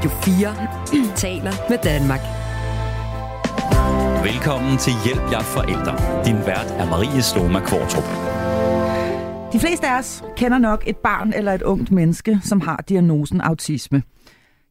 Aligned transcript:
Radio 0.00 0.10
4 0.10 1.14
taler 1.24 1.52
med 1.70 1.78
Danmark. 1.84 2.20
Velkommen 4.24 4.78
til 4.78 4.92
Hjælp 5.04 5.32
jer 5.32 5.40
forældre. 5.40 6.24
Din 6.24 6.36
vært 6.46 6.70
er 6.70 6.90
Marie 6.90 7.22
Sloma 7.22 7.60
Kvartrup. 7.60 8.04
De 9.52 9.60
fleste 9.60 9.88
af 9.88 9.98
os 9.98 10.24
kender 10.36 10.58
nok 10.58 10.84
et 10.86 10.96
barn 10.96 11.32
eller 11.32 11.52
et 11.52 11.62
ungt 11.62 11.90
menneske, 11.90 12.40
som 12.42 12.60
har 12.60 12.84
diagnosen 12.88 13.40
autisme. 13.40 14.02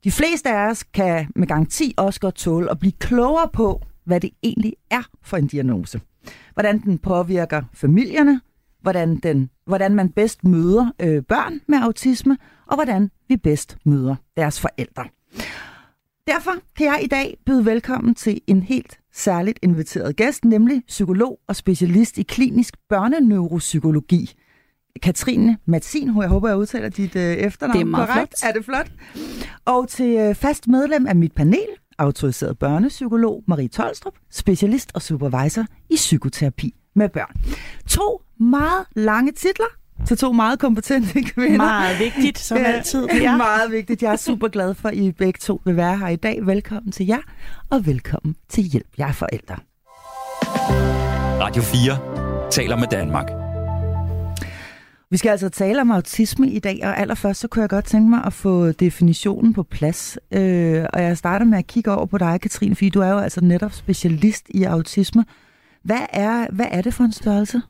De 0.03 0.11
fleste 0.11 0.49
af 0.49 0.69
os 0.69 0.83
kan 0.83 1.27
med 1.35 1.47
garanti 1.47 1.93
også 1.97 2.19
godt 2.19 2.35
tåle 2.35 2.71
at 2.71 2.79
blive 2.79 2.93
klogere 2.99 3.49
på, 3.53 3.81
hvad 4.05 4.19
det 4.19 4.29
egentlig 4.43 4.73
er 4.91 5.03
for 5.23 5.37
en 5.37 5.47
diagnose. 5.47 6.01
Hvordan 6.53 6.79
den 6.79 6.97
påvirker 6.97 7.61
familierne, 7.73 8.41
hvordan, 8.81 9.17
den, 9.17 9.49
hvordan 9.65 9.95
man 9.95 10.09
bedst 10.09 10.43
møder 10.43 10.91
øh, 10.99 11.23
børn 11.23 11.59
med 11.67 11.77
autisme, 11.77 12.37
og 12.67 12.75
hvordan 12.75 13.11
vi 13.27 13.37
bedst 13.37 13.77
møder 13.85 14.15
deres 14.37 14.59
forældre. 14.59 15.05
Derfor 16.27 16.51
kan 16.77 16.85
jeg 16.85 16.99
i 17.03 17.07
dag 17.07 17.37
byde 17.45 17.65
velkommen 17.65 18.15
til 18.15 18.41
en 18.47 18.61
helt 18.63 18.99
særligt 19.13 19.59
inviteret 19.61 20.15
gæst, 20.15 20.45
nemlig 20.45 20.83
psykolog 20.87 21.39
og 21.47 21.55
specialist 21.55 22.17
i 22.17 22.23
klinisk 22.23 22.73
børneneuropsykologi. 22.89 24.33
Katrine 25.01 25.57
Matsin, 25.65 26.07
jeg 26.21 26.27
håber, 26.29 26.47
jeg 26.47 26.57
udtaler 26.57 26.89
dit 26.89 27.15
øh, 27.15 27.21
efternavn 27.33 27.75
Det 27.77 27.81
er 27.81 27.85
meget 27.85 28.09
korrekt. 28.09 28.33
flot. 28.41 28.49
Er 28.49 28.53
det 28.53 28.65
flot? 28.65 28.91
Og 29.65 29.87
til 29.87 30.17
øh, 30.17 30.35
fast 30.35 30.67
medlem 30.67 31.07
af 31.07 31.15
mit 31.15 31.31
panel, 31.35 31.67
autoriseret 31.97 32.59
børnepsykolog 32.59 33.43
Marie 33.47 33.67
Tolstrup, 33.67 34.13
specialist 34.31 34.91
og 34.93 35.01
supervisor 35.01 35.65
i 35.89 35.95
psykoterapi 35.95 36.75
med 36.95 37.09
børn. 37.09 37.41
To 37.87 38.21
meget 38.39 38.85
lange 38.95 39.31
titler 39.31 39.65
til 40.07 40.17
to 40.17 40.31
meget 40.31 40.59
kompetente 40.59 41.23
kvinder. 41.33 41.57
Meget 41.57 41.99
vigtigt, 41.99 42.39
som 42.39 42.57
Ja, 42.57 42.63
altid. 42.63 43.07
Ja. 43.21 43.37
Meget 43.37 43.71
vigtigt. 43.71 44.03
Jeg 44.03 44.11
er 44.11 44.15
super 44.15 44.47
glad 44.47 44.73
for, 44.73 44.89
at 44.89 44.95
I 44.95 45.11
begge 45.11 45.37
to 45.41 45.61
vil 45.65 45.75
være 45.75 45.97
her 45.97 46.07
i 46.07 46.15
dag. 46.15 46.45
Velkommen 46.45 46.91
til 46.91 47.05
jer, 47.05 47.19
og 47.69 47.85
velkommen 47.85 48.35
til 48.49 48.63
Hjælp 48.63 48.87
jer 48.99 49.11
forældre. 49.11 49.55
Radio 51.41 51.61
4 51.61 52.49
taler 52.51 52.75
med 52.75 52.87
Danmark. 52.91 53.31
Vi 55.11 55.17
skal 55.17 55.29
altså 55.29 55.49
tale 55.49 55.81
om 55.81 55.91
autisme 55.91 56.49
i 56.49 56.59
dag, 56.59 56.79
og 56.83 56.97
allerførst 56.99 57.39
så 57.39 57.47
kunne 57.47 57.61
jeg 57.61 57.69
godt 57.69 57.85
tænke 57.85 58.09
mig 58.09 58.23
at 58.25 58.33
få 58.33 58.71
definitionen 58.71 59.53
på 59.53 59.63
plads. 59.63 60.17
Øh, 60.31 60.85
og 60.93 61.03
jeg 61.03 61.17
starter 61.17 61.45
med 61.45 61.57
at 61.57 61.67
kigge 61.67 61.91
over 61.91 62.05
på 62.05 62.17
dig, 62.17 62.41
Katrine, 62.41 62.75
fordi 62.75 62.89
du 62.89 63.01
er 63.01 63.09
jo 63.09 63.17
altså 63.17 63.41
netop 63.41 63.71
specialist 63.73 64.45
i 64.49 64.63
autisme. 64.63 65.25
Hvad 65.83 66.01
er, 66.13 66.47
hvad 66.51 66.65
er 66.71 66.81
det 66.81 66.93
for 66.93 67.03
en 67.03 67.11
størrelse? 67.11 67.61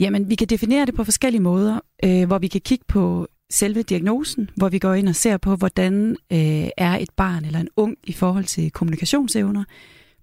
Jamen, 0.00 0.30
vi 0.30 0.34
kan 0.34 0.46
definere 0.48 0.86
det 0.86 0.94
på 0.94 1.04
forskellige 1.04 1.42
måder, 1.42 1.80
øh, 2.04 2.26
hvor 2.26 2.38
vi 2.38 2.48
kan 2.48 2.60
kigge 2.60 2.84
på 2.88 3.28
selve 3.50 3.82
diagnosen, 3.82 4.50
hvor 4.56 4.68
vi 4.68 4.78
går 4.78 4.94
ind 4.94 5.08
og 5.08 5.16
ser 5.16 5.36
på, 5.36 5.56
hvordan 5.56 6.16
øh, 6.32 6.68
er 6.76 6.98
et 6.98 7.10
barn 7.16 7.44
eller 7.44 7.58
en 7.60 7.68
ung 7.76 7.96
i 8.04 8.12
forhold 8.12 8.44
til 8.44 8.70
kommunikationsevner, 8.70 9.64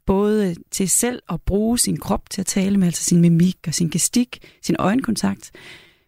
både 0.06 0.56
til 0.72 0.90
selv 0.90 1.22
at 1.30 1.42
bruge 1.42 1.80
sin 1.80 1.98
krop 1.98 2.30
til 2.30 2.42
at 2.42 2.46
tale 2.46 2.78
med, 2.78 2.88
altså 2.88 3.04
sin 3.04 3.22
mimik 3.22 3.58
og 3.68 3.74
sin 3.74 3.90
gestik, 3.90 4.40
sin 4.62 4.76
øjenkontakt, 4.80 5.52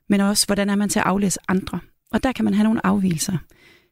men 0.09 0.22
også, 0.22 0.45
hvordan 0.45 0.70
er 0.70 0.76
man 0.76 0.89
til 0.89 1.00
at 1.00 1.06
aflæse 1.06 1.39
andre. 1.48 1.80
Og 2.11 2.23
der 2.23 2.31
kan 2.31 2.45
man 2.45 2.54
have 2.54 2.64
nogle 2.64 2.86
afvielser. 2.86 3.38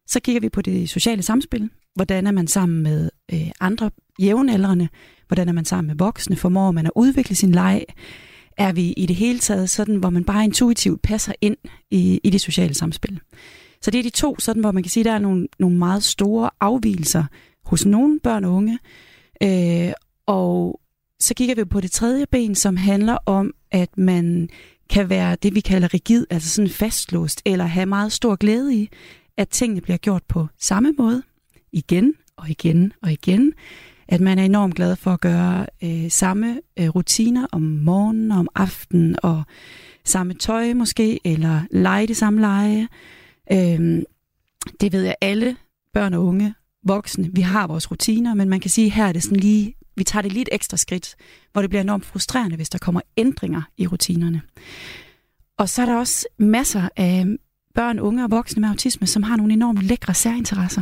Så 0.07 0.19
kigger 0.19 0.41
vi 0.41 0.49
på 0.49 0.61
det 0.61 0.89
sociale 0.89 1.23
samspil. 1.23 1.69
Hvordan 1.95 2.27
er 2.27 2.31
man 2.31 2.47
sammen 2.47 2.83
med 2.83 3.09
øh, 3.33 3.51
andre 3.59 3.91
jævnaldrende? 4.19 4.87
Hvordan 5.27 5.49
er 5.49 5.53
man 5.53 5.65
sammen 5.65 5.87
med 5.87 5.95
voksne? 5.95 6.35
Formår 6.35 6.71
man 6.71 6.85
at 6.85 6.91
udvikle 6.95 7.35
sin 7.35 7.51
leg? 7.51 7.83
Er 8.57 8.71
vi 8.71 8.91
i 8.91 9.05
det 9.05 9.15
hele 9.15 9.39
taget 9.39 9.69
sådan, 9.69 9.95
hvor 9.95 10.09
man 10.09 10.23
bare 10.23 10.43
intuitivt 10.43 11.01
passer 11.01 11.33
ind 11.41 11.57
i, 11.91 12.19
i 12.23 12.29
det 12.29 12.41
sociale 12.41 12.73
samspil? 12.73 13.19
Så 13.81 13.91
det 13.91 13.99
er 13.99 14.03
de 14.03 14.09
to, 14.09 14.39
sådan, 14.39 14.61
hvor 14.61 14.71
man 14.71 14.83
kan 14.83 14.89
sige, 14.89 15.03
der 15.03 15.11
er 15.11 15.19
nogle, 15.19 15.47
nogle 15.59 15.77
meget 15.77 16.03
store 16.03 16.49
afvielser 16.59 17.23
hos 17.65 17.85
nogle 17.85 18.19
børn 18.19 18.45
og 18.45 18.53
unge. 18.53 18.79
Øh, 19.43 19.91
og 20.25 20.79
så 21.19 21.33
kigger 21.33 21.55
vi 21.55 21.65
på 21.65 21.81
det 21.81 21.91
tredje 21.91 22.25
ben, 22.31 22.55
som 22.55 22.77
handler 22.77 23.17
om, 23.25 23.53
at 23.71 23.97
man 23.97 24.49
kan 24.89 25.09
være 25.09 25.37
det, 25.43 25.55
vi 25.55 25.59
kalder 25.59 25.93
rigid, 25.93 26.25
altså 26.29 26.49
sådan 26.49 26.69
fastlåst, 26.69 27.41
eller 27.45 27.65
have 27.65 27.85
meget 27.85 28.11
stor 28.11 28.35
glæde 28.35 28.75
i, 28.75 28.89
at 29.37 29.49
tingene 29.49 29.81
bliver 29.81 29.97
gjort 29.97 30.23
på 30.23 30.47
samme 30.59 30.93
måde, 30.97 31.23
igen 31.71 32.13
og 32.37 32.49
igen 32.49 32.93
og 33.01 33.11
igen. 33.11 33.53
At 34.09 34.21
man 34.21 34.39
er 34.39 34.43
enormt 34.43 34.75
glad 34.75 34.95
for 34.95 35.11
at 35.11 35.21
gøre 35.21 35.65
øh, 35.83 36.11
samme 36.11 36.61
øh, 36.79 36.89
rutiner 36.89 37.47
om 37.51 37.61
morgenen 37.61 38.31
og 38.31 38.39
om 38.39 38.47
aftenen, 38.55 39.15
og 39.23 39.43
samme 40.05 40.33
tøj 40.33 40.73
måske, 40.73 41.19
eller 41.27 41.61
lege 41.71 42.07
det 42.07 42.17
samme 42.17 42.41
lege. 42.41 42.87
Øh, 43.51 44.01
det 44.81 44.91
ved 44.91 45.03
jeg 45.03 45.15
alle 45.21 45.55
børn 45.93 46.13
og 46.13 46.25
unge, 46.25 46.53
voksne, 46.83 47.29
vi 47.33 47.41
har 47.41 47.67
vores 47.67 47.91
rutiner, 47.91 48.33
men 48.33 48.49
man 48.49 48.59
kan 48.59 48.69
sige, 48.69 48.89
her 48.89 49.05
er 49.05 49.11
det 49.11 49.23
sådan 49.23 49.39
lige, 49.39 49.73
vi 49.95 50.03
tager 50.03 50.21
det 50.21 50.33
lige 50.33 50.41
et 50.41 50.49
ekstra 50.51 50.77
skridt, 50.77 51.15
hvor 51.51 51.61
det 51.61 51.69
bliver 51.69 51.81
enormt 51.81 52.05
frustrerende, 52.05 52.55
hvis 52.55 52.69
der 52.69 52.77
kommer 52.77 53.01
ændringer 53.17 53.61
i 53.77 53.87
rutinerne. 53.87 54.41
Og 55.57 55.69
så 55.69 55.81
er 55.81 55.85
der 55.85 55.95
også 55.95 56.27
masser 56.37 56.89
af 56.95 57.25
børn, 57.75 57.99
unge 57.99 58.23
og 58.23 58.31
voksne 58.31 58.59
med 58.59 58.69
autisme, 58.69 59.07
som 59.07 59.23
har 59.23 59.35
nogle 59.35 59.53
enormt 59.53 59.81
lækre 59.81 60.13
særinteresser. 60.13 60.81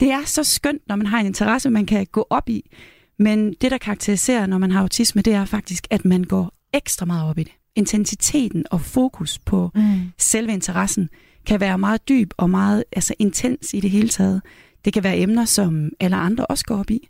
Det 0.00 0.10
er 0.10 0.24
så 0.24 0.44
skønt, 0.44 0.82
når 0.88 0.96
man 0.96 1.06
har 1.06 1.20
en 1.20 1.26
interesse, 1.26 1.70
man 1.70 1.86
kan 1.86 2.06
gå 2.12 2.26
op 2.30 2.48
i, 2.48 2.70
men 3.18 3.54
det, 3.60 3.70
der 3.70 3.78
karakteriserer, 3.78 4.46
når 4.46 4.58
man 4.58 4.70
har 4.70 4.80
autisme, 4.80 5.22
det 5.22 5.32
er 5.34 5.44
faktisk, 5.44 5.86
at 5.90 6.04
man 6.04 6.24
går 6.24 6.52
ekstra 6.72 7.06
meget 7.06 7.30
op 7.30 7.38
i 7.38 7.42
det. 7.42 7.52
Intensiteten 7.76 8.64
og 8.70 8.80
fokus 8.80 9.38
på 9.38 9.70
Mm. 9.74 10.00
selve 10.18 10.52
interessen 10.52 11.08
kan 11.46 11.60
være 11.60 11.78
meget 11.78 12.08
dyb 12.08 12.30
og 12.36 12.50
meget 12.50 12.84
altså, 12.92 13.14
intens 13.18 13.74
i 13.74 13.80
det 13.80 13.90
hele 13.90 14.08
taget. 14.08 14.42
Det 14.84 14.92
kan 14.92 15.04
være 15.04 15.18
emner, 15.18 15.44
som 15.44 15.90
alle 16.00 16.16
andre 16.16 16.46
også 16.46 16.64
går 16.64 16.76
op 16.76 16.90
i. 16.90 17.08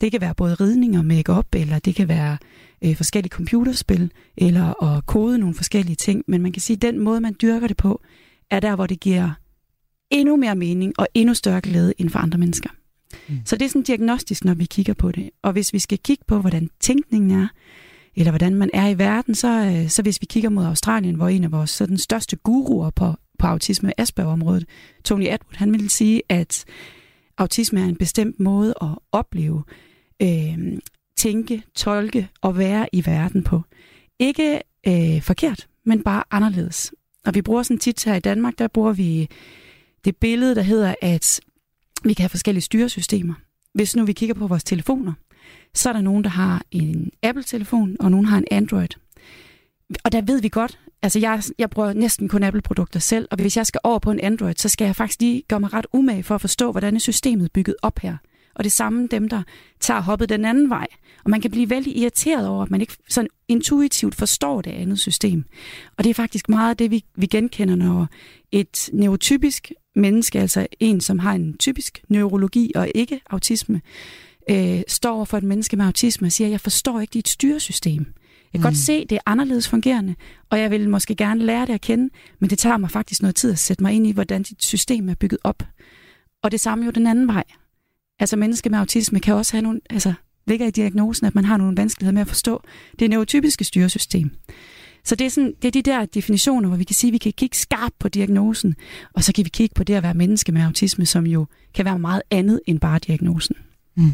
Det 0.00 0.10
kan 0.12 0.20
være 0.20 0.34
både 0.34 0.54
ridning 0.54 0.98
og 0.98 1.04
make-up, 1.04 1.46
eller 1.54 1.78
det 1.78 1.94
kan 1.94 2.08
være 2.08 2.38
øh, 2.84 2.96
forskellige 2.96 3.30
computerspil, 3.30 4.10
eller 4.36 4.82
at 4.84 5.06
kode 5.06 5.38
nogle 5.38 5.54
forskellige 5.54 5.96
ting. 5.96 6.22
Men 6.28 6.42
man 6.42 6.52
kan 6.52 6.62
sige, 6.62 6.74
at 6.76 6.82
den 6.82 6.98
måde, 6.98 7.20
man 7.20 7.36
dyrker 7.42 7.66
det 7.66 7.76
på, 7.76 8.00
er 8.50 8.60
der, 8.60 8.74
hvor 8.74 8.86
det 8.86 9.00
giver 9.00 9.30
endnu 10.10 10.36
mere 10.36 10.54
mening 10.54 10.92
og 10.98 11.08
endnu 11.14 11.34
større 11.34 11.60
glæde 11.60 11.94
end 11.98 12.10
for 12.10 12.18
andre 12.18 12.38
mennesker. 12.38 12.70
Mm. 13.28 13.40
Så 13.44 13.56
det 13.56 13.64
er 13.64 13.68
sådan 13.68 13.82
diagnostisk, 13.82 14.44
når 14.44 14.54
vi 14.54 14.64
kigger 14.64 14.94
på 14.94 15.12
det. 15.12 15.30
Og 15.42 15.52
hvis 15.52 15.72
vi 15.72 15.78
skal 15.78 15.98
kigge 15.98 16.24
på, 16.26 16.40
hvordan 16.40 16.70
tænkningen 16.80 17.42
er, 17.42 17.48
eller 18.16 18.30
hvordan 18.30 18.54
man 18.54 18.70
er 18.72 18.88
i 18.88 18.98
verden, 18.98 19.34
så, 19.34 19.48
øh, 19.48 19.88
så 19.88 20.02
hvis 20.02 20.20
vi 20.20 20.26
kigger 20.26 20.50
mod 20.50 20.64
Australien, 20.64 21.14
hvor 21.14 21.28
en 21.28 21.44
af 21.44 21.52
vores 21.52 21.70
så 21.70 21.86
den 21.86 21.98
største 21.98 22.36
guruer 22.36 22.90
på, 22.90 23.14
på 23.38 23.46
autisme 23.46 24.00
Asperger-området, 24.00 24.64
Tony 25.04 25.26
Atwood, 25.26 25.56
han 25.56 25.72
ville 25.72 25.90
sige, 25.90 26.22
at 26.28 26.64
autisme 27.38 27.80
er 27.80 27.84
en 27.84 27.96
bestemt 27.96 28.40
måde 28.40 28.74
at 28.82 28.88
opleve, 29.12 29.62
øh, 30.22 30.58
tænke, 31.16 31.62
tolke 31.74 32.28
og 32.40 32.58
være 32.58 32.88
i 32.92 33.06
verden 33.06 33.42
på. 33.42 33.62
Ikke 34.18 34.60
øh, 34.86 35.22
forkert, 35.22 35.66
men 35.84 36.02
bare 36.02 36.22
anderledes. 36.30 36.92
Og 37.26 37.34
vi 37.34 37.42
bruger 37.42 37.62
sådan 37.62 37.78
tit 37.78 38.04
her 38.04 38.14
i 38.14 38.20
Danmark, 38.20 38.58
der 38.58 38.68
bruger 38.68 38.92
vi 38.92 39.28
det 40.06 40.16
billede, 40.16 40.54
der 40.54 40.62
hedder, 40.62 40.94
at 41.02 41.40
vi 42.04 42.14
kan 42.14 42.22
have 42.22 42.28
forskellige 42.28 42.62
styresystemer. 42.62 43.34
Hvis 43.74 43.96
nu 43.96 44.04
vi 44.04 44.12
kigger 44.12 44.34
på 44.34 44.46
vores 44.46 44.64
telefoner, 44.64 45.12
så 45.74 45.88
er 45.88 45.92
der 45.92 46.00
nogen, 46.00 46.24
der 46.24 46.30
har 46.30 46.62
en 46.70 47.10
Apple-telefon, 47.22 47.96
og 48.00 48.10
nogen 48.10 48.26
har 48.26 48.38
en 48.38 48.44
Android. 48.50 48.88
Og 50.04 50.12
der 50.12 50.22
ved 50.22 50.40
vi 50.40 50.48
godt, 50.48 50.78
altså 51.02 51.18
jeg, 51.18 51.42
jeg 51.58 51.70
bruger 51.70 51.92
næsten 51.92 52.28
kun 52.28 52.42
Apple-produkter 52.42 53.00
selv, 53.00 53.28
og 53.30 53.36
hvis 53.40 53.56
jeg 53.56 53.66
skal 53.66 53.80
over 53.84 53.98
på 53.98 54.10
en 54.10 54.20
Android, 54.20 54.54
så 54.56 54.68
skal 54.68 54.84
jeg 54.84 54.96
faktisk 54.96 55.20
lige 55.20 55.42
gøre 55.48 55.60
mig 55.60 55.72
ret 55.72 55.86
umage 55.92 56.22
for 56.22 56.34
at 56.34 56.40
forstå, 56.40 56.70
hvordan 56.70 56.94
er 56.94 56.98
systemet 56.98 57.52
bygget 57.52 57.76
op 57.82 57.98
her. 57.98 58.16
Og 58.54 58.64
det 58.64 58.72
samme 58.72 59.06
dem, 59.06 59.28
der 59.28 59.42
tager 59.80 60.00
hoppet 60.00 60.28
den 60.28 60.44
anden 60.44 60.70
vej. 60.70 60.86
Og 61.24 61.30
man 61.30 61.40
kan 61.40 61.50
blive 61.50 61.70
vældig 61.70 61.96
irriteret 61.96 62.48
over, 62.48 62.62
at 62.62 62.70
man 62.70 62.80
ikke 62.80 62.96
sådan 63.08 63.28
intuitivt 63.48 64.14
forstår 64.14 64.62
det 64.62 64.70
andet 64.70 64.98
system. 64.98 65.44
Og 65.96 66.04
det 66.04 66.10
er 66.10 66.14
faktisk 66.14 66.48
meget 66.48 66.78
det, 66.78 66.90
vi, 66.90 67.04
vi 67.16 67.26
genkender, 67.26 67.74
når 67.74 68.06
et 68.52 68.90
neurotypisk 68.92 69.72
menneske, 69.96 70.40
altså 70.40 70.66
en, 70.80 71.00
som 71.00 71.18
har 71.18 71.32
en 71.32 71.56
typisk 71.58 72.02
neurologi 72.08 72.72
og 72.74 72.88
ikke 72.94 73.20
autisme, 73.30 73.80
øh, 74.50 74.82
står 74.88 75.14
over 75.14 75.24
for 75.24 75.38
et 75.38 75.44
menneske 75.44 75.76
med 75.76 75.84
autisme 75.84 76.26
og 76.26 76.32
siger, 76.32 76.48
jeg 76.48 76.60
forstår 76.60 77.00
ikke 77.00 77.12
dit 77.12 77.28
styresystem. 77.28 78.06
Jeg 78.52 78.52
kan 78.52 78.60
mm. 78.60 78.62
godt 78.62 78.76
se, 78.76 79.06
det 79.06 79.16
er 79.16 79.20
anderledes 79.26 79.68
fungerende, 79.68 80.14
og 80.50 80.60
jeg 80.60 80.70
vil 80.70 80.88
måske 80.88 81.14
gerne 81.14 81.44
lære 81.44 81.66
det 81.66 81.72
at 81.72 81.80
kende, 81.80 82.10
men 82.38 82.50
det 82.50 82.58
tager 82.58 82.76
mig 82.76 82.90
faktisk 82.90 83.22
noget 83.22 83.36
tid 83.36 83.52
at 83.52 83.58
sætte 83.58 83.82
mig 83.82 83.92
ind 83.92 84.06
i, 84.06 84.12
hvordan 84.12 84.42
dit 84.42 84.64
system 84.64 85.08
er 85.08 85.14
bygget 85.14 85.38
op. 85.44 85.62
Og 86.42 86.50
det 86.50 86.60
samme 86.60 86.84
jo 86.84 86.90
den 86.90 87.06
anden 87.06 87.28
vej. 87.28 87.44
Altså 88.18 88.36
mennesker 88.36 88.70
med 88.70 88.78
autisme 88.78 89.20
kan 89.20 89.34
også 89.34 89.52
have 89.52 89.62
nogle, 89.62 89.80
altså 89.90 90.12
ligger 90.46 90.66
i 90.66 90.70
diagnosen, 90.70 91.26
at 91.26 91.34
man 91.34 91.44
har 91.44 91.56
nogle 91.56 91.76
vanskeligheder 91.76 92.14
med 92.14 92.20
at 92.20 92.28
forstå 92.28 92.62
det 92.98 93.10
neurotypiske 93.10 93.64
styresystem. 93.64 94.30
Så 95.06 95.14
det 95.14 95.24
er, 95.24 95.30
sådan, 95.30 95.54
det 95.62 95.68
er 95.68 95.72
de 95.72 95.82
der 95.82 96.06
definitioner, 96.06 96.68
hvor 96.68 96.76
vi 96.76 96.84
kan 96.84 96.94
sige, 96.94 97.08
at 97.08 97.12
vi 97.12 97.18
kan 97.18 97.32
kigge 97.32 97.56
skarpt 97.56 97.98
på 97.98 98.08
diagnosen, 98.08 98.74
og 99.14 99.24
så 99.24 99.32
kan 99.32 99.44
vi 99.44 99.48
kigge 99.48 99.74
på 99.74 99.84
det 99.84 99.94
at 99.94 100.02
være 100.02 100.14
menneske 100.14 100.52
med 100.52 100.62
autisme, 100.62 101.06
som 101.06 101.26
jo 101.26 101.46
kan 101.74 101.84
være 101.84 101.98
meget 101.98 102.22
andet 102.30 102.60
end 102.66 102.80
bare 102.80 102.98
diagnosen. 102.98 103.56
Mm. 103.96 104.10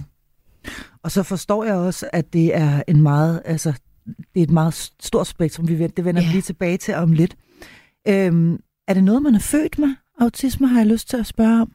Og 1.03 1.11
så 1.11 1.23
forstår 1.23 1.65
jeg 1.65 1.75
også, 1.75 2.09
at 2.12 2.33
det 2.33 2.56
er 2.56 2.83
en 2.89 3.03
meget, 3.03 3.43
altså, 3.44 3.73
det 4.06 4.41
er 4.41 4.43
et 4.43 4.50
meget 4.50 4.75
stort 5.00 5.27
spektrum, 5.27 5.69
vi 5.69 5.79
vender, 5.79 5.94
det 5.94 6.05
vender 6.05 6.23
vi 6.23 6.29
lige 6.29 6.43
tilbage 6.43 6.77
til 6.77 6.95
om 6.95 7.12
lidt. 7.12 7.37
Øhm, 8.09 8.59
er 8.88 8.95
det 8.95 9.05
noget, 9.05 9.23
man 9.23 9.35
er 9.35 9.38
født 9.41 9.79
med? 9.79 9.95
Autisme 10.21 10.67
har 10.67 10.79
jeg 10.79 10.87
lyst 10.87 11.09
til 11.09 11.17
at 11.17 11.27
spørge 11.27 11.61
om. 11.61 11.73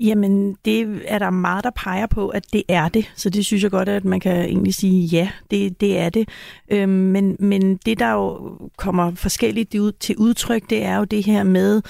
Jamen, 0.00 0.56
det 0.64 1.02
er 1.04 1.18
der 1.18 1.30
meget, 1.30 1.64
der 1.64 1.70
peger 1.70 2.06
på, 2.06 2.28
at 2.28 2.44
det 2.52 2.62
er 2.68 2.88
det. 2.88 3.12
Så 3.16 3.30
det 3.30 3.46
synes 3.46 3.62
jeg 3.62 3.70
godt, 3.70 3.88
at 3.88 4.04
man 4.04 4.20
kan 4.20 4.36
egentlig 4.36 4.74
sige, 4.74 5.06
ja, 5.06 5.28
det, 5.50 5.80
det 5.80 5.98
er 5.98 6.08
det. 6.08 6.28
Øhm, 6.70 6.88
men, 6.88 7.36
men 7.38 7.76
det, 7.76 7.98
der 7.98 8.12
jo 8.12 8.58
kommer 8.76 9.14
forskelligt 9.14 9.74
ud, 9.74 9.92
til 9.92 10.16
udtryk, 10.16 10.70
det 10.70 10.84
er 10.84 10.96
jo 10.96 11.04
det 11.04 11.26
her 11.26 11.42
med, 11.42 11.82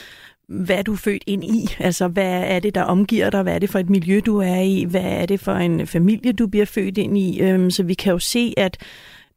hvad 0.49 0.84
du 0.84 0.93
er 0.93 0.96
født 0.96 1.25
ind 1.26 1.44
i. 1.44 1.69
Altså, 1.78 2.08
hvad 2.08 2.43
er 2.46 2.61
det, 2.61 2.75
der 2.75 2.82
omgiver 2.82 3.31
dig? 3.31 3.43
Hvad 3.43 3.55
er 3.55 3.58
det 3.58 3.70
for 3.70 3.78
et 3.78 3.90
miljø, 3.90 4.20
du 4.26 4.38
er 4.38 4.61
i? 4.61 4.84
Hvad 4.84 5.05
er 5.05 5.26
det 5.26 5.40
for 5.40 5.52
en 5.52 5.87
familie, 5.87 6.32
du 6.32 6.46
bliver 6.46 6.67
født 6.67 6.99
ind 6.99 7.19
i? 7.19 7.40
Øhm, 7.40 7.70
så 7.70 7.82
vi 7.82 7.94
kan 7.94 8.12
jo 8.12 8.19
se, 8.19 8.55
at 8.56 8.78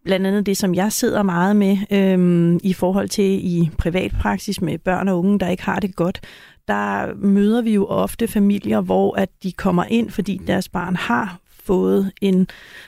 blandt 0.04 0.28
andet 0.28 0.46
det, 0.46 0.58
som 0.58 0.76
jeg 0.76 0.92
sidder 0.92 1.24
meget 1.24 1.56
med 1.56 1.78
øhm, 1.92 2.60
i 2.64 2.74
forhold 2.74 3.10
til 3.10 3.26
i 3.26 3.70
privatpraksis 3.78 4.62
med 4.62 4.78
børn 4.78 5.08
og 5.08 5.20
unge, 5.20 5.40
der 5.40 5.50
ikke 5.50 5.64
har 5.64 5.80
det 5.80 5.96
godt, 5.96 6.20
der 6.70 7.16
møder 7.16 7.62
vi 7.62 7.74
jo 7.74 7.86
ofte 7.86 8.28
familier, 8.28 8.82
hvor 8.82 9.16
at 9.16 9.30
de 9.44 9.52
kommer 9.52 9.84
ind, 9.84 10.10
fordi 10.10 10.42
deres 10.48 10.70
barn 10.70 10.96
har 10.96 11.40
fået 11.64 12.12
en 12.22 12.48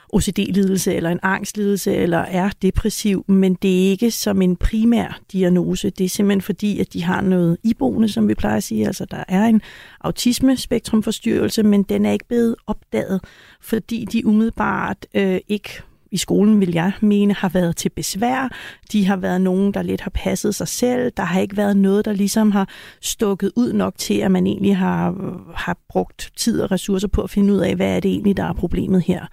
OCD-lidelse 0.10 0.94
eller 0.94 1.10
en 1.10 1.19
angstlidelse 1.24 1.95
eller 1.95 2.18
er 2.18 2.50
depressiv, 2.62 3.25
men 3.28 3.54
det 3.54 3.86
er 3.86 3.89
ikke 3.89 4.12
som 4.12 4.42
en 4.42 4.56
primær 4.56 5.19
diagnose. 5.31 5.89
Det 5.89 6.06
er 6.06 6.10
simpelthen 6.10 6.42
fordi, 6.42 6.80
at 6.80 6.94
de 6.94 7.04
har 7.04 7.22
noget 7.22 7.57
iboende, 7.63 8.10
som 8.10 8.28
vi 8.28 8.33
plejer 8.33 8.57
at 8.57 8.63
sige. 8.63 8.88
Altså, 8.88 9.06
der 9.06 9.24
er 9.28 9.45
en 9.45 9.62
autisme-spektrumforstyrrelse, 10.01 11.63
men 11.63 11.84
den 11.84 12.06
er 12.06 12.12
ikke 12.12 12.27
blevet 12.27 12.56
opdaget, 12.68 13.22
fordi 13.62 14.06
de 14.06 14.25
umiddelbart 14.25 15.06
øh, 15.13 15.39
ikke 15.48 15.81
i 16.12 16.18
skolen, 16.18 16.60
vil 16.60 16.72
jeg 16.72 16.92
mene, 17.02 17.34
har 17.34 17.50
været 17.50 17.75
til 17.75 17.90
besvær. 17.90 18.50
De 18.92 19.06
har 19.06 19.16
været 19.16 19.42
nogen, 19.42 19.74
der 19.74 19.81
lidt 19.81 20.02
har 20.02 20.12
passet 20.13 20.56
sig 20.56 20.68
selv. 20.68 21.12
Der 21.18 21.24
har 21.24 21.40
ikke 21.40 21.58
været 21.58 21.78
noget, 21.78 22.06
der 22.06 22.13
ligesom 22.13 22.52
har 22.52 22.69
stukket 23.02 23.52
ud 23.56 23.74
nok 23.74 23.94
til, 23.98 24.13
at 24.13 24.31
man 24.31 24.48
egentlig 24.48 24.78
har, 24.78 25.16
har 25.56 25.78
brugt 25.90 26.31
tid 26.36 26.62
og 26.62 26.72
ressourcer 26.72 27.08
på 27.08 27.22
at 27.22 27.30
finde 27.30 27.54
ud 27.54 27.60
af, 27.60 27.75
hvad 27.75 27.96
er 27.96 28.00
det 28.00 28.12
egentlig, 28.12 28.38
der 28.38 28.44
er 28.44 28.54
problemet 28.54 29.02
her. 29.02 29.25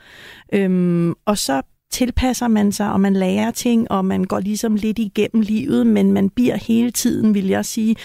Øhm, 0.53 1.15
og 1.27 1.39
så 1.39 1.63
tilpasser 1.91 2.49
man 2.49 2.73
sig, 2.73 2.93
og 2.93 3.01
man 3.01 3.13
lærer 3.13 3.51
ting, 3.51 3.91
og 3.91 4.05
man 4.05 4.25
går 4.25 4.41
ligesom 4.41 4.75
lidt 4.75 4.99
igennem 4.99 5.43
livet, 5.43 5.87
men 5.87 6.13
man 6.13 6.31
bliver 6.31 6.57
hele 6.57 6.91
tiden, 6.91 7.35
vil 7.35 7.47
jeg 7.47 7.65
sige, 7.65 7.97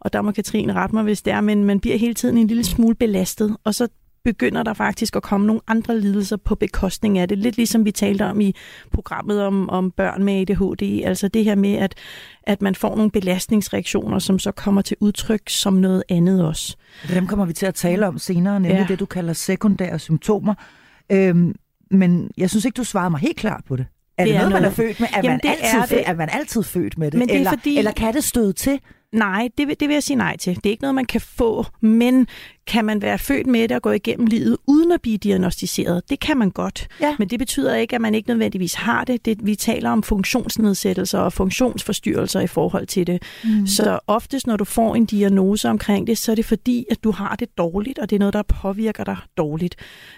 og 0.00 0.12
der 0.12 0.22
må 0.22 0.32
Katrine 0.32 0.72
rette 0.72 0.94
mig, 0.94 1.04
hvis 1.04 1.22
det 1.22 1.32
er, 1.32 1.40
men 1.40 1.64
man 1.64 1.80
bliver 1.80 1.96
hele 1.96 2.14
tiden 2.14 2.38
en 2.38 2.46
lille 2.46 2.64
smule 2.64 2.94
belastet, 2.94 3.56
og 3.64 3.74
så 3.74 3.88
begynder 4.32 4.62
der 4.62 4.74
faktisk 4.74 5.16
at 5.16 5.22
komme 5.22 5.46
nogle 5.46 5.62
andre 5.66 6.00
lidelser 6.00 6.36
på 6.36 6.54
bekostning 6.54 7.18
af 7.18 7.28
det. 7.28 7.38
Lidt 7.38 7.56
ligesom 7.56 7.84
vi 7.84 7.90
talte 7.90 8.24
om 8.26 8.40
i 8.40 8.54
programmet 8.92 9.42
om, 9.42 9.70
om 9.70 9.90
børn 9.90 10.24
med 10.24 10.40
ADHD. 10.40 11.04
Altså 11.04 11.28
det 11.28 11.44
her 11.44 11.54
med, 11.54 11.74
at, 11.74 11.94
at 12.42 12.62
man 12.62 12.74
får 12.74 12.96
nogle 12.96 13.10
belastningsreaktioner, 13.10 14.18
som 14.18 14.38
så 14.38 14.52
kommer 14.52 14.82
til 14.82 14.96
udtryk 15.00 15.42
som 15.48 15.72
noget 15.72 16.02
andet 16.08 16.44
også. 16.44 16.76
Dem 17.14 17.26
kommer 17.26 17.44
vi 17.44 17.52
til 17.52 17.66
at 17.66 17.74
tale 17.74 18.06
om 18.06 18.18
senere, 18.18 18.60
nemlig 18.60 18.78
ja. 18.78 18.86
det, 18.88 19.00
du 19.00 19.06
kalder 19.06 19.32
sekundære 19.32 19.98
symptomer. 19.98 20.54
Øhm, 21.12 21.54
men 21.90 22.30
jeg 22.36 22.50
synes 22.50 22.64
ikke, 22.64 22.76
du 22.76 22.84
svarede 22.84 23.10
mig 23.10 23.20
helt 23.20 23.36
klart 23.36 23.64
på 23.68 23.76
det. 23.76 23.86
Er 24.18 24.24
det, 24.24 24.32
det 24.32 24.40
noget, 24.40 24.50
noget, 24.50 24.62
man 24.62 24.70
er 24.70 24.74
født 24.74 25.00
med? 25.00 25.08
Er, 25.12 25.20
Jamen, 25.24 25.40
man 25.44 25.54
altid, 25.62 25.78
er, 25.78 25.86
det. 25.86 26.08
er 26.08 26.14
man 26.14 26.28
altid 26.32 26.62
født 26.62 26.98
med 26.98 27.10
det? 27.10 27.18
Men 27.18 27.28
det 27.28 27.34
er 27.34 27.38
eller, 27.38 27.50
fordi... 27.50 27.78
eller 27.78 27.92
kan 27.92 28.14
det 28.14 28.24
støde 28.24 28.52
til? 28.52 28.80
Nej, 29.12 29.48
det 29.58 29.68
vil, 29.68 29.80
det 29.80 29.88
vil 29.88 29.94
jeg 29.94 30.02
sige 30.02 30.16
nej 30.16 30.36
til. 30.36 30.56
Det 30.56 30.66
er 30.66 30.70
ikke 30.70 30.82
noget, 30.82 30.94
man 30.94 31.04
kan 31.04 31.20
få, 31.20 31.66
men 31.80 32.26
kan 32.68 32.84
man 32.84 33.02
være 33.02 33.18
født 33.18 33.46
med 33.46 33.68
det 33.68 33.76
og 33.76 33.82
gå 33.82 33.90
igennem 33.90 34.26
livet 34.26 34.56
uden 34.66 34.92
at 34.92 35.02
blive 35.02 35.16
diagnostiseret? 35.16 36.02
Det 36.10 36.20
kan 36.20 36.36
man 36.36 36.50
godt, 36.50 36.88
ja. 37.00 37.16
men 37.18 37.28
det 37.28 37.38
betyder 37.38 37.74
ikke, 37.74 37.94
at 37.94 38.00
man 38.00 38.14
ikke 38.14 38.28
nødvendigvis 38.28 38.74
har 38.74 39.04
det. 39.04 39.24
det. 39.24 39.46
Vi 39.46 39.54
taler 39.54 39.90
om 39.90 40.02
funktionsnedsættelser 40.02 41.18
og 41.18 41.32
funktionsforstyrrelser 41.32 42.40
i 42.40 42.46
forhold 42.46 42.86
til 42.86 43.06
det. 43.06 43.22
Mm. 43.44 43.66
Så 43.66 43.98
oftest, 44.06 44.46
når 44.46 44.56
du 44.56 44.64
får 44.64 44.94
en 44.94 45.06
diagnose 45.06 45.68
omkring 45.68 46.06
det, 46.06 46.18
så 46.18 46.30
er 46.30 46.36
det 46.36 46.44
fordi, 46.44 46.86
at 46.90 47.04
du 47.04 47.10
har 47.10 47.36
det 47.36 47.58
dårligt, 47.58 47.98
og 47.98 48.10
det 48.10 48.16
er 48.16 48.20
noget, 48.20 48.34
der 48.34 48.42
påvirker 48.42 49.04
dig 49.04 49.16
dårligt. 49.36 49.76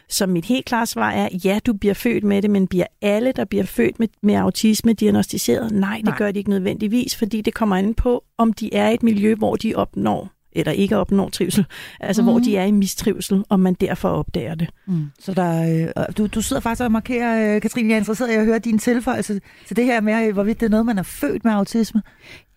Så 0.09 0.27
mit 0.27 0.45
helt 0.45 0.65
klare 0.65 0.87
svar 0.87 1.11
er, 1.11 1.29
ja, 1.45 1.59
du 1.67 1.73
bliver 1.73 1.95
født 1.95 2.25
med 2.25 2.43
det, 2.43 2.51
men 2.51 2.67
bliver 2.67 2.87
alle, 3.03 3.33
der 3.33 3.45
bliver 3.45 3.65
født 3.65 4.01
med, 4.01 4.09
med 4.23 4.35
autisme, 4.35 4.93
diagnostiseret? 4.93 5.73
Nej, 5.73 5.97
det 5.97 6.05
Nej. 6.05 6.19
gør 6.19 6.31
de 6.31 6.39
ikke 6.39 6.51
nødvendigvis, 6.51 7.17
fordi 7.17 7.41
det 7.41 7.55
kommer 7.55 7.77
an 7.77 7.95
på, 7.95 8.25
om 8.39 8.53
de 8.53 8.75
er 8.75 8.89
i 8.89 8.95
et 8.95 9.03
miljø, 9.03 9.35
hvor 9.35 9.57
de 9.57 9.75
opnår 9.75 10.40
eller 10.53 10.73
ikke 10.73 10.97
opnår 10.97 11.29
trivsel, 11.29 11.65
altså 12.01 12.23
mm. 12.23 12.29
hvor 12.29 12.39
de 12.39 12.57
er 12.57 12.65
i 12.65 12.71
mistrivsel, 12.71 13.45
og 13.49 13.61
man 13.61 13.75
derfor 13.75 14.09
opdager 14.09 14.55
det. 14.55 14.69
Mm. 14.87 15.07
Så 15.21 15.35
der, 15.35 15.91
øh, 15.99 16.05
du, 16.19 16.27
du 16.27 16.43
sidder 16.43 16.61
faktisk 16.63 16.85
og 16.85 16.93
markerer, 16.93 17.55
øh, 17.55 17.61
Katrine, 17.61 17.89
jeg 17.89 17.95
er 17.95 18.01
interesseret 18.01 18.31
i 18.31 18.35
at 18.35 18.45
høre 18.45 18.59
din 18.59 18.79
tilføjelse 18.79 19.41
til 19.67 19.77
det 19.77 19.85
her 19.85 20.01
med, 20.01 20.33
hvorvidt 20.33 20.61
det 20.61 20.67
er 20.67 20.71
noget, 20.71 20.87
man 20.87 20.99
er 20.99 21.03
født 21.03 21.45
med 21.45 21.53
autisme. 21.53 22.03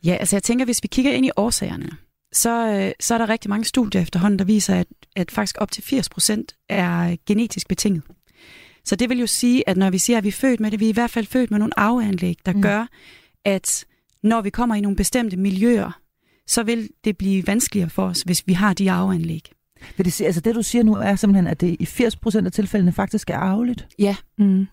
Ja, 0.05 0.13
altså 0.13 0.35
jeg 0.35 0.43
tænker, 0.43 0.65
hvis 0.65 0.83
vi 0.83 0.87
kigger 0.87 1.11
ind 1.11 1.25
i 1.25 1.31
årsagerne, 1.35 1.89
så, 2.33 2.67
øh, 2.67 2.91
så 2.99 3.13
er 3.13 3.17
der 3.17 3.29
rigtig 3.29 3.49
mange 3.49 3.65
studier 3.65 4.01
efterhånden, 4.01 4.39
der 4.39 4.45
viser, 4.45 4.75
at, 4.75 4.87
at 5.15 5.31
faktisk 5.31 5.55
op 5.59 5.71
til 5.71 5.83
80 5.83 6.09
procent 6.09 6.55
er 6.69 7.15
genetisk 7.27 7.67
betinget. 7.67 8.03
Så 8.85 8.95
det 8.95 9.09
vil 9.09 9.19
jo 9.19 9.27
sige, 9.27 9.69
at 9.69 9.77
når 9.77 9.89
vi 9.89 9.97
siger, 9.97 10.17
at 10.17 10.23
vi 10.23 10.27
er 10.27 10.33
født 10.33 10.59
med 10.59 10.71
det, 10.71 10.79
vi 10.79 10.85
er 10.85 10.89
i 10.89 10.93
hvert 10.93 11.09
fald 11.09 11.25
født 11.25 11.51
med 11.51 11.59
nogle 11.59 11.79
arveanlæg, 11.79 12.37
der 12.45 12.53
mm. 12.53 12.61
gør, 12.61 12.87
at 13.45 13.85
når 14.23 14.41
vi 14.41 14.49
kommer 14.49 14.75
i 14.75 14.81
nogle 14.81 14.95
bestemte 14.95 15.37
miljøer, 15.37 15.99
så 16.47 16.63
vil 16.63 16.89
det 17.03 17.17
blive 17.17 17.47
vanskeligere 17.47 17.89
for 17.89 18.03
os, 18.03 18.21
hvis 18.21 18.43
vi 18.47 18.53
har 18.53 18.73
de 18.73 18.91
arveanlæg. 18.91 19.51
Vil 19.97 20.05
det, 20.05 20.13
sige, 20.13 20.27
altså 20.27 20.41
det, 20.41 20.55
du 20.55 20.61
siger 20.61 20.83
nu, 20.83 20.93
er 20.95 21.15
simpelthen, 21.15 21.47
at 21.47 21.61
det 21.61 21.77
i 21.79 21.83
80% 21.83 22.45
af 22.45 22.51
tilfældene 22.51 22.91
faktisk 22.91 23.29
er 23.29 23.37
arveligt? 23.37 23.87
Ja. 23.99 24.15
Mm. 24.37 24.67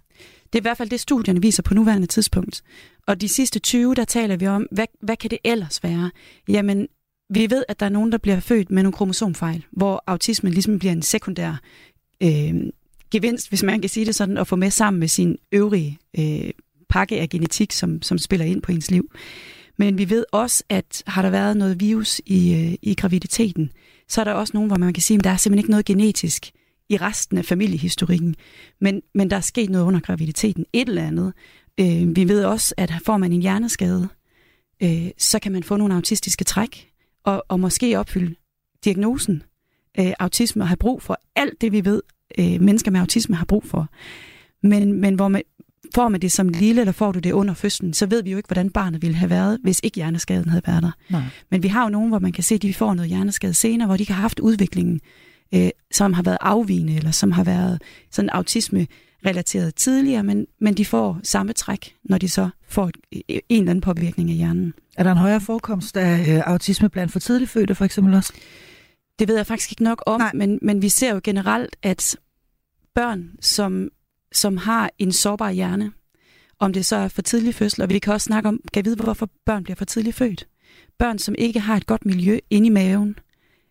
Det 0.52 0.58
er 0.58 0.61
i 0.61 0.62
hvert 0.62 0.76
fald 0.76 0.90
det, 0.90 1.00
studierne 1.00 1.43
viser 1.43 1.62
på 1.62 1.75
nuværende 1.75 2.06
tidspunkt. 2.06 2.62
Og 3.06 3.20
de 3.20 3.28
sidste 3.28 3.58
20, 3.58 3.94
der 3.94 4.05
taler 4.05 4.37
vi 4.37 4.46
om, 4.46 4.67
hvad, 4.72 4.87
hvad 5.02 5.17
kan 5.17 5.31
det 5.31 5.38
ellers 5.44 5.82
være? 5.82 6.11
Jamen, 6.49 6.88
vi 7.31 7.50
ved, 7.50 7.64
at 7.69 7.81
der 7.81 7.87
er 7.87 7.90
nogen, 7.90 8.12
der 8.12 8.19
bliver 8.19 8.40
født 8.40 8.70
med 8.70 8.82
nogle 8.82 8.93
kromosomfejl, 8.93 9.64
hvor 9.70 10.05
autismen 10.06 10.52
ligesom 10.52 10.78
bliver 10.78 10.93
en 10.93 11.02
sekundær 11.02 11.61
øh, 12.22 12.55
gevinst, 13.11 13.49
hvis 13.49 13.62
man 13.62 13.81
kan 13.81 13.90
sige 13.90 14.06
det 14.06 14.14
sådan, 14.14 14.38
at 14.38 14.46
få 14.46 14.56
med 14.56 14.70
sammen 14.70 15.00
med 15.00 15.08
sin 15.08 15.37
øvrige 15.52 15.99
øh, 16.19 16.50
pakke 16.88 17.20
af 17.20 17.28
genetik, 17.28 17.72
som, 17.72 18.02
som 18.02 18.19
spiller 18.19 18.46
ind 18.46 18.62
på 18.62 18.72
ens 18.72 18.90
liv. 18.90 19.11
Men 19.81 19.99
vi 19.99 20.11
ved 20.11 20.25
også, 20.32 20.65
at 20.69 21.03
har 21.06 21.23
der 21.23 21.31
været 21.31 21.56
noget 21.56 21.81
virus 21.81 22.21
i, 22.27 22.55
øh, 22.55 22.75
i 22.82 22.94
graviditeten, 22.94 23.73
så 24.09 24.21
er 24.21 24.25
der 24.25 24.32
også 24.32 24.50
nogen, 24.55 24.69
hvor 24.69 24.79
man 24.79 24.93
kan 24.93 25.03
sige, 25.03 25.19
at 25.19 25.25
der 25.25 25.31
er 25.31 25.37
simpelthen 25.37 25.59
ikke 25.59 25.71
noget 25.71 25.85
genetisk 25.85 26.50
i 26.88 26.97
resten 26.97 27.38
af 27.38 27.44
familiehistorikken. 27.44 28.35
Men, 28.81 29.03
men 29.15 29.31
der 29.31 29.37
er 29.37 29.41
sket 29.41 29.71
noget 29.71 29.85
under 29.85 30.00
graviditeten, 30.00 30.67
et 30.73 30.88
eller 30.88 31.06
andet. 31.06 31.32
Øh, 31.81 32.17
vi 32.17 32.29
ved 32.29 32.44
også, 32.44 32.75
at 32.77 32.93
får 33.05 33.17
man 33.17 33.32
en 33.32 33.41
hjerneskade, 33.41 34.09
øh, 34.82 35.09
så 35.19 35.38
kan 35.38 35.53
man 35.53 35.62
få 35.62 35.77
nogle 35.77 35.94
autistiske 35.94 36.44
træk, 36.44 36.91
og, 37.25 37.44
og 37.49 37.61
måske 37.61 37.99
opfylde 37.99 38.35
diagnosen 38.85 39.43
øh, 40.00 40.12
autisme 40.19 40.63
og 40.63 40.69
have 40.69 40.77
brug 40.77 41.03
for 41.03 41.20
alt 41.37 41.60
det, 41.60 41.72
vi 41.72 41.84
ved, 41.84 42.03
øh, 42.39 42.60
mennesker 42.60 42.91
med 42.91 43.01
autisme 43.01 43.37
har 43.37 43.44
brug 43.44 43.65
for. 43.65 43.89
Men, 44.63 45.01
men 45.01 45.15
hvor 45.15 45.29
man, 45.29 45.43
får 45.94 46.09
man 46.09 46.20
det 46.20 46.32
som 46.32 46.49
lille, 46.49 46.81
eller 46.81 46.93
får 46.93 47.13
du 47.13 47.19
det 47.19 47.32
under 47.32 47.55
fødslen, 47.55 47.94
så 47.94 48.06
ved 48.06 48.23
vi 48.23 48.31
jo 48.31 48.37
ikke, 48.37 48.47
hvordan 48.47 48.70
barnet 48.70 49.03
ville 49.03 49.17
have 49.17 49.31
været, 49.31 49.59
hvis 49.63 49.81
ikke 49.82 49.94
hjerneskaden 49.94 50.49
havde 50.49 50.63
været 50.67 50.82
der. 50.82 50.91
Nej. 51.11 51.23
Men 51.51 51.63
vi 51.63 51.69
har 51.69 51.82
jo 51.82 51.89
nogen, 51.89 52.09
hvor 52.09 52.19
man 52.19 52.32
kan 52.32 52.44
se, 52.44 52.55
at 52.55 52.63
de 52.63 52.75
får 52.75 52.94
noget 52.94 53.09
hjerneskade 53.09 53.55
senere, 53.55 53.87
hvor 53.87 53.97
de 53.97 54.09
har 54.09 54.15
haft 54.15 54.41
udviklingen, 54.41 55.01
øh, 55.55 55.70
som 55.93 56.13
har 56.13 56.23
været 56.23 56.39
afvigende, 56.41 56.97
eller 56.97 57.11
som 57.11 57.32
har 57.32 57.44
været 57.44 57.82
sådan 58.11 58.31
autisme 58.31 58.87
relateret 59.27 59.75
tidligere, 59.75 60.23
men, 60.23 60.47
men 60.61 60.75
de 60.75 60.85
får 60.85 61.20
samme 61.23 61.53
træk, 61.53 61.94
når 62.05 62.19
de 62.19 62.29
så 62.29 62.49
får 62.69 62.91
en 63.13 63.23
eller 63.51 63.70
anden 63.70 63.81
påvirkning 63.81 64.31
af 64.31 64.37
hjernen. 64.37 64.75
Er 64.97 65.03
der 65.03 65.13
en 65.13 65.19
højere 65.19 65.41
forekomst 65.41 65.97
af 65.97 66.37
øh, 66.37 66.43
autisme 66.47 66.89
blandt 66.89 67.13
for 67.13 67.19
tidligt 67.19 67.51
fødte 67.51 67.75
for 67.75 67.85
eksempel 67.85 68.15
også? 68.15 68.32
Det 69.19 69.29
ved 69.29 69.37
jeg 69.37 69.47
faktisk 69.47 69.73
ikke 69.73 69.85
nok 69.85 70.03
om, 70.06 70.23
men, 70.35 70.59
men 70.63 70.82
vi 70.82 70.89
ser 70.89 71.15
jo 71.15 71.20
generelt, 71.25 71.77
at 71.82 72.17
børn, 72.94 73.31
som 73.41 73.89
som 74.32 74.56
har 74.56 74.91
en 74.99 75.13
sårbar 75.13 75.51
hjerne, 75.51 75.93
om 76.58 76.72
det 76.72 76.87
så 76.87 76.96
er 76.96 77.08
for 77.08 77.22
tidlig 77.22 77.55
fødsel, 77.55 77.82
og 77.82 77.89
vi 77.89 77.99
kan 77.99 78.13
også 78.13 78.25
snakke 78.25 78.49
om, 78.49 78.60
kan 78.72 78.84
vide, 78.84 78.96
hvorfor 78.96 79.31
børn 79.46 79.65
bliver 79.65 79.77
for 79.77 79.84
tidligt 79.84 80.17
født. 80.17 80.46
Børn, 80.99 81.19
som 81.19 81.34
ikke 81.39 81.60
har 81.60 81.77
et 81.77 81.87
godt 81.87 82.06
miljø 82.06 82.39
inde 82.51 82.67
i 82.67 82.70
maven, 82.70 83.19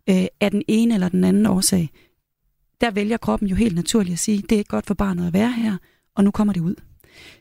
øh, 0.09 0.25
er 0.39 0.49
den 0.49 0.63
ene 0.67 0.93
eller 0.93 1.09
den 1.09 1.23
anden 1.23 1.45
årsag. 1.45 1.89
Der 2.81 2.91
vælger 2.91 3.17
kroppen 3.17 3.49
jo 3.49 3.55
helt 3.55 3.75
naturligt 3.75 4.13
at 4.13 4.19
sige, 4.19 4.41
det 4.41 4.51
er 4.51 4.57
ikke 4.57 4.69
godt 4.69 4.85
for 4.85 4.93
barnet 4.93 5.27
at 5.27 5.33
være 5.33 5.51
her, 5.51 5.77
og 6.15 6.23
nu 6.23 6.31
kommer 6.31 6.53
det 6.53 6.61
ud. 6.61 6.75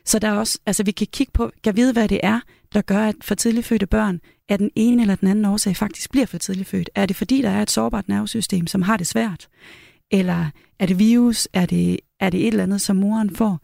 Så 0.05 0.19
der 0.19 0.27
er 0.27 0.33
også, 0.33 0.59
altså 0.65 0.83
vi 0.83 0.91
kan 0.91 1.07
kigge 1.11 1.31
på, 1.31 1.51
kan 1.63 1.75
vide, 1.75 1.93
hvad 1.93 2.07
det 2.07 2.19
er, 2.23 2.39
der 2.73 2.81
gør, 2.81 3.07
at 3.07 3.15
for 3.21 3.35
tidligt 3.35 3.65
fødte 3.65 3.87
børn 3.87 4.19
er 4.49 4.57
den 4.57 4.71
ene 4.75 5.01
eller 5.01 5.15
den 5.15 5.27
anden 5.27 5.45
årsag 5.45 5.75
faktisk 5.75 6.11
bliver 6.11 6.25
for 6.25 6.37
tidligt 6.37 6.69
født. 6.69 6.89
Er 6.95 7.05
det 7.05 7.15
fordi, 7.15 7.41
der 7.41 7.49
er 7.49 7.61
et 7.61 7.71
sårbart 7.71 8.07
nervesystem, 8.07 8.67
som 8.67 8.81
har 8.81 8.97
det 8.97 9.07
svært? 9.07 9.47
Eller 10.11 10.45
er 10.79 10.85
det 10.85 10.99
virus? 10.99 11.47
Er 11.53 11.65
det, 11.65 11.99
er 12.19 12.29
det 12.29 12.39
et 12.41 12.47
eller 12.47 12.63
andet, 12.63 12.81
som 12.81 12.95
moren 12.95 13.35
får? 13.35 13.59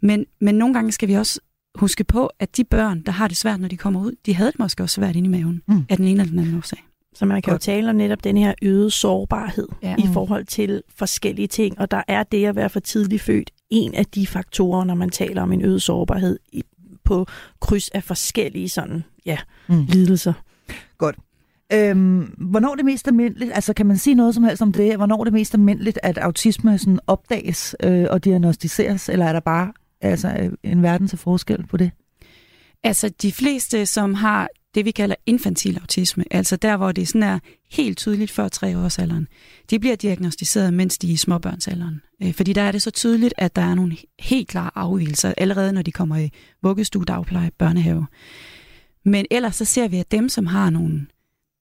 Men, 0.00 0.26
men 0.40 0.54
nogle 0.54 0.74
gange 0.74 0.92
skal 0.92 1.08
vi 1.08 1.14
også 1.14 1.40
huske 1.74 2.04
på, 2.04 2.30
at 2.38 2.56
de 2.56 2.64
børn, 2.64 3.02
der 3.02 3.12
har 3.12 3.28
det 3.28 3.36
svært, 3.36 3.60
når 3.60 3.68
de 3.68 3.76
kommer 3.76 4.00
ud, 4.00 4.12
de 4.26 4.34
havde 4.34 4.52
det 4.52 4.58
måske 4.58 4.82
også 4.82 4.94
svært 4.94 5.16
inde 5.16 5.28
i 5.28 5.30
maven, 5.30 5.62
mm. 5.68 5.86
af 5.88 5.96
den 5.96 6.06
ene 6.06 6.20
eller 6.20 6.30
den 6.30 6.38
anden 6.38 6.56
årsag. 6.56 6.84
Så 7.14 7.26
man 7.26 7.42
kan 7.42 7.52
jo 7.52 7.58
tale 7.58 7.90
om 7.90 7.96
netop 7.96 8.24
den 8.24 8.36
her 8.36 8.54
øgede 8.62 8.90
sårbarhed 8.90 9.68
ja. 9.82 9.96
i 9.98 10.02
forhold 10.12 10.44
til 10.44 10.82
forskellige 10.96 11.48
ting, 11.48 11.78
og 11.78 11.90
der 11.90 12.02
er 12.08 12.22
det 12.22 12.46
at 12.46 12.56
være 12.56 12.70
for 12.70 12.80
tidligt 12.80 13.22
født 13.22 13.50
en 13.70 13.94
af 13.94 14.06
de 14.06 14.26
faktorer, 14.26 14.84
når 14.84 14.94
man 14.94 15.10
taler 15.10 15.42
om 15.42 15.52
en 15.52 15.62
øget 15.62 15.82
sårbarhed 15.82 16.38
i, 16.52 16.62
på 17.04 17.26
kryds 17.60 17.88
af 17.88 18.04
forskellige 18.04 18.68
sådan, 18.68 19.04
ja, 19.26 19.38
mm. 19.68 19.84
lidelser. 19.88 20.32
Godt. 20.98 21.16
Øhm, 21.72 22.20
hvornår 22.50 22.70
er 22.70 22.74
det 22.74 22.84
mest 22.84 23.08
almindeligt, 23.08 23.52
altså 23.54 23.72
kan 23.72 23.86
man 23.86 23.98
sige 23.98 24.14
noget 24.14 24.34
som 24.34 24.44
helst 24.44 24.62
om 24.62 24.72
det, 24.72 24.96
hvornår 24.96 25.20
er 25.20 25.24
det 25.24 25.32
mest 25.32 25.54
almindeligt, 25.54 25.98
at 26.02 26.18
autisme 26.18 26.78
sådan 26.78 27.00
opdages 27.06 27.76
øh, 27.82 28.06
og 28.10 28.24
diagnostiseres, 28.24 29.08
eller 29.08 29.26
er 29.26 29.32
der 29.32 29.40
bare 29.40 29.72
altså, 30.00 30.28
øh, 30.40 30.52
en 30.62 30.82
verden 30.82 31.08
til 31.08 31.18
forskel 31.18 31.66
på 31.66 31.76
det? 31.76 31.90
Altså 32.84 33.08
de 33.22 33.32
fleste, 33.32 33.86
som 33.86 34.14
har 34.14 34.48
det, 34.74 34.84
vi 34.84 34.90
kalder 34.90 35.16
infantil 35.26 35.78
autisme, 35.78 36.24
altså 36.30 36.56
der, 36.56 36.76
hvor 36.76 36.92
det 36.92 37.08
sådan 37.08 37.22
er 37.22 37.38
helt 37.72 37.98
tydeligt 37.98 38.30
før 38.30 38.48
tre 38.48 38.78
års 38.78 38.98
alderen, 38.98 39.28
de 39.70 39.78
bliver 39.78 39.96
diagnostiseret, 39.96 40.74
mens 40.74 40.98
de 40.98 41.08
er 41.08 41.12
i 41.12 41.16
småbørnsalderen. 41.16 42.00
Øh, 42.22 42.34
fordi 42.34 42.52
der 42.52 42.62
er 42.62 42.72
det 42.72 42.82
så 42.82 42.90
tydeligt, 42.90 43.34
at 43.36 43.56
der 43.56 43.62
er 43.62 43.74
nogle 43.74 43.96
helt 44.18 44.48
klare 44.48 44.70
afvielser, 44.74 45.34
allerede 45.36 45.72
når 45.72 45.82
de 45.82 45.92
kommer 45.92 46.16
i 46.16 46.30
vuggestue, 46.62 47.04
dagpleje, 47.04 47.50
børnehave. 47.58 48.06
Men 49.04 49.26
ellers 49.30 49.56
så 49.56 49.64
ser 49.64 49.88
vi, 49.88 49.96
at 49.96 50.10
dem, 50.10 50.28
som 50.28 50.46
har 50.46 50.70
nogle, 50.70 51.06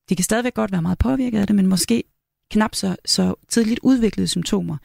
de 0.09 0.15
kan 0.15 0.23
stadigvæk 0.23 0.53
godt 0.53 0.71
være 0.71 0.81
meget 0.81 0.97
påvirket 0.97 1.39
af 1.39 1.47
det, 1.47 1.55
men 1.55 1.67
måske 1.67 2.03
knap 2.51 2.75
så, 2.75 2.95
så 3.05 3.35
tidligt 3.49 3.79
udviklede 3.83 4.27
symptomer, 4.27 4.77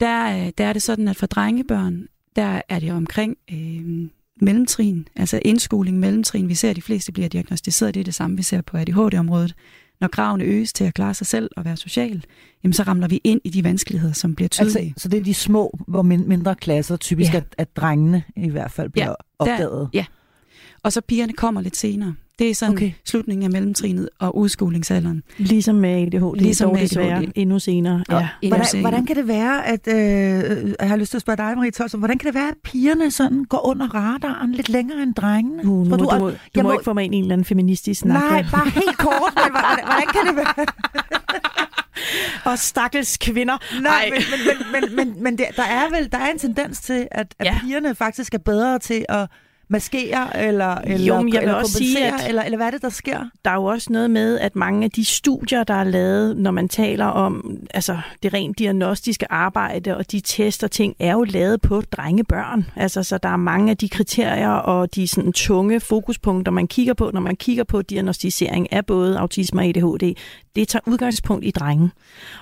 der, 0.00 0.46
øh, 0.46 0.52
der 0.58 0.66
er 0.66 0.72
det 0.72 0.82
sådan, 0.82 1.08
at 1.08 1.16
for 1.16 1.26
drengebørn, 1.26 2.06
der 2.36 2.62
er 2.68 2.78
det 2.78 2.92
omkring 2.92 3.36
øh, 3.52 4.08
mellemtrin, 4.40 5.08
altså 5.16 5.40
indskoling 5.44 5.98
mellemtrin. 5.98 6.48
Vi 6.48 6.54
ser, 6.54 6.70
at 6.70 6.76
de 6.76 6.82
fleste 6.82 7.12
bliver 7.12 7.28
diagnostiseret. 7.28 7.94
Det 7.94 8.00
er 8.00 8.04
det 8.04 8.14
samme, 8.14 8.36
vi 8.36 8.42
ser 8.42 8.60
på 8.60 8.76
ADHD-området. 8.76 9.54
Når 10.00 10.08
kravene 10.08 10.44
øges 10.44 10.72
til 10.72 10.84
at 10.84 10.94
klare 10.94 11.14
sig 11.14 11.26
selv 11.26 11.50
og 11.56 11.64
være 11.64 11.76
social, 11.76 12.24
jamen 12.64 12.72
så 12.72 12.82
ramler 12.82 13.08
vi 13.08 13.20
ind 13.24 13.40
i 13.44 13.50
de 13.50 13.64
vanskeligheder, 13.64 14.14
som 14.14 14.34
bliver 14.34 14.48
tydelige. 14.48 14.78
Altså, 14.78 15.02
så 15.02 15.08
det 15.08 15.18
er 15.18 15.24
de 15.24 15.34
små, 15.34 15.78
hvor 15.88 16.02
mindre 16.02 16.54
klasser, 16.54 16.96
typisk 16.96 17.32
ja. 17.32 17.36
at, 17.36 17.54
at 17.58 17.76
drengene 17.76 18.22
i 18.36 18.48
hvert 18.48 18.70
fald 18.70 18.90
bliver 18.90 19.08
ja, 19.08 19.14
opdaget? 19.38 19.70
Der, 19.70 19.88
ja, 19.92 20.04
og 20.82 20.92
så 20.92 21.00
pigerne 21.00 21.32
kommer 21.32 21.60
lidt 21.60 21.76
senere. 21.76 22.14
Det 22.38 22.50
er 22.50 22.54
sådan 22.54 22.74
okay. 22.74 22.92
slutningen 23.04 23.44
af 23.44 23.50
mellemtrinet 23.50 24.08
og 24.18 24.36
udskolingsalderen. 24.36 25.22
Ligesom 25.38 25.74
med 25.74 25.90
ADHD, 25.90 26.36
ligesom 26.36 26.72
med 26.72 26.80
ADHD. 26.82 27.32
endnu 27.34 27.58
senere. 27.58 28.04
Ja. 28.10 28.28
Endnu 28.42 28.48
hvordan, 28.48 28.66
senere. 28.66 28.82
hvordan 28.82 29.06
kan 29.06 29.16
det 29.16 29.28
være, 29.28 29.66
at, 29.66 29.88
øh, 29.88 30.74
jeg 30.80 30.88
har 30.88 30.96
lyst 30.96 31.10
til 31.10 31.18
at 31.18 31.22
spørge 31.22 31.36
dig, 31.36 31.56
Marie 31.56 31.70
Tolson, 31.70 32.00
hvordan 32.00 32.18
kan 32.18 32.26
det 32.26 32.34
være, 32.34 32.48
at 32.48 32.54
pigerne 32.64 33.10
sådan 33.10 33.44
går 33.44 33.66
under 33.66 33.94
radaren 33.94 34.52
lidt 34.52 34.68
længere 34.68 35.02
end 35.02 35.14
drengene? 35.14 35.68
Uh, 35.68 35.86
nu, 35.86 35.96
du, 35.96 36.04
du, 36.04 36.18
må, 36.18 36.30
du 36.30 36.36
må, 36.56 36.62
må 36.62 36.72
ikke 36.72 36.84
få 36.84 36.92
mig 36.92 37.04
ind 37.04 37.14
i 37.14 37.18
en 37.18 37.24
eller 37.24 37.32
anden 37.32 37.44
feministisk 37.44 38.00
snak. 38.00 38.30
Nej, 38.30 38.44
bare 38.50 38.70
helt 38.70 38.98
kort, 38.98 39.32
men 39.34 39.50
hvordan, 39.50 39.84
hvordan 39.88 40.06
kan 40.12 40.26
det 40.26 40.36
være? 40.36 40.66
og 42.44 42.58
stakkels 42.58 43.16
kvinder. 43.16 43.80
Nej, 43.82 44.10
men, 44.10 44.22
men, 44.72 44.96
men, 44.96 44.96
men, 44.96 45.22
men 45.22 45.38
der 45.38 45.62
er 45.62 45.90
vel 45.90 46.12
der 46.12 46.18
er 46.18 46.30
en 46.30 46.38
tendens 46.38 46.80
til, 46.80 47.08
at, 47.10 47.34
at 47.38 47.46
ja. 47.46 47.58
pigerne 47.60 47.94
faktisk 47.94 48.34
er 48.34 48.38
bedre 48.38 48.78
til 48.78 49.04
at 49.08 49.30
maskere, 49.68 50.46
eller, 50.46 50.74
eller, 50.74 51.06
jo, 51.06 51.14
jeg 51.14 51.24
vil 51.24 51.36
eller 51.36 51.54
også 51.54 51.72
sige, 51.72 52.06
at 52.06 52.28
eller, 52.28 52.42
eller 52.42 52.56
hvad 52.56 52.66
er 52.66 52.70
det, 52.70 52.82
der 52.82 52.88
sker? 52.88 53.24
Der 53.44 53.50
er 53.50 53.54
jo 53.54 53.64
også 53.64 53.92
noget 53.92 54.10
med, 54.10 54.38
at 54.38 54.56
mange 54.56 54.84
af 54.84 54.90
de 54.90 55.04
studier, 55.04 55.64
der 55.64 55.74
er 55.74 55.84
lavet, 55.84 56.36
når 56.36 56.50
man 56.50 56.68
taler 56.68 57.04
om 57.04 57.58
altså, 57.74 57.98
det 58.22 58.34
rent 58.34 58.58
diagnostiske 58.58 59.32
arbejde 59.32 59.96
og 59.96 60.12
de 60.12 60.20
tester 60.20 60.68
ting, 60.68 60.96
er 60.98 61.12
jo 61.12 61.24
lavet 61.24 61.60
på 61.60 61.80
drengebørn. 61.80 62.66
Altså, 62.76 63.02
så 63.02 63.18
der 63.18 63.28
er 63.28 63.36
mange 63.36 63.70
af 63.70 63.76
de 63.76 63.88
kriterier 63.88 64.50
og 64.50 64.94
de 64.94 65.08
sådan, 65.08 65.32
tunge 65.32 65.80
fokuspunkter, 65.80 66.52
man 66.52 66.66
kigger 66.66 66.94
på, 66.94 67.10
når 67.14 67.20
man 67.20 67.36
kigger 67.36 67.64
på 67.64 67.82
diagnostisering 67.82 68.72
af 68.72 68.86
både 68.86 69.18
autisme 69.18 69.60
og 69.60 69.64
ADHD, 69.64 70.14
det 70.56 70.68
tager 70.68 70.80
udgangspunkt 70.86 71.44
i 71.44 71.50
drenge. 71.50 71.90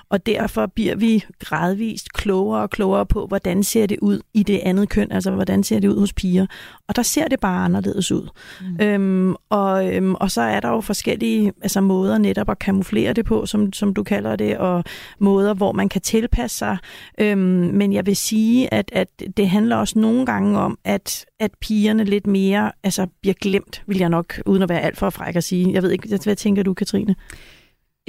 Og 0.09 0.25
derfor 0.25 0.65
bliver 0.65 0.95
vi 0.95 1.25
gradvist 1.39 2.13
klogere 2.13 2.61
og 2.61 2.69
klogere 2.69 3.05
på, 3.05 3.27
hvordan 3.27 3.63
ser 3.63 3.85
det 3.85 3.99
ud 4.01 4.19
i 4.33 4.43
det 4.43 4.59
andet 4.63 4.89
køn, 4.89 5.11
altså 5.11 5.31
hvordan 5.31 5.63
ser 5.63 5.79
det 5.79 5.87
ud 5.87 5.99
hos 5.99 6.13
piger. 6.13 6.45
Og 6.87 6.95
der 6.95 7.01
ser 7.01 7.27
det 7.27 7.39
bare 7.39 7.65
anderledes 7.65 8.11
ud. 8.11 8.29
Mm. 8.61 8.85
Øhm, 8.85 9.35
og, 9.49 9.95
øhm, 9.95 10.15
og 10.15 10.31
så 10.31 10.41
er 10.41 10.59
der 10.59 10.69
jo 10.69 10.81
forskellige 10.81 11.53
altså, 11.61 11.81
måder 11.81 12.17
netop 12.17 12.49
at 12.49 12.59
kamuflere 12.59 13.13
det 13.13 13.25
på, 13.25 13.45
som, 13.45 13.73
som 13.73 13.93
du 13.93 14.03
kalder 14.03 14.35
det, 14.35 14.57
og 14.57 14.83
måder, 15.19 15.53
hvor 15.53 15.71
man 15.71 15.89
kan 15.89 16.01
tilpasse 16.01 16.57
sig. 16.57 16.77
Øhm, 17.19 17.39
men 17.73 17.93
jeg 17.93 18.05
vil 18.05 18.15
sige, 18.15 18.73
at, 18.73 18.89
at 18.93 19.23
det 19.37 19.49
handler 19.49 19.75
også 19.75 19.99
nogle 19.99 20.25
gange 20.25 20.59
om, 20.59 20.77
at, 20.83 21.25
at 21.39 21.51
pigerne 21.61 22.03
lidt 22.03 22.27
mere 22.27 22.71
altså, 22.83 23.07
bliver 23.21 23.35
glemt, 23.41 23.83
vil 23.87 23.97
jeg 23.97 24.09
nok, 24.09 24.41
uden 24.45 24.61
at 24.61 24.69
være 24.69 24.81
alt 24.81 24.97
for 24.97 25.09
fræk 25.09 25.35
at 25.35 25.43
sige. 25.43 25.73
Jeg 25.73 25.83
ved 25.83 25.91
ikke, 25.91 26.19
hvad 26.23 26.35
tænker 26.35 26.63
du, 26.63 26.73
Katrine? 26.73 27.15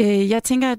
Øh, 0.00 0.30
jeg 0.30 0.42
tænker, 0.42 0.72
at 0.72 0.78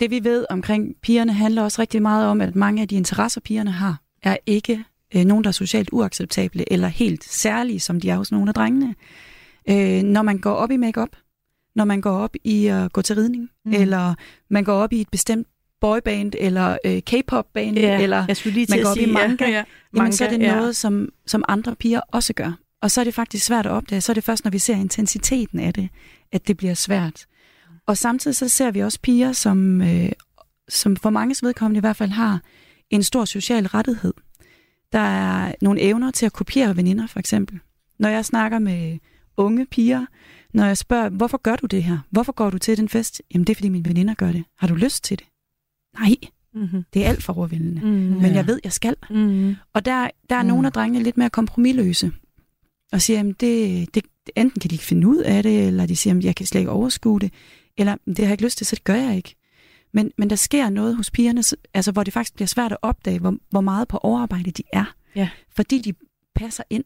det 0.00 0.10
vi 0.10 0.24
ved 0.24 0.46
omkring 0.50 0.94
pigerne 1.02 1.32
handler 1.32 1.62
også 1.62 1.82
rigtig 1.82 2.02
meget 2.02 2.26
om, 2.26 2.40
at 2.40 2.56
mange 2.56 2.82
af 2.82 2.88
de 2.88 2.96
interesser, 2.96 3.40
pigerne 3.40 3.70
har, 3.70 4.00
er 4.22 4.36
ikke 4.46 4.84
øh, 5.16 5.24
nogen, 5.24 5.44
der 5.44 5.48
er 5.48 5.52
socialt 5.52 5.88
uacceptable 5.92 6.72
eller 6.72 6.88
helt 6.88 7.24
særlige, 7.24 7.80
som 7.80 8.00
de 8.00 8.10
er 8.10 8.16
hos 8.16 8.32
nogle 8.32 8.50
af 8.50 8.54
drengene. 8.54 8.94
Øh, 9.70 10.02
når 10.02 10.22
man 10.22 10.38
går 10.38 10.52
op 10.52 10.70
i 10.70 10.76
makeup, 10.76 11.16
når 11.74 11.84
man 11.84 12.00
går 12.00 12.10
op 12.10 12.34
i 12.44 12.66
at 12.66 12.92
gå 12.92 13.02
til 13.02 13.16
ridning, 13.16 13.48
mm. 13.64 13.72
eller 13.72 14.14
man 14.50 14.64
går 14.64 14.74
op 14.74 14.92
i 14.92 15.00
et 15.00 15.08
bestemt 15.12 15.46
boyband, 15.80 16.32
eller 16.38 16.78
øh, 16.84 17.02
K-pop-band, 17.02 17.78
ja, 17.78 18.00
eller 18.00 18.26
man 18.70 18.82
går 18.82 18.88
op 18.88 18.96
sige, 18.96 19.08
i 19.08 19.12
manga, 19.12 19.44
ja, 19.44 19.50
ja. 19.50 19.56
Jamen, 19.56 19.64
manga, 19.92 20.12
så 20.12 20.24
er 20.24 20.28
det 20.30 20.40
noget, 20.40 20.76
som, 20.76 21.08
som 21.26 21.44
andre 21.48 21.76
piger 21.76 22.00
også 22.08 22.32
gør. 22.32 22.52
Og 22.82 22.90
så 22.90 23.00
er 23.00 23.04
det 23.04 23.14
faktisk 23.14 23.46
svært 23.46 23.66
at 23.66 23.72
opdage. 23.72 24.00
Så 24.00 24.12
er 24.12 24.14
det 24.14 24.24
først, 24.24 24.44
når 24.44 24.50
vi 24.50 24.58
ser 24.58 24.74
intensiteten 24.74 25.60
af 25.60 25.74
det, 25.74 25.88
at 26.32 26.48
det 26.48 26.56
bliver 26.56 26.74
svært. 26.74 27.26
Og 27.86 27.96
samtidig 27.96 28.36
så 28.36 28.48
ser 28.48 28.70
vi 28.70 28.80
også 28.80 28.98
piger, 29.02 29.32
som, 29.32 29.82
øh, 29.82 30.12
som 30.68 30.96
for 30.96 31.10
mange 31.10 31.36
vedkommende 31.42 31.78
i 31.78 31.80
hvert 31.80 31.96
fald 31.96 32.10
har 32.10 32.40
en 32.90 33.02
stor 33.02 33.24
social 33.24 33.66
rettighed. 33.66 34.14
Der 34.92 34.98
er 34.98 35.54
nogle 35.60 35.80
evner 35.80 36.10
til 36.10 36.26
at 36.26 36.32
kopiere 36.32 36.76
veninder, 36.76 37.06
for 37.06 37.18
eksempel. 37.18 37.58
Når 37.98 38.08
jeg 38.08 38.24
snakker 38.24 38.58
med 38.58 38.98
unge 39.36 39.66
piger, 39.66 40.06
når 40.54 40.64
jeg 40.64 40.78
spørger, 40.78 41.08
hvorfor 41.08 41.38
gør 41.38 41.56
du 41.56 41.66
det 41.66 41.82
her? 41.82 41.98
Hvorfor 42.10 42.32
går 42.32 42.50
du 42.50 42.58
til 42.58 42.76
den 42.76 42.88
fest? 42.88 43.22
Jamen, 43.34 43.44
det 43.46 43.52
er, 43.52 43.54
fordi 43.54 43.68
mine 43.68 43.88
veninder 43.88 44.14
gør 44.14 44.32
det. 44.32 44.44
Har 44.58 44.66
du 44.66 44.74
lyst 44.74 45.04
til 45.04 45.18
det? 45.18 45.26
Nej. 45.98 46.14
Mm-hmm. 46.54 46.84
Det 46.94 47.04
er 47.04 47.08
alt 47.08 47.22
for 47.22 47.32
overvældende. 47.32 47.80
Mm-hmm. 47.80 48.22
Men 48.22 48.34
jeg 48.34 48.46
ved, 48.46 48.60
jeg 48.64 48.72
skal. 48.72 48.96
Mm-hmm. 49.10 49.56
Og 49.74 49.84
der, 49.84 50.10
der 50.30 50.36
er 50.36 50.42
mm. 50.42 50.48
nogle 50.48 50.66
af 50.66 50.72
drengene 50.72 51.04
lidt 51.04 51.16
mere 51.16 51.30
kompromilløse. 51.30 52.12
Og 52.92 53.02
siger, 53.02 53.20
at 53.20 53.40
det, 53.40 53.94
det, 53.94 54.04
enten 54.36 54.60
kan 54.60 54.70
de 54.70 54.74
ikke 54.74 54.84
finde 54.84 55.08
ud 55.08 55.16
af 55.16 55.42
det, 55.42 55.66
eller 55.66 55.86
de 55.86 55.96
siger, 55.96 56.16
at 56.16 56.24
jeg 56.24 56.36
kan 56.36 56.46
slet 56.46 56.60
ikke 56.60 56.70
overskue 56.70 57.20
det. 57.20 57.32
Eller 57.78 57.96
det 58.06 58.18
har 58.18 58.24
jeg 58.24 58.32
ikke 58.32 58.44
lyst 58.44 58.58
til, 58.58 58.66
så 58.66 58.76
det 58.76 58.84
gør 58.84 58.94
jeg 58.94 59.16
ikke. 59.16 59.34
Men, 59.92 60.10
men 60.18 60.30
der 60.30 60.36
sker 60.36 60.70
noget 60.70 60.96
hos 60.96 61.10
pigerne, 61.10 61.42
altså, 61.74 61.92
hvor 61.92 62.02
det 62.04 62.12
faktisk 62.12 62.34
bliver 62.34 62.46
svært 62.46 62.72
at 62.72 62.78
opdage, 62.82 63.18
hvor, 63.18 63.36
hvor 63.50 63.60
meget 63.60 63.88
på 63.88 63.98
overarbejde 63.98 64.50
de 64.50 64.62
er. 64.72 64.94
Ja. 65.14 65.28
Fordi 65.56 65.78
de 65.78 65.94
passer 66.34 66.64
ind. 66.70 66.84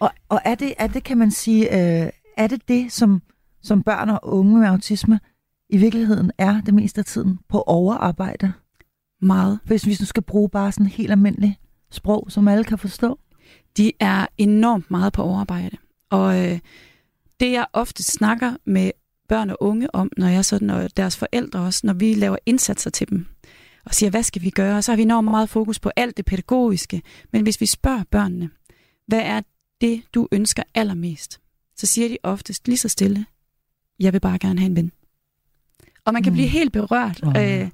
Og, 0.00 0.10
og 0.28 0.40
er, 0.44 0.54
det, 0.54 0.74
er 0.78 0.86
det, 0.86 1.04
kan 1.04 1.18
man 1.18 1.30
sige, 1.30 1.64
øh, 1.64 2.10
er 2.36 2.46
det 2.46 2.68
det, 2.68 2.92
som, 2.92 3.22
som 3.62 3.82
børn 3.82 4.10
og 4.10 4.20
unge 4.22 4.58
med 4.58 4.68
autisme 4.68 5.20
i 5.68 5.76
virkeligheden 5.76 6.32
er 6.38 6.60
det 6.60 6.74
meste 6.74 6.98
af 6.98 7.04
tiden 7.04 7.38
på 7.48 7.62
overarbejde? 7.62 8.52
Meget. 9.22 9.58
Hvis 9.64 9.86
vi 9.86 9.96
nu 10.00 10.06
skal 10.06 10.22
bruge 10.22 10.48
bare 10.48 10.72
sådan 10.72 10.86
helt 10.86 11.10
almindelig 11.10 11.58
sprog, 11.90 12.26
som 12.28 12.48
alle 12.48 12.64
kan 12.64 12.78
forstå. 12.78 13.18
De 13.76 13.92
er 14.00 14.26
enormt 14.38 14.90
meget 14.90 15.12
på 15.12 15.22
overarbejde. 15.22 15.76
Og 16.10 16.46
øh, 16.46 16.58
det 17.40 17.52
jeg 17.52 17.66
ofte 17.72 18.02
snakker 18.02 18.56
med 18.64 18.90
børn 19.30 19.50
og 19.50 19.56
unge 19.60 19.94
om, 19.94 20.10
når 20.16 20.28
jeg 20.28 20.44
sådan, 20.44 20.70
og 20.70 20.96
deres 20.96 21.16
forældre 21.16 21.60
også, 21.60 21.80
når 21.84 21.92
vi 21.92 22.14
laver 22.14 22.36
indsatser 22.46 22.90
til 22.90 23.08
dem, 23.10 23.26
og 23.84 23.94
siger, 23.94 24.10
hvad 24.10 24.22
skal 24.22 24.42
vi 24.42 24.50
gøre? 24.50 24.82
Så 24.82 24.92
har 24.92 24.96
vi 24.96 25.02
enormt 25.02 25.30
meget 25.30 25.48
fokus 25.48 25.78
på 25.78 25.90
alt 25.96 26.16
det 26.16 26.24
pædagogiske. 26.24 27.02
Men 27.32 27.42
hvis 27.42 27.60
vi 27.60 27.66
spørger 27.66 28.02
børnene, 28.10 28.50
hvad 29.06 29.20
er 29.24 29.40
det, 29.80 30.02
du 30.14 30.28
ønsker 30.32 30.62
allermest? 30.74 31.40
Så 31.76 31.86
siger 31.86 32.08
de 32.08 32.18
oftest 32.22 32.68
lige 32.68 32.76
så 32.78 32.88
stille, 32.88 33.26
jeg 34.00 34.12
vil 34.12 34.20
bare 34.20 34.38
gerne 34.38 34.60
have 34.60 34.70
en 34.70 34.76
ven. 34.76 34.92
Og 36.04 36.12
man 36.12 36.22
kan 36.22 36.32
mm. 36.32 36.34
blive 36.34 36.48
helt 36.48 36.72
berørt, 36.72 37.22
øh, 37.36 37.70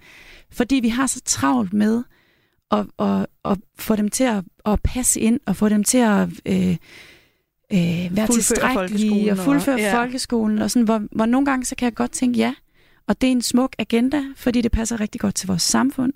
fordi 0.50 0.76
vi 0.76 0.88
har 0.88 1.06
så 1.06 1.20
travlt 1.24 1.72
med 1.72 2.02
at, 2.70 2.86
at, 2.98 3.26
at 3.44 3.58
få 3.78 3.96
dem 3.96 4.08
til 4.08 4.24
at, 4.24 4.44
at 4.64 4.82
passe 4.82 5.20
ind, 5.20 5.40
og 5.46 5.56
få 5.56 5.68
dem 5.68 5.84
til 5.84 5.98
at... 5.98 6.28
Øh, 6.46 6.76
øh, 7.72 8.16
være 8.16 8.26
tilstrækkelige 8.26 9.32
og 9.32 9.38
fuldføre 9.38 9.74
og, 9.74 9.80
ja. 9.80 10.00
folkeskolen. 10.00 10.58
Og 10.58 10.70
sådan, 10.70 10.84
hvor, 10.84 11.02
hvor 11.12 11.26
nogle 11.26 11.46
gange 11.46 11.64
så 11.64 11.74
kan 11.74 11.84
jeg 11.84 11.94
godt 11.94 12.10
tænke, 12.10 12.38
ja, 12.38 12.54
og 13.08 13.20
det 13.20 13.26
er 13.26 13.32
en 13.32 13.42
smuk 13.42 13.76
agenda, 13.78 14.22
fordi 14.36 14.60
det 14.60 14.72
passer 14.72 15.00
rigtig 15.00 15.20
godt 15.20 15.34
til 15.34 15.46
vores 15.46 15.62
samfund. 15.62 16.12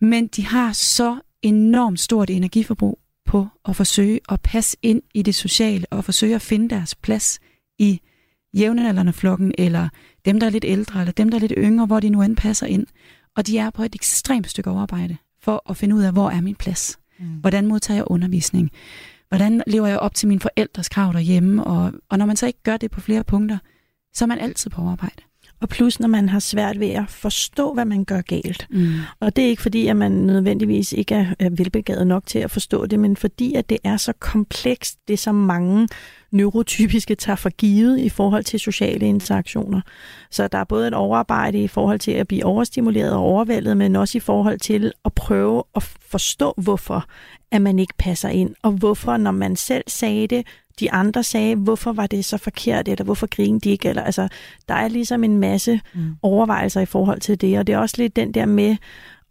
Men 0.00 0.26
de 0.26 0.46
har 0.46 0.72
så 0.72 1.16
enormt 1.42 2.00
stort 2.00 2.30
energiforbrug 2.30 2.98
på 3.26 3.46
at 3.68 3.76
forsøge 3.76 4.20
at 4.28 4.40
passe 4.40 4.76
ind 4.82 5.02
i 5.14 5.22
det 5.22 5.34
sociale 5.34 5.86
og 5.90 6.04
forsøge 6.04 6.34
at 6.34 6.42
finde 6.42 6.70
deres 6.70 6.94
plads 6.94 7.40
i 7.78 8.00
jævnaldrende 8.54 9.12
flokken, 9.12 9.54
eller 9.58 9.88
dem, 10.24 10.40
der 10.40 10.46
er 10.46 10.50
lidt 10.50 10.64
ældre, 10.64 11.00
eller 11.00 11.12
dem, 11.12 11.28
der 11.30 11.36
er 11.36 11.40
lidt 11.40 11.54
yngre, 11.58 11.86
hvor 11.86 12.00
de 12.00 12.10
nu 12.10 12.22
end 12.22 12.36
passer 12.36 12.66
ind. 12.66 12.86
Og 13.36 13.46
de 13.46 13.58
er 13.58 13.70
på 13.70 13.82
et 13.82 13.94
ekstremt 13.94 14.50
stykke 14.50 14.70
overarbejde 14.70 15.16
for 15.42 15.70
at 15.70 15.76
finde 15.76 15.94
ud 15.94 16.02
af, 16.02 16.12
hvor 16.12 16.30
er 16.30 16.40
min 16.40 16.54
plads? 16.54 16.98
Mm. 17.18 17.26
Hvordan 17.26 17.66
modtager 17.66 17.98
jeg 17.98 18.04
undervisning? 18.06 18.70
Hvordan 19.32 19.62
lever 19.66 19.86
jeg 19.86 19.98
op 19.98 20.14
til 20.14 20.28
mine 20.28 20.40
forældres 20.40 20.88
krav 20.88 21.12
derhjemme? 21.12 21.64
Og, 21.64 21.92
og 22.08 22.18
når 22.18 22.26
man 22.26 22.36
så 22.36 22.46
ikke 22.46 22.62
gør 22.62 22.76
det 22.76 22.90
på 22.90 23.00
flere 23.00 23.24
punkter, 23.24 23.58
så 24.12 24.24
er 24.24 24.26
man 24.26 24.38
altid 24.38 24.70
på 24.70 24.82
overarbejde 24.82 25.22
og 25.62 25.68
plus 25.68 26.00
når 26.00 26.08
man 26.08 26.28
har 26.28 26.38
svært 26.38 26.80
ved 26.80 26.90
at 26.90 27.04
forstå, 27.08 27.74
hvad 27.74 27.84
man 27.84 28.04
gør 28.04 28.20
galt. 28.20 28.66
Mm. 28.70 28.92
Og 29.20 29.36
det 29.36 29.44
er 29.44 29.48
ikke 29.48 29.62
fordi, 29.62 29.86
at 29.86 29.96
man 29.96 30.12
nødvendigvis 30.12 30.92
ikke 30.92 31.14
er, 31.14 31.26
er 31.38 31.50
velbegavet 31.50 32.06
nok 32.06 32.26
til 32.26 32.38
at 32.38 32.50
forstå 32.50 32.86
det, 32.86 33.00
men 33.00 33.16
fordi, 33.16 33.54
at 33.54 33.70
det 33.70 33.78
er 33.84 33.96
så 33.96 34.12
komplekst, 34.20 34.98
det 35.08 35.18
som 35.18 35.34
mange 35.34 35.88
neurotypiske 36.30 37.14
tager 37.14 37.36
for 37.36 37.50
givet 37.50 37.98
i 37.98 38.08
forhold 38.08 38.44
til 38.44 38.60
sociale 38.60 39.06
interaktioner. 39.06 39.80
Så 40.30 40.48
der 40.48 40.58
er 40.58 40.64
både 40.64 40.88
et 40.88 40.94
overarbejde 40.94 41.62
i 41.62 41.68
forhold 41.68 41.98
til 41.98 42.10
at 42.10 42.28
blive 42.28 42.44
overstimuleret 42.44 43.12
og 43.12 43.18
overvældet, 43.18 43.76
men 43.76 43.96
også 43.96 44.18
i 44.18 44.20
forhold 44.20 44.58
til 44.58 44.92
at 45.04 45.12
prøve 45.12 45.62
at 45.76 45.82
forstå, 45.82 46.54
hvorfor 46.56 47.06
at 47.52 47.62
man 47.62 47.78
ikke 47.78 47.94
passer 47.98 48.28
ind, 48.28 48.54
og 48.62 48.72
hvorfor, 48.72 49.16
når 49.16 49.30
man 49.30 49.56
selv 49.56 49.84
sagde 49.86 50.26
det, 50.26 50.46
de 50.80 50.92
andre 50.92 51.22
sagde, 51.22 51.56
hvorfor 51.56 51.92
var 51.92 52.06
det 52.06 52.24
så 52.24 52.38
forkert, 52.38 52.88
eller 52.88 53.04
hvorfor 53.04 53.26
grinede 53.26 53.60
de 53.60 53.70
ikke, 53.70 53.88
eller 53.88 54.02
altså, 54.02 54.28
der 54.68 54.74
er 54.74 54.88
ligesom 54.88 55.24
en 55.24 55.38
masse 55.38 55.80
mm. 55.94 56.16
overvejelser 56.22 56.80
i 56.80 56.86
forhold 56.86 57.20
til 57.20 57.40
det, 57.40 57.58
og 57.58 57.66
det 57.66 57.72
er 57.72 57.78
også 57.78 57.94
lidt 57.98 58.16
den 58.16 58.34
der 58.34 58.46
med 58.46 58.76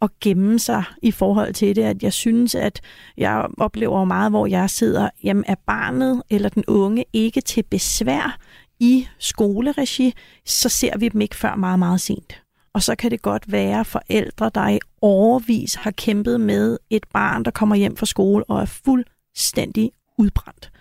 at 0.02 0.10
gemme 0.20 0.58
sig 0.58 0.84
i 1.02 1.10
forhold 1.10 1.54
til 1.54 1.76
det, 1.76 1.82
at 1.82 2.02
jeg 2.02 2.12
synes, 2.12 2.54
at 2.54 2.80
jeg 3.16 3.46
oplever 3.58 4.04
meget, 4.04 4.32
hvor 4.32 4.46
jeg 4.46 4.70
sidder, 4.70 5.10
jamen 5.24 5.44
er 5.48 5.54
barnet 5.66 6.22
eller 6.30 6.48
den 6.48 6.64
unge 6.68 7.04
ikke 7.12 7.40
til 7.40 7.62
besvær 7.62 8.38
i 8.80 9.08
skoleregi, 9.18 10.14
så 10.46 10.68
ser 10.68 10.98
vi 10.98 11.08
dem 11.08 11.20
ikke 11.20 11.36
før 11.36 11.54
meget, 11.54 11.78
meget 11.78 12.00
sent. 12.00 12.42
Og 12.74 12.82
så 12.82 12.94
kan 12.94 13.10
det 13.10 13.22
godt 13.22 13.52
være 13.52 13.84
forældre, 13.84 14.50
der 14.54 14.68
i 14.68 14.78
overvis 15.00 15.74
har 15.74 15.90
kæmpet 15.90 16.40
med 16.40 16.78
et 16.90 17.04
barn, 17.12 17.44
der 17.44 17.50
kommer 17.50 17.76
hjem 17.76 17.96
fra 17.96 18.06
skole 18.06 18.44
og 18.44 18.60
er 18.60 18.64
fuldstændig 18.64 19.90
udbrændt 20.18 20.71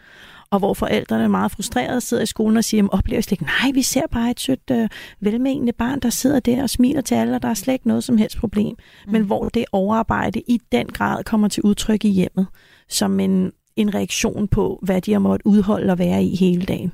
og 0.52 0.60
hvor 0.60 0.74
forældrene 0.74 1.24
er 1.24 1.28
meget 1.28 1.52
frustrerede 1.52 2.02
sidder 2.02 2.24
i 2.24 2.26
skolen 2.26 2.58
og 2.58 2.64
siger, 2.64 2.88
oplever 2.92 3.22
slet 3.22 3.32
ikke, 3.32 3.44
nej, 3.44 3.72
vi 3.74 3.82
ser 3.82 4.08
bare 4.12 4.32
et 4.32 4.40
sødt, 4.40 4.72
øh, 4.72 4.90
velmenende 5.20 5.74
barn, 5.74 6.00
der 6.00 6.10
sidder 6.10 6.40
der 6.40 6.64
og 6.64 6.70
smiler 6.70 7.02
til 7.02 7.16
alle, 7.16 7.36
og 7.36 7.42
der 7.42 7.50
er 7.50 7.54
slet 7.54 7.74
ikke 7.74 7.88
noget 7.88 8.04
som 8.04 8.18
helst 8.18 8.38
problem. 8.38 8.76
Mm. 9.06 9.12
Men 9.12 9.24
hvor 9.24 9.50
det 9.50 9.66
overarbejde 9.72 10.40
i 10.40 10.62
den 10.72 10.88
grad 10.88 11.24
kommer 11.24 11.48
til 11.48 11.64
udtryk 11.64 12.06
i 12.06 12.10
hjemmet, 12.10 12.48
som 12.90 13.20
en, 13.20 13.52
en 13.76 13.96
reaktion 13.96 14.48
på, 14.48 14.80
hvad 14.84 15.02
de 15.02 15.12
har 15.12 15.20
måttet 15.20 15.46
udholde 15.46 15.92
og 15.92 16.00
være 16.00 16.24
i 16.24 16.36
hele 16.36 16.66
dagen. 16.66 16.92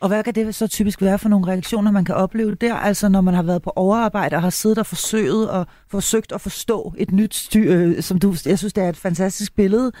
Og 0.00 0.08
hvad 0.08 0.22
kan 0.22 0.34
det 0.34 0.54
så 0.54 0.66
typisk 0.66 1.02
være 1.02 1.18
for 1.18 1.28
nogle 1.28 1.46
reaktioner, 1.46 1.90
man 1.90 2.04
kan 2.04 2.14
opleve 2.14 2.54
der? 2.54 2.74
Altså 2.74 3.08
når 3.08 3.20
man 3.20 3.34
har 3.34 3.42
været 3.42 3.62
på 3.62 3.72
overarbejde 3.76 4.36
og 4.36 4.42
har 4.42 4.50
siddet 4.50 4.78
og 4.78 4.86
forsøgt, 4.86 5.30
og 5.30 5.66
forsøgt 5.90 6.32
at 6.32 6.40
forstå 6.40 6.94
et 6.98 7.12
nyt 7.12 7.34
styr, 7.34 7.76
øh, 7.76 8.02
som 8.02 8.18
du, 8.18 8.34
jeg 8.46 8.58
synes, 8.58 8.72
det 8.72 8.84
er 8.84 8.88
et 8.88 8.96
fantastisk 8.96 9.56
billede, 9.56 9.92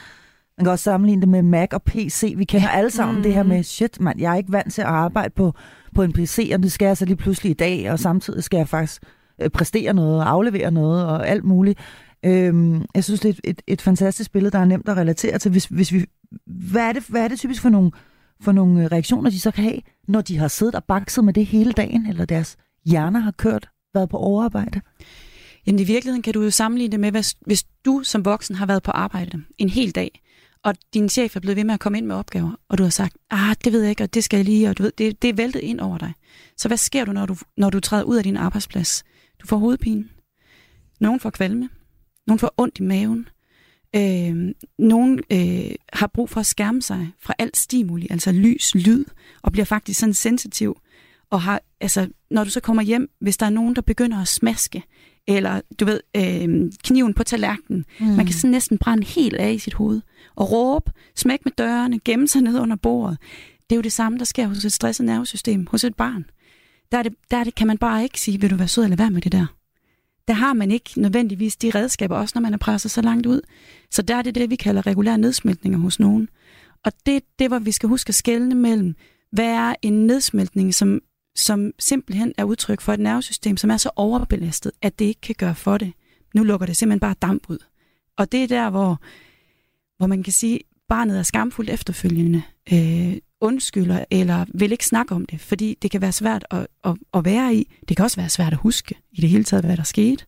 man 0.58 0.64
kan 0.64 0.72
også 0.72 0.82
sammenligne 0.82 1.20
det 1.20 1.28
med 1.28 1.42
Mac 1.42 1.68
og 1.72 1.82
PC. 1.82 2.34
Vi 2.36 2.44
kender 2.44 2.68
alle 2.68 2.90
sammen 2.90 3.16
mm. 3.16 3.22
det 3.22 3.34
her 3.34 3.42
med, 3.42 3.62
shit 3.62 4.00
mand, 4.00 4.20
jeg 4.20 4.32
er 4.32 4.36
ikke 4.36 4.52
vant 4.52 4.72
til 4.72 4.82
at 4.82 4.88
arbejde 4.88 5.30
på, 5.30 5.54
på 5.94 6.02
en 6.02 6.12
PC, 6.12 6.50
og 6.54 6.62
det 6.62 6.72
skal 6.72 6.86
jeg 6.86 6.96
så 6.96 7.04
lige 7.04 7.16
pludselig 7.16 7.50
i 7.50 7.54
dag, 7.54 7.90
og 7.90 7.98
samtidig 7.98 8.44
skal 8.44 8.56
jeg 8.56 8.68
faktisk 8.68 9.02
øh, 9.42 9.50
præstere 9.50 9.94
noget 9.94 10.20
og 10.20 10.30
aflevere 10.30 10.70
noget 10.70 11.06
og 11.06 11.28
alt 11.28 11.44
muligt. 11.44 11.78
Øhm, 12.24 12.84
jeg 12.94 13.04
synes, 13.04 13.20
det 13.20 13.28
er 13.28 13.32
et, 13.32 13.40
et, 13.44 13.62
et 13.66 13.82
fantastisk 13.82 14.32
billede, 14.32 14.50
der 14.50 14.58
er 14.58 14.64
nemt 14.64 14.88
at 14.88 14.96
relatere 14.96 15.38
til. 15.38 15.50
Hvis, 15.50 15.64
hvis 15.64 15.92
vi, 15.92 16.04
hvad, 16.46 16.82
er 16.82 16.92
det, 16.92 17.04
hvad 17.08 17.24
er 17.24 17.28
det 17.28 17.38
typisk 17.38 17.62
for 17.62 17.68
nogle, 17.68 17.90
for 18.40 18.52
nogle 18.52 18.84
øh, 18.84 18.92
reaktioner, 18.92 19.30
de 19.30 19.40
så 19.40 19.50
kan 19.50 19.64
have, 19.64 19.80
når 20.08 20.20
de 20.20 20.38
har 20.38 20.48
siddet 20.48 20.74
og 20.74 20.84
bakset 20.84 21.24
med 21.24 21.32
det 21.32 21.46
hele 21.46 21.72
dagen, 21.72 22.06
eller 22.06 22.24
deres 22.24 22.56
hjerner 22.86 23.20
har 23.20 23.30
kørt, 23.30 23.68
været 23.94 24.08
på 24.08 24.16
overarbejde? 24.16 24.80
Jamen 25.66 25.78
i 25.80 25.84
virkeligheden 25.84 26.22
kan 26.22 26.34
du 26.34 26.42
jo 26.42 26.50
sammenligne 26.50 26.92
det 26.92 27.00
med, 27.00 27.10
hvis, 27.10 27.36
hvis 27.46 27.64
du 27.84 28.02
som 28.02 28.24
voksen 28.24 28.56
har 28.56 28.66
været 28.66 28.82
på 28.82 28.90
arbejde 28.90 29.42
en 29.58 29.68
hel 29.68 29.90
dag, 29.90 30.20
og 30.64 30.74
din 30.94 31.08
chef 31.08 31.36
er 31.36 31.40
blevet 31.40 31.56
ved 31.56 31.64
med 31.64 31.74
at 31.74 31.80
komme 31.80 31.98
ind 31.98 32.06
med 32.06 32.16
opgaver, 32.16 32.52
og 32.68 32.78
du 32.78 32.82
har 32.82 32.90
sagt, 32.90 33.16
ah, 33.30 33.56
det 33.64 33.72
ved 33.72 33.80
jeg 33.80 33.90
ikke, 33.90 34.02
og 34.02 34.14
det 34.14 34.24
skal 34.24 34.36
jeg 34.36 34.44
lige, 34.44 34.68
og 34.68 34.78
du 34.78 34.82
ved, 34.82 34.92
det, 34.98 35.22
det 35.22 35.30
er 35.30 35.34
væltet 35.34 35.60
ind 35.60 35.80
over 35.80 35.98
dig. 35.98 36.12
Så 36.56 36.68
hvad 36.68 36.76
sker 36.76 37.04
du, 37.04 37.12
når 37.12 37.26
du, 37.26 37.36
når 37.56 37.70
du 37.70 37.80
træder 37.80 38.04
ud 38.04 38.16
af 38.16 38.22
din 38.22 38.36
arbejdsplads? 38.36 39.04
Du 39.42 39.46
får 39.46 39.56
hovedpine. 39.56 40.04
Nogen 41.00 41.20
får 41.20 41.30
kvalme. 41.30 41.68
Nogen 42.26 42.38
får 42.38 42.54
ondt 42.56 42.78
i 42.78 42.82
maven. 42.82 43.28
Øh, 43.96 44.54
nogen 44.78 45.20
øh, 45.32 45.74
har 45.92 46.06
brug 46.06 46.30
for 46.30 46.40
at 46.40 46.46
skærme 46.46 46.82
sig 46.82 47.08
fra 47.20 47.34
alt 47.38 47.56
stimuli, 47.56 48.06
altså 48.10 48.32
lys, 48.32 48.74
lyd, 48.74 49.04
og 49.42 49.52
bliver 49.52 49.64
faktisk 49.64 50.00
sådan 50.00 50.14
sensitiv. 50.14 50.78
Og 51.30 51.42
har, 51.42 51.60
altså, 51.80 52.08
når 52.30 52.44
du 52.44 52.50
så 52.50 52.60
kommer 52.60 52.82
hjem, 52.82 53.10
hvis 53.20 53.36
der 53.36 53.46
er 53.46 53.50
nogen, 53.50 53.76
der 53.76 53.82
begynder 53.82 54.20
at 54.20 54.28
smaske, 54.28 54.82
eller 55.26 55.60
du 55.80 55.84
ved, 55.84 56.00
øh, 56.16 56.72
kniven 56.84 57.14
på 57.14 57.24
tallerkenen. 57.24 57.84
Mm. 58.00 58.06
Man 58.06 58.26
kan 58.26 58.34
sådan 58.34 58.50
næsten 58.50 58.78
brænde 58.78 59.04
helt 59.04 59.36
af 59.36 59.52
i 59.52 59.58
sit 59.58 59.74
hoved. 59.74 60.00
Og 60.36 60.52
råbe, 60.52 60.90
smæk 61.16 61.44
med 61.44 61.52
dørene, 61.58 62.00
gemme 62.04 62.28
sig 62.28 62.42
ned 62.42 62.58
under 62.58 62.76
bordet. 62.76 63.18
Det 63.70 63.72
er 63.72 63.76
jo 63.76 63.82
det 63.82 63.92
samme, 63.92 64.18
der 64.18 64.24
sker 64.24 64.46
hos 64.46 64.64
et 64.64 64.72
stresset 64.72 65.06
nervesystem, 65.06 65.66
hos 65.70 65.84
et 65.84 65.94
barn. 65.94 66.24
Der, 66.92 66.98
er 66.98 67.02
det, 67.02 67.14
der 67.30 67.36
er 67.36 67.44
det, 67.44 67.54
kan 67.54 67.66
man 67.66 67.78
bare 67.78 68.02
ikke 68.02 68.20
sige, 68.20 68.40
vil 68.40 68.50
du 68.50 68.56
være 68.56 68.68
sød 68.68 68.84
eller 68.84 68.96
være 68.96 69.10
med 69.10 69.22
det 69.22 69.32
der. 69.32 69.46
Der 70.28 70.34
har 70.34 70.52
man 70.52 70.70
ikke 70.70 70.90
nødvendigvis 70.96 71.56
de 71.56 71.70
redskaber, 71.74 72.16
også 72.16 72.32
når 72.34 72.40
man 72.40 72.54
er 72.54 72.58
presset 72.58 72.90
så 72.90 73.02
langt 73.02 73.26
ud. 73.26 73.40
Så 73.90 74.02
der 74.02 74.16
er 74.16 74.22
det 74.22 74.34
det, 74.34 74.50
vi 74.50 74.56
kalder 74.56 74.86
regulære 74.86 75.18
nedsmeltninger 75.18 75.78
hos 75.78 76.00
nogen. 76.00 76.28
Og 76.84 76.92
det 77.06 77.22
det, 77.38 77.48
hvor 77.48 77.58
vi 77.58 77.72
skal 77.72 77.88
huske 77.88 78.08
at 78.08 78.14
skelne 78.14 78.54
mellem, 78.54 78.94
hvad 79.32 79.46
er 79.46 79.74
en 79.82 80.06
nedsmeltning, 80.06 80.74
som 80.74 81.00
som 81.36 81.72
simpelthen 81.78 82.32
er 82.38 82.44
udtryk 82.44 82.80
for 82.80 82.92
et 82.92 83.00
nervesystem, 83.00 83.56
som 83.56 83.70
er 83.70 83.76
så 83.76 83.90
overbelastet, 83.96 84.72
at 84.82 84.98
det 84.98 85.04
ikke 85.04 85.20
kan 85.20 85.34
gøre 85.38 85.54
for 85.54 85.78
det. 85.78 85.92
Nu 86.34 86.42
lukker 86.42 86.66
det 86.66 86.76
simpelthen 86.76 87.00
bare 87.00 87.14
damp 87.22 87.42
ud. 87.48 87.58
Og 88.16 88.32
det 88.32 88.42
er 88.42 88.48
der, 88.48 88.70
hvor, 88.70 89.00
hvor 89.96 90.06
man 90.06 90.22
kan 90.22 90.32
sige, 90.32 90.60
barnet 90.88 91.18
er 91.18 91.22
skamfuldt 91.22 91.70
efterfølgende, 91.70 92.42
øh, 92.72 93.16
undskylder 93.40 94.04
eller 94.10 94.44
vil 94.54 94.72
ikke 94.72 94.86
snakke 94.86 95.14
om 95.14 95.26
det, 95.26 95.40
fordi 95.40 95.78
det 95.82 95.90
kan 95.90 96.00
være 96.00 96.12
svært 96.12 96.46
at, 96.50 96.66
at, 96.84 96.96
at 97.14 97.24
være 97.24 97.54
i. 97.54 97.72
Det 97.88 97.96
kan 97.96 98.04
også 98.04 98.20
være 98.20 98.28
svært 98.28 98.52
at 98.52 98.58
huske 98.58 98.94
i 99.12 99.20
det 99.20 99.30
hele 99.30 99.44
taget, 99.44 99.64
hvad 99.64 99.76
der 99.76 99.82
skete. 99.82 100.24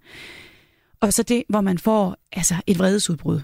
Og 1.01 1.13
så 1.13 1.23
det, 1.23 1.43
hvor 1.49 1.61
man 1.61 1.79
får 1.79 2.17
altså, 2.33 2.55
et 2.67 2.79
vredesudbrud. 2.79 3.41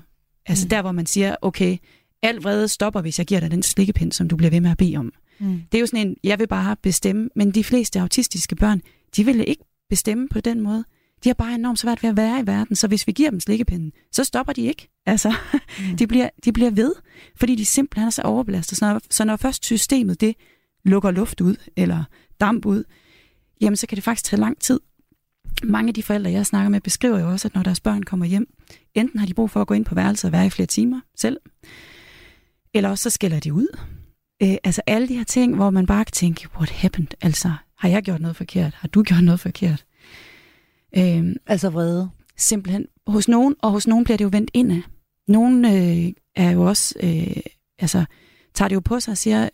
Altså 0.47 0.67
mm. 0.67 0.69
der, 0.69 0.83
hvor 0.83 0.93
man 0.93 1.07
siger, 1.07 1.37
okay, 1.43 1.77
alt 2.23 2.45
vrede 2.45 2.69
stopper, 2.69 3.01
hvis 3.01 3.19
jeg 3.19 3.27
giver 3.27 3.41
dig 3.41 3.51
den 3.51 3.63
slikkepind, 3.63 4.13
som 4.13 4.29
du 4.29 4.37
bliver 4.37 4.51
ved 4.51 4.61
med 4.61 4.71
at 4.71 4.79
bede 4.79 4.97
om. 4.97 5.13
Mm. 5.39 5.63
Det 5.73 5.79
er 5.79 5.81
jo 5.81 5.87
sådan 5.87 6.07
en, 6.07 6.17
jeg 6.25 6.39
vil 6.39 6.47
bare 6.47 6.77
bestemme, 6.83 7.29
men 7.37 7.51
de 7.51 7.65
fleste 7.65 8.01
autistiske 8.01 8.57
børn, 8.57 8.81
de 9.17 9.25
vil 9.25 9.49
ikke 9.49 9.65
bestemme 9.89 10.29
på 10.29 10.41
den 10.41 10.61
måde. 10.61 10.85
De 11.25 11.29
har 11.29 11.35
bare 11.35 11.55
enormt 11.55 11.79
svært 11.79 12.03
ved 12.03 12.11
at 12.11 12.17
være 12.17 12.41
i 12.41 12.47
verden, 12.47 12.77
så 12.77 12.89
hvis 12.89 13.07
vi 13.07 13.13
giver 13.13 13.31
dem 13.31 13.41
slikkepinden, 13.41 13.93
så 14.13 14.25
stopper 14.25 14.53
de 14.53 14.63
ikke. 14.63 14.89
Altså, 15.07 15.35
mm. 15.79 15.97
de, 15.99 16.07
bliver, 16.07 16.29
de 16.45 16.53
bliver 16.53 16.71
ved, 16.71 16.95
fordi 17.37 17.55
de 17.55 17.65
simpelthen 17.65 18.07
er 18.07 18.11
så 18.11 18.23
overbelastet. 18.23 18.79
Så 18.79 18.85
når, 18.85 19.01
så 19.11 19.25
når 19.25 19.37
først 19.37 19.65
systemet 19.65 20.21
det 20.21 20.37
lukker 20.85 21.11
luft 21.11 21.41
ud, 21.41 21.57
eller 21.77 22.05
damp 22.41 22.67
ud, 22.67 22.85
jamen 23.61 23.77
så 23.77 23.87
kan 23.87 23.97
det 23.97 24.05
faktisk 24.05 24.25
tage 24.25 24.41
lang 24.41 24.61
tid. 24.61 24.81
Mange 25.63 25.89
af 25.89 25.95
de 25.95 26.03
forældre, 26.03 26.31
jeg 26.31 26.47
snakker 26.47 26.69
med, 26.69 26.81
beskriver 26.81 27.19
jo 27.19 27.31
også, 27.31 27.49
at 27.49 27.55
når 27.55 27.63
deres 27.63 27.81
børn 27.81 28.03
kommer 28.03 28.27
hjem, 28.27 28.47
enten 28.95 29.19
har 29.19 29.27
de 29.27 29.35
brug 29.35 29.51
for 29.51 29.61
at 29.61 29.67
gå 29.67 29.75
ind 29.75 29.85
på 29.85 29.95
værelset 29.95 30.29
og 30.29 30.33
være 30.33 30.47
i 30.47 30.51
flere 30.51 30.67
timer 30.67 31.01
selv, 31.17 31.37
eller 32.75 32.91
også 32.91 33.03
så 33.03 33.11
skælder 33.11 33.41
de 33.41 33.53
ud. 33.53 33.79
Øh, 34.43 34.55
altså 34.65 34.83
alle 34.87 35.09
de 35.09 35.17
her 35.17 35.25
ting, 35.25 35.55
hvor 35.55 35.71
man 35.71 35.87
bare 35.87 36.05
kan 36.05 36.13
tænke, 36.13 36.49
what 36.57 36.71
happened? 36.71 37.09
Altså, 37.21 37.53
har 37.79 37.89
jeg 37.89 38.03
gjort 38.03 38.21
noget 38.21 38.37
forkert? 38.37 38.75
Har 38.75 38.89
du 38.89 39.03
gjort 39.03 39.25
noget 39.25 39.41
forkert? 39.41 39.85
Øh, 40.99 41.37
altså 41.47 41.71
vrede? 41.71 42.11
Simpelthen. 42.37 42.87
Hos 43.07 43.29
nogen, 43.29 43.57
og 43.63 43.71
hos 43.71 43.87
nogen 43.87 44.05
bliver 44.05 44.17
det 44.17 44.25
jo 44.25 44.29
vendt 44.33 44.51
indad. 44.55 44.83
Nogen 45.29 45.65
øh, 45.65 46.13
er 46.37 46.51
jo 46.51 46.63
også, 46.63 46.95
øh, 47.03 47.43
altså, 47.79 48.05
tager 48.55 48.69
det 48.69 48.75
jo 48.75 48.81
på 48.81 49.01
sig 49.01 49.13
og 49.13 49.19
siger, 49.19 49.49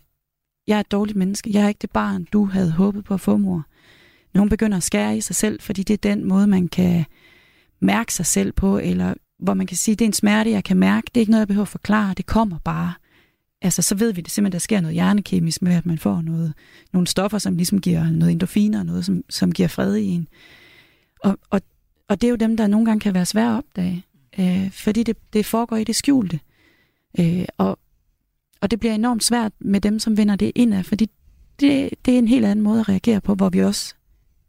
jeg 0.67 0.75
er 0.75 0.79
et 0.79 0.91
dårligt 0.91 1.17
menneske, 1.17 1.51
jeg 1.53 1.63
er 1.63 1.67
ikke 1.67 1.81
det 1.81 1.91
barn, 1.91 2.23
du 2.23 2.45
havde 2.45 2.71
håbet 2.71 3.05
på 3.05 3.13
at 3.13 3.21
få, 3.21 3.37
mor. 3.37 3.65
Nogen 4.33 4.49
begynder 4.49 4.77
at 4.77 4.83
skære 4.83 5.17
i 5.17 5.21
sig 5.21 5.35
selv, 5.35 5.61
fordi 5.61 5.83
det 5.83 5.93
er 5.93 6.15
den 6.15 6.25
måde, 6.25 6.47
man 6.47 6.67
kan 6.67 7.05
mærke 7.79 8.13
sig 8.13 8.25
selv 8.25 8.51
på, 8.51 8.77
eller 8.77 9.13
hvor 9.39 9.53
man 9.53 9.67
kan 9.67 9.77
sige, 9.77 9.95
det 9.95 10.05
er 10.05 10.09
en 10.09 10.13
smerte, 10.13 10.51
jeg 10.51 10.63
kan 10.63 10.77
mærke, 10.77 11.05
det 11.05 11.17
er 11.17 11.21
ikke 11.21 11.31
noget, 11.31 11.41
jeg 11.41 11.47
behøver 11.47 11.65
at 11.65 11.67
forklare, 11.67 12.13
det 12.13 12.25
kommer 12.25 12.57
bare 12.63 12.93
altså, 13.61 13.81
så 13.81 13.95
ved 13.95 14.13
vi 14.13 14.21
det 14.21 14.31
simpelthen, 14.31 14.51
der 14.53 14.59
sker 14.59 14.81
noget 14.81 14.93
hjernekemisk 14.93 15.61
med, 15.61 15.73
at 15.73 15.85
man 15.85 15.97
får 15.97 16.21
noget, 16.21 16.53
nogle 16.93 17.07
stoffer, 17.07 17.37
som 17.37 17.55
ligesom 17.55 17.81
giver 17.81 18.09
noget 18.09 18.31
endorfiner, 18.31 18.83
noget, 18.83 19.05
som, 19.05 19.23
som 19.29 19.51
giver 19.51 19.67
fred 19.67 19.95
i 19.95 20.05
en. 20.05 20.27
Og, 21.23 21.37
og, 21.49 21.61
og 22.07 22.21
det 22.21 22.27
er 22.27 22.31
jo 22.31 22.35
dem, 22.35 22.57
der 22.57 22.67
nogle 22.67 22.85
gange 22.85 22.99
kan 22.99 23.13
være 23.13 23.25
svære 23.25 23.51
at 23.51 23.57
opdage, 23.57 24.05
øh, 24.39 24.71
fordi 24.71 25.03
det, 25.03 25.17
det 25.33 25.45
foregår 25.45 25.75
i 25.75 25.83
det 25.83 25.95
skjulte. 25.95 26.39
Øh, 27.19 27.45
og, 27.57 27.79
og 28.61 28.71
det 28.71 28.79
bliver 28.79 28.95
enormt 28.95 29.23
svært 29.23 29.51
med 29.59 29.81
dem, 29.81 29.99
som 29.99 30.17
vender 30.17 30.35
det 30.35 30.51
indad, 30.55 30.83
fordi 30.83 31.09
det, 31.59 31.89
det 32.05 32.13
er 32.13 32.17
en 32.17 32.27
helt 32.27 32.45
anden 32.45 32.63
måde 32.63 32.79
at 32.79 32.89
reagere 32.89 33.21
på, 33.21 33.35
hvor 33.35 33.49
vi 33.49 33.63
også 33.63 33.93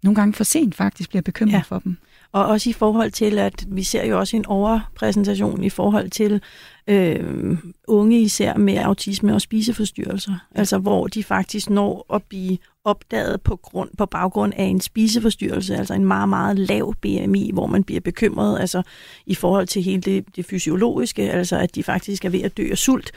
nogle 0.02 0.14
gange 0.14 0.32
for 0.32 0.44
sent 0.44 0.74
faktisk 0.74 1.08
bliver 1.08 1.22
bekymret 1.22 1.52
ja. 1.52 1.60
for 1.60 1.78
dem. 1.78 1.96
Og 2.32 2.46
også 2.46 2.70
i 2.70 2.72
forhold 2.72 3.10
til, 3.10 3.38
at 3.38 3.64
vi 3.68 3.82
ser 3.82 4.04
jo 4.06 4.18
også 4.18 4.36
en 4.36 4.46
overpræsentation 4.46 5.64
i 5.64 5.70
forhold 5.70 6.10
til 6.10 6.40
øh, 6.86 7.58
unge 7.88 8.20
især 8.20 8.56
med 8.56 8.76
autisme 8.76 9.34
og 9.34 9.40
spiseforstyrrelser. 9.40 10.34
Altså 10.54 10.78
hvor 10.78 11.06
de 11.06 11.24
faktisk 11.24 11.70
når 11.70 12.06
at 12.14 12.22
blive 12.22 12.58
opdaget 12.84 13.40
på, 13.40 13.56
grund, 13.56 13.90
på 13.98 14.06
baggrund 14.06 14.52
af 14.56 14.64
en 14.64 14.80
spiseforstyrrelse, 14.80 15.76
altså 15.76 15.94
en 15.94 16.04
meget, 16.04 16.28
meget 16.28 16.58
lav 16.58 16.94
BMI, 16.94 17.50
hvor 17.52 17.66
man 17.66 17.84
bliver 17.84 18.00
bekymret 18.00 18.60
altså 18.60 18.82
i 19.26 19.34
forhold 19.34 19.66
til 19.66 19.82
hele 19.82 20.00
det, 20.00 20.36
det 20.36 20.44
fysiologiske, 20.44 21.30
altså 21.30 21.58
at 21.58 21.74
de 21.74 21.82
faktisk 21.82 22.24
er 22.24 22.30
ved 22.30 22.40
at 22.40 22.56
dø 22.56 22.68
af 22.70 22.78
sult. 22.78 23.12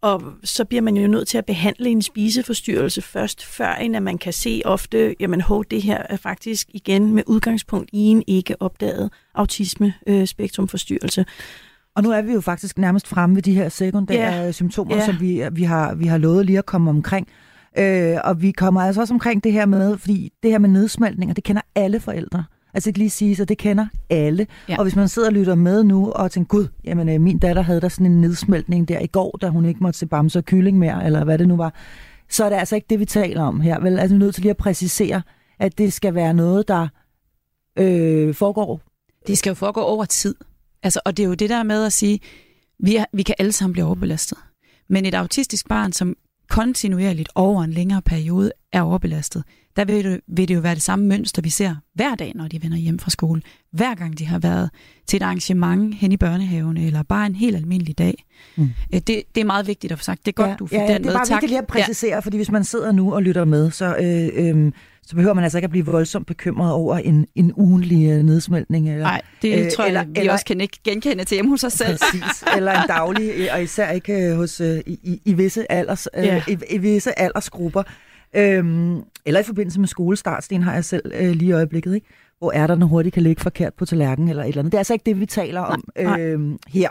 Og 0.00 0.22
så 0.44 0.64
bliver 0.64 0.80
man 0.82 0.96
jo 0.96 1.08
nødt 1.08 1.28
til 1.28 1.38
at 1.38 1.46
behandle 1.46 1.88
en 1.90 2.02
spiseforstyrrelse 2.02 3.02
først, 3.02 3.44
før 3.46 3.74
end 3.74 3.96
at 3.96 4.02
man 4.02 4.18
kan 4.18 4.32
se 4.32 4.62
ofte, 4.64 5.14
jamen 5.20 5.40
hov, 5.40 5.64
det 5.70 5.82
her 5.82 6.02
er 6.10 6.16
faktisk 6.16 6.68
igen 6.74 7.14
med 7.14 7.22
udgangspunkt 7.26 7.90
i 7.92 7.98
en 7.98 8.22
ikke 8.26 8.62
opdaget 8.62 9.10
autisme-spektrumforstyrrelse. 9.34 11.24
Og 11.96 12.02
nu 12.02 12.10
er 12.10 12.22
vi 12.22 12.32
jo 12.32 12.40
faktisk 12.40 12.78
nærmest 12.78 13.08
fremme 13.08 13.34
ved 13.36 13.42
de 13.42 13.54
her 13.54 13.68
sekundære 13.68 14.32
Ja. 14.44 14.52
symptomer, 14.52 14.96
Ja. 14.96 15.06
som 15.06 15.20
vi, 15.20 15.42
vi, 15.52 15.62
har, 15.62 15.94
vi 15.94 16.06
har 16.06 16.18
lovet 16.18 16.46
lige 16.46 16.58
at 16.58 16.66
komme 16.66 16.90
omkring. 16.90 17.28
Øh, 17.78 18.16
og 18.24 18.42
vi 18.42 18.50
kommer 18.50 18.80
altså 18.80 19.00
også 19.00 19.14
omkring 19.14 19.44
det 19.44 19.52
her 19.52 19.66
med, 19.66 19.98
fordi 19.98 20.32
det 20.42 20.50
her 20.50 20.58
med 20.58 20.68
nedsmeltninger, 20.68 21.34
det 21.34 21.44
kender 21.44 21.62
alle 21.74 22.00
forældre. 22.00 22.44
Altså 22.74 22.90
ikke 22.90 22.98
lige 22.98 23.10
sige, 23.10 23.36
så 23.36 23.44
det 23.44 23.58
kender 23.58 23.86
alle. 24.10 24.46
Ja. 24.68 24.76
Og 24.78 24.82
hvis 24.82 24.96
man 24.96 25.08
sidder 25.08 25.28
og 25.28 25.34
lytter 25.34 25.54
med 25.54 25.84
nu 25.84 26.12
og 26.12 26.30
tænker, 26.30 26.48
gud, 26.48 26.66
jamen 26.84 27.08
øh, 27.08 27.20
min 27.20 27.38
datter 27.38 27.62
havde 27.62 27.80
der 27.80 27.88
sådan 27.88 28.06
en 28.06 28.20
nedsmeltning 28.20 28.88
der 28.88 29.00
i 29.00 29.06
går, 29.06 29.38
da 29.40 29.48
hun 29.48 29.64
ikke 29.64 29.82
måtte 29.82 29.98
se 29.98 30.06
bamse 30.06 30.38
og 30.38 30.44
kylling 30.44 30.78
mere, 30.78 31.06
eller 31.06 31.24
hvad 31.24 31.38
det 31.38 31.48
nu 31.48 31.56
var, 31.56 31.74
så 32.30 32.44
er 32.44 32.48
det 32.48 32.56
altså 32.56 32.74
ikke 32.74 32.86
det, 32.90 33.00
vi 33.00 33.04
taler 33.04 33.42
om 33.42 33.60
her. 33.60 33.80
Vel, 33.80 33.98
altså 33.98 34.14
vi 34.14 34.18
er 34.20 34.24
nødt 34.24 34.34
til 34.34 34.42
lige 34.42 34.50
at 34.50 34.56
præcisere, 34.56 35.22
at 35.58 35.78
det 35.78 35.92
skal 35.92 36.14
være 36.14 36.34
noget, 36.34 36.68
der 36.68 36.88
øh, 37.78 38.34
foregår 38.34 38.80
Det 39.26 39.38
skal 39.38 39.50
jo 39.50 39.54
foregå 39.54 39.80
over 39.80 40.04
tid. 40.04 40.34
Altså, 40.82 41.00
og 41.04 41.16
det 41.16 41.22
er 41.22 41.26
jo 41.26 41.34
det 41.34 41.50
der 41.50 41.62
med 41.62 41.84
at 41.84 41.92
sige, 41.92 42.20
vi, 42.78 42.96
er, 42.96 43.04
vi 43.12 43.22
kan 43.22 43.34
alle 43.38 43.52
sammen 43.52 43.72
blive 43.72 43.86
overbelastet. 43.86 44.38
Men 44.88 45.06
et 45.06 45.14
autistisk 45.14 45.68
barn, 45.68 45.92
som 45.92 46.16
kontinuerligt 46.48 47.28
over 47.34 47.62
en 47.62 47.72
længere 47.72 48.02
periode 48.02 48.52
er 48.72 48.82
overbelastet, 48.82 49.44
der 49.76 49.84
vil 49.84 50.04
det, 50.04 50.20
vil 50.26 50.48
det 50.48 50.54
jo 50.54 50.60
være 50.60 50.74
det 50.74 50.82
samme 50.82 51.06
mønster, 51.06 51.42
vi 51.42 51.50
ser 51.50 51.76
hver 51.94 52.14
dag, 52.14 52.32
når 52.34 52.48
de 52.48 52.62
vender 52.62 52.76
hjem 52.76 52.98
fra 52.98 53.10
skole. 53.10 53.42
Hver 53.72 53.94
gang 53.94 54.18
de 54.18 54.26
har 54.26 54.38
været 54.38 54.70
til 55.06 55.16
et 55.16 55.22
arrangement 55.22 55.94
hen 55.94 56.12
i 56.12 56.16
børnehaven, 56.16 56.76
eller 56.76 57.02
bare 57.02 57.26
en 57.26 57.34
helt 57.34 57.56
almindelig 57.56 57.98
dag. 57.98 58.24
Mm. 58.56 58.62
Mm. 58.62 58.70
Det, 58.92 59.06
det 59.06 59.40
er 59.40 59.44
meget 59.44 59.66
vigtigt 59.66 59.92
at 59.92 59.98
få 59.98 60.04
sagt. 60.04 60.26
Det 60.26 60.32
er 60.32 60.42
godt, 60.42 60.50
ja, 60.50 60.56
du 60.56 60.66
fik 60.66 60.78
ja, 60.78 60.86
den 60.86 60.94
det 60.94 61.04
med. 61.04 61.12
er 61.12 61.16
bare 61.16 61.26
tak. 61.26 61.36
vigtigt 61.36 61.50
lige 61.50 61.58
at 61.58 61.66
præcisere, 61.66 62.14
ja. 62.14 62.18
fordi 62.18 62.36
hvis 62.36 62.50
man 62.50 62.64
sidder 62.64 62.92
nu 62.92 63.14
og 63.14 63.22
lytter 63.22 63.44
med, 63.44 63.70
så, 63.70 63.96
øh, 63.96 64.28
øh, 64.34 64.72
så 65.08 65.14
behøver 65.16 65.34
man 65.34 65.44
altså 65.44 65.58
ikke 65.58 65.64
at 65.64 65.70
blive 65.70 65.86
voldsomt 65.86 66.26
bekymret 66.26 66.72
over 66.72 66.96
en, 66.98 67.26
en 67.34 67.52
ugenlig 67.56 68.10
øh, 68.10 68.22
nedsmeltning. 68.22 68.88
Eller, 68.90 69.04
Nej, 69.04 69.22
det 69.42 69.58
Øh, 69.58 69.64
øh, 69.66 69.70
tror 69.70 69.84
jeg, 69.84 69.88
eller- 69.88 70.04
vi 70.04 70.12
eller- 70.20 70.32
også 70.32 70.44
kan 70.44 70.60
ikke 70.60 70.78
genkende 70.84 71.24
til 71.24 71.34
hjemme 71.36 71.50
hos 71.50 71.64
os 71.64 71.72
selv. 71.72 71.98
Præcis, 71.98 72.44
eller 72.56 72.82
en 72.82 72.88
daglig, 72.88 73.30
øh, 73.36 73.46
og 73.52 73.62
især 73.62 73.90
ikke 73.90 74.12
øh, 74.30 74.36
hos, 74.36 74.60
øh, 74.60 74.78
i, 74.86 74.98
i, 75.02 75.20
i, 75.24 75.32
visse 75.32 75.72
alders, 75.72 76.08
øh, 76.16 76.24
Ja. 76.24 76.42
i, 76.48 76.56
i 76.70 76.78
visse 76.78 77.18
aldersgrupper. 77.18 77.82
Øhm, 78.36 79.00
eller 79.26 79.40
i 79.40 79.42
forbindelse 79.42 79.80
med 79.80 79.88
skolestart, 79.88 80.44
Sten 80.44 80.62
har 80.62 80.74
jeg 80.74 80.84
selv 80.84 81.12
øh, 81.20 81.30
lige 81.30 81.48
i 81.48 81.52
øjeblikket, 81.52 81.94
ikke? 81.94 82.06
hvor 82.38 82.52
ærterne 82.54 82.84
hurtigt 82.84 83.12
kan 83.14 83.22
ligge 83.22 83.42
forkert 83.42 83.74
på 83.74 83.84
tallerkenen 83.86 84.28
eller 84.28 84.42
et 84.42 84.48
eller 84.48 84.58
andet. 84.62 84.72
Det 84.72 84.76
er 84.76 84.80
altså 84.80 84.92
ikke 84.92 85.02
det, 85.06 85.20
vi 85.20 85.26
taler 85.26 85.60
om 85.60 85.84
nej. 85.98 86.20
øh, 86.20 86.40
her. 86.68 86.88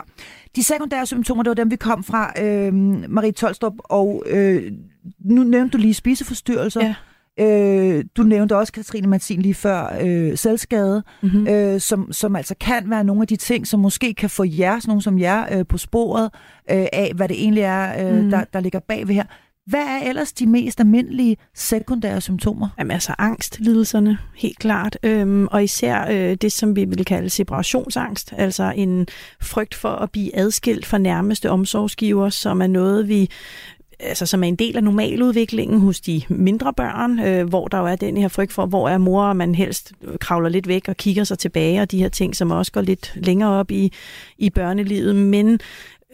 De 0.56 0.64
sekundære 0.64 1.06
symptomer, 1.06 1.42
det 1.42 1.48
var 1.50 1.54
dem, 1.54 1.70
vi 1.70 1.76
kom 1.76 2.04
fra, 2.04 2.32
øh, 2.42 2.74
Marie 3.10 3.32
Tolstrup, 3.32 3.72
og 3.78 4.22
øh, 4.26 4.72
nu 5.20 5.42
nævnte 5.42 5.72
du 5.72 5.78
lige 5.78 5.94
spiseforstyrrelser. 5.94 6.84
Ja. 6.84 6.94
Øh, 7.40 8.04
du 8.16 8.22
nævnte 8.22 8.56
også, 8.56 8.72
Katrine 8.72 9.06
Martin, 9.06 9.42
lige 9.42 9.54
før, 9.54 9.98
øh, 10.00 10.38
selvskade, 10.38 11.02
Mm-hmm. 11.22 11.48
øh, 11.48 11.80
som, 11.80 12.12
som 12.12 12.36
altså 12.36 12.54
kan 12.60 12.90
være 12.90 13.04
nogle 13.04 13.22
af 13.22 13.28
de 13.28 13.36
ting, 13.36 13.66
som 13.66 13.80
måske 13.80 14.14
kan 14.14 14.30
få 14.30 14.44
jer, 14.44 14.78
sådan 14.78 14.90
nogle 14.90 15.02
som 15.02 15.18
jer, 15.18 15.58
øh, 15.58 15.66
på 15.66 15.78
sporet 15.78 16.30
øh, 16.70 16.86
af, 16.92 17.12
hvad 17.14 17.28
det 17.28 17.42
egentlig 17.42 17.62
er, 17.62 18.08
øh, 18.08 18.24
mm. 18.24 18.30
der, 18.30 18.44
der 18.52 18.60
ligger 18.60 18.80
bagved 18.88 19.14
her. 19.14 19.24
Hvad 19.66 19.80
er 19.80 20.08
ellers 20.08 20.32
de 20.32 20.46
mest 20.46 20.80
almindelige 20.80 21.36
sekundære 21.54 22.20
symptomer? 22.20 22.68
Jamen 22.78 22.90
altså 22.90 23.14
angstlidelserne, 23.18 24.18
helt 24.36 24.58
klart. 24.58 24.98
Øhm, 25.02 25.46
og 25.46 25.64
især 25.64 26.06
øh, 26.10 26.34
det, 26.34 26.52
som 26.52 26.76
vi 26.76 26.84
vil 26.84 27.04
kalde 27.04 27.30
separationsangst, 27.30 28.34
altså 28.36 28.72
en 28.76 29.06
frygt 29.42 29.74
for 29.74 29.88
at 29.88 30.10
blive 30.10 30.36
adskilt 30.36 30.86
fra 30.86 30.98
nærmeste 30.98 31.50
omsorgsgiver, 31.50 32.28
som 32.28 32.62
er 32.62 32.66
noget, 32.66 33.08
vi 33.08 33.30
altså 34.00 34.26
som 34.26 34.44
er 34.44 34.48
en 34.48 34.56
del 34.56 34.76
af 34.76 34.84
normaludviklingen 34.84 35.80
hos 35.80 36.00
de 36.00 36.22
mindre 36.28 36.74
børn, 36.74 37.18
øh, 37.20 37.48
hvor 37.48 37.68
der 37.68 37.78
jo 37.78 37.86
er 37.86 37.96
den 37.96 38.16
her 38.16 38.28
frygt 38.28 38.52
for, 38.52 38.66
hvor 38.66 38.88
er 38.88 38.98
mor, 38.98 39.22
og 39.22 39.36
man 39.36 39.54
helst 39.54 39.92
kravler 40.20 40.48
lidt 40.48 40.68
væk 40.68 40.88
og 40.88 40.96
kigger 40.96 41.24
sig 41.24 41.38
tilbage, 41.38 41.80
og 41.80 41.90
de 41.90 41.98
her 41.98 42.08
ting, 42.08 42.36
som 42.36 42.50
også 42.50 42.72
går 42.72 42.80
lidt 42.80 43.12
længere 43.16 43.50
op 43.50 43.70
i, 43.70 43.92
i 44.38 44.50
børnelivet. 44.50 45.16
Men 45.16 45.60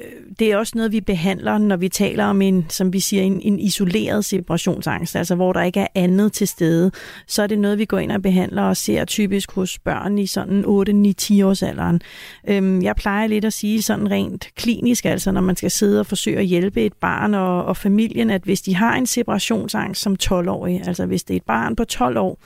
Øh, 0.01 0.37
det 0.39 0.53
er 0.53 0.57
også 0.57 0.73
noget, 0.77 0.93
vi 0.93 1.01
behandler, 1.01 1.59
når 1.59 1.77
vi 1.77 1.89
taler 1.89 2.25
om 2.25 2.43
en, 2.43 2.67
som 2.69 2.93
vi 2.93 3.01
siger, 3.01 3.23
en, 3.23 3.41
en 3.43 3.59
isoleret 3.61 4.25
separationsangst, 4.25 5.17
altså 5.17 5.35
hvor 5.35 5.53
der 5.53 5.63
ikke 5.63 5.81
er 5.81 5.87
andet 5.95 6.33
til 6.33 6.49
stede. 6.49 6.91
Så 7.27 7.43
er 7.43 7.47
det 7.47 7.59
noget, 7.59 7.79
vi 7.79 7.85
går 7.85 7.99
ind 7.99 8.13
og 8.13 8.23
behandler 8.23 8.63
og 8.63 8.77
ser 8.77 9.05
typisk 9.05 9.53
hos 9.53 9.79
børn 9.79 10.19
i 10.19 10.27
sådan 10.27 10.65
8-9-10 10.65 11.45
års 11.45 11.63
alderen. 11.63 12.01
Øhm, 12.49 12.83
jeg 12.83 12.97
plejer 12.97 13.27
lidt 13.27 13.45
at 13.45 13.53
sige 13.53 13.83
sådan 13.83 14.11
rent 14.11 14.49
klinisk, 14.57 15.05
altså 15.05 15.33
når 15.33 15.41
man 15.41 15.57
skal 15.57 15.71
sidde 15.71 16.01
og 16.01 16.07
forsøge 16.07 16.39
at 16.39 16.47
hjælpe 16.47 16.85
et 16.85 16.93
barn 16.93 17.35
og, 17.35 17.65
og 17.65 17.77
familien, 17.77 18.31
at 18.31 18.43
hvis 18.43 18.63
de 18.63 18.75
har 18.75 18.97
en 18.97 19.07
separationsangst 19.07 20.03
som 20.03 20.17
12-årig, 20.23 20.87
altså 20.87 21.07
hvis 21.07 21.25
det 21.25 21.35
er 21.35 21.37
et 21.37 21.47
barn 21.47 21.77
på 21.77 21.85
12 21.85 22.19
år, 22.19 22.39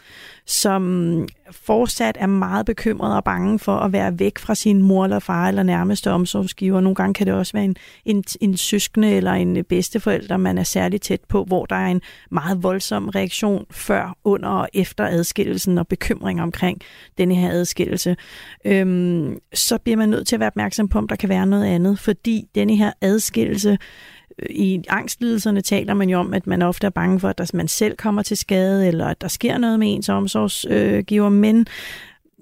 som 0.49 1.29
fortsat 1.51 2.17
er 2.21 2.27
meget 2.27 2.67
bekymret 2.67 3.17
og 3.17 3.25
bange 3.25 3.59
for 3.59 3.77
at 3.77 3.93
være 3.93 4.19
væk 4.19 4.39
fra 4.39 4.55
sin 4.55 4.83
mor 4.83 5.05
eller 5.05 5.19
far 5.19 5.49
eller 5.49 5.63
nærmeste 5.63 6.11
omsorgsgiver. 6.11 6.81
Nogle 6.81 6.95
gange 6.95 7.15
kan 7.15 7.27
det 7.27 7.35
også 7.35 7.53
være 7.53 7.65
en, 7.65 7.77
en, 8.05 8.25
en 8.41 8.57
søskende 8.57 9.11
eller 9.11 9.33
en 9.33 9.65
bedsteforælder, 9.65 10.37
man 10.37 10.59
er 10.59 10.63
særligt 10.63 11.03
tæt 11.03 11.21
på, 11.29 11.45
hvor 11.45 11.67
der 11.67 11.77
er 11.77 11.87
en 11.87 12.01
meget 12.31 12.63
voldsom 12.63 13.09
reaktion 13.09 13.67
før, 13.71 14.17
under 14.25 14.49
og 14.49 14.69
efter 14.75 15.07
adskillelsen 15.07 15.79
og 15.79 15.89
bekymring 15.89 16.43
omkring 16.43 16.81
denne 17.19 17.35
her 17.35 17.51
adskillelse. 17.51 18.17
Øhm, 18.65 19.39
så 19.55 19.79
bliver 19.79 19.97
man 19.97 20.09
nødt 20.09 20.27
til 20.27 20.37
at 20.37 20.41
være 20.41 20.47
opmærksom 20.47 20.89
på, 20.89 20.99
om 20.99 21.09
der 21.09 21.17
kan 21.17 21.29
være 21.29 21.47
noget 21.47 21.65
andet, 21.65 21.99
fordi 21.99 22.45
denne 22.55 22.77
her 22.77 22.93
adskillelse 23.01 23.79
i 24.51 24.83
angstlidelserne 24.89 25.61
taler 25.61 25.95
man 25.95 26.11
jo 26.11 26.19
om, 26.19 26.35
at 26.35 26.47
man 26.47 26.63
ofte 26.63 26.87
er 26.87 26.91
bange 26.91 27.21
for, 27.21 27.29
at 27.29 27.55
man 27.55 27.69
selv 27.69 27.97
kommer 27.97 28.23
til 28.23 28.37
skade, 28.37 28.89
eller 28.89 29.07
at 29.07 29.21
der 29.21 29.29
sker 29.29 29.59
noget 29.59 29.79
med 29.79 29.95
ens 29.95 30.09
omsorgsgiver, 30.09 31.27
øh, 31.27 31.33
men 31.33 31.67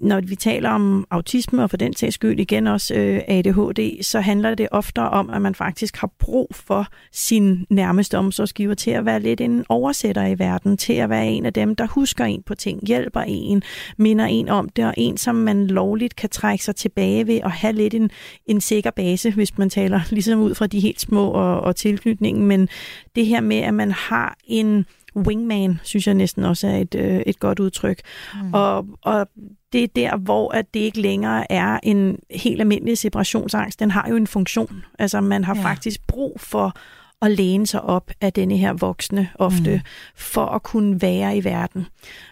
når 0.01 0.21
vi 0.21 0.35
taler 0.35 0.69
om 0.69 1.07
autisme, 1.09 1.63
og 1.63 1.69
for 1.69 1.77
den 1.77 1.95
sags 1.95 2.15
skyld 2.15 2.39
igen 2.39 2.67
også 2.67 2.93
øh, 2.93 3.21
ADHD, 3.27 4.03
så 4.03 4.19
handler 4.19 4.55
det 4.55 4.67
ofte 4.71 4.99
om, 4.99 5.29
at 5.29 5.41
man 5.41 5.55
faktisk 5.55 5.97
har 5.97 6.11
brug 6.19 6.47
for 6.51 6.87
sin 7.11 7.65
nærmeste 7.69 8.17
omsorgsgiver 8.17 8.73
til 8.73 8.91
at 8.91 9.05
være 9.05 9.19
lidt 9.19 9.41
en 9.41 9.65
oversætter 9.69 10.25
i 10.25 10.39
verden, 10.39 10.77
til 10.77 10.93
at 10.93 11.09
være 11.09 11.27
en 11.27 11.45
af 11.45 11.53
dem, 11.53 11.75
der 11.75 11.87
husker 11.87 12.25
en 12.25 12.43
på 12.43 12.55
ting, 12.55 12.87
hjælper 12.87 13.21
en, 13.21 13.63
minder 13.97 14.25
en 14.25 14.49
om 14.49 14.69
det, 14.69 14.85
og 14.85 14.93
en, 14.97 15.17
som 15.17 15.35
man 15.35 15.67
lovligt 15.67 16.15
kan 16.15 16.29
trække 16.29 16.63
sig 16.63 16.75
tilbage 16.75 17.27
ved 17.27 17.41
og 17.41 17.51
have 17.51 17.73
lidt 17.73 17.93
en, 17.93 18.09
en 18.45 18.61
sikker 18.61 18.91
base, 18.91 19.31
hvis 19.31 19.57
man 19.57 19.69
taler 19.69 20.01
ligesom 20.11 20.39
ud 20.39 20.55
fra 20.55 20.67
de 20.67 20.79
helt 20.79 21.01
små 21.01 21.27
og, 21.27 21.61
og 21.61 21.75
tilknytningen, 21.75 22.45
men 22.45 22.69
det 23.15 23.25
her 23.25 23.41
med, 23.41 23.57
at 23.57 23.73
man 23.73 23.91
har 23.91 24.37
en 24.43 24.85
wingman, 25.15 25.79
synes 25.83 26.07
jeg 26.07 26.15
næsten 26.15 26.43
også 26.43 26.67
er 26.67 26.77
et, 26.77 26.95
øh, 26.95 27.19
et 27.25 27.39
godt 27.39 27.59
udtryk. 27.59 28.01
Mm. 28.43 28.53
Og, 28.53 28.85
og 29.01 29.27
det 29.73 29.83
er 29.83 29.87
der, 29.95 30.17
hvor 30.17 30.51
at 30.53 30.73
det 30.73 30.79
ikke 30.79 31.01
længere 31.01 31.51
er 31.51 31.79
en 31.83 32.19
helt 32.31 32.61
almindelig 32.61 32.97
separationsangst. 32.97 33.79
Den 33.79 33.91
har 33.91 34.07
jo 34.09 34.15
en 34.15 34.27
funktion. 34.27 34.85
Altså 34.99 35.21
man 35.21 35.43
har 35.43 35.55
Ja. 35.55 35.63
faktisk 35.63 36.07
brug 36.07 36.39
for 36.39 36.73
at 37.21 37.31
læne 37.31 37.67
sig 37.67 37.81
op 37.81 38.11
af 38.21 38.33
denne 38.33 38.57
her 38.57 38.73
voksne 38.73 39.29
ofte, 39.35 39.71
Mm. 39.73 39.79
for 40.15 40.45
at 40.45 40.63
kunne 40.63 41.01
være 41.01 41.37
i 41.37 41.43
verden. 41.43 41.85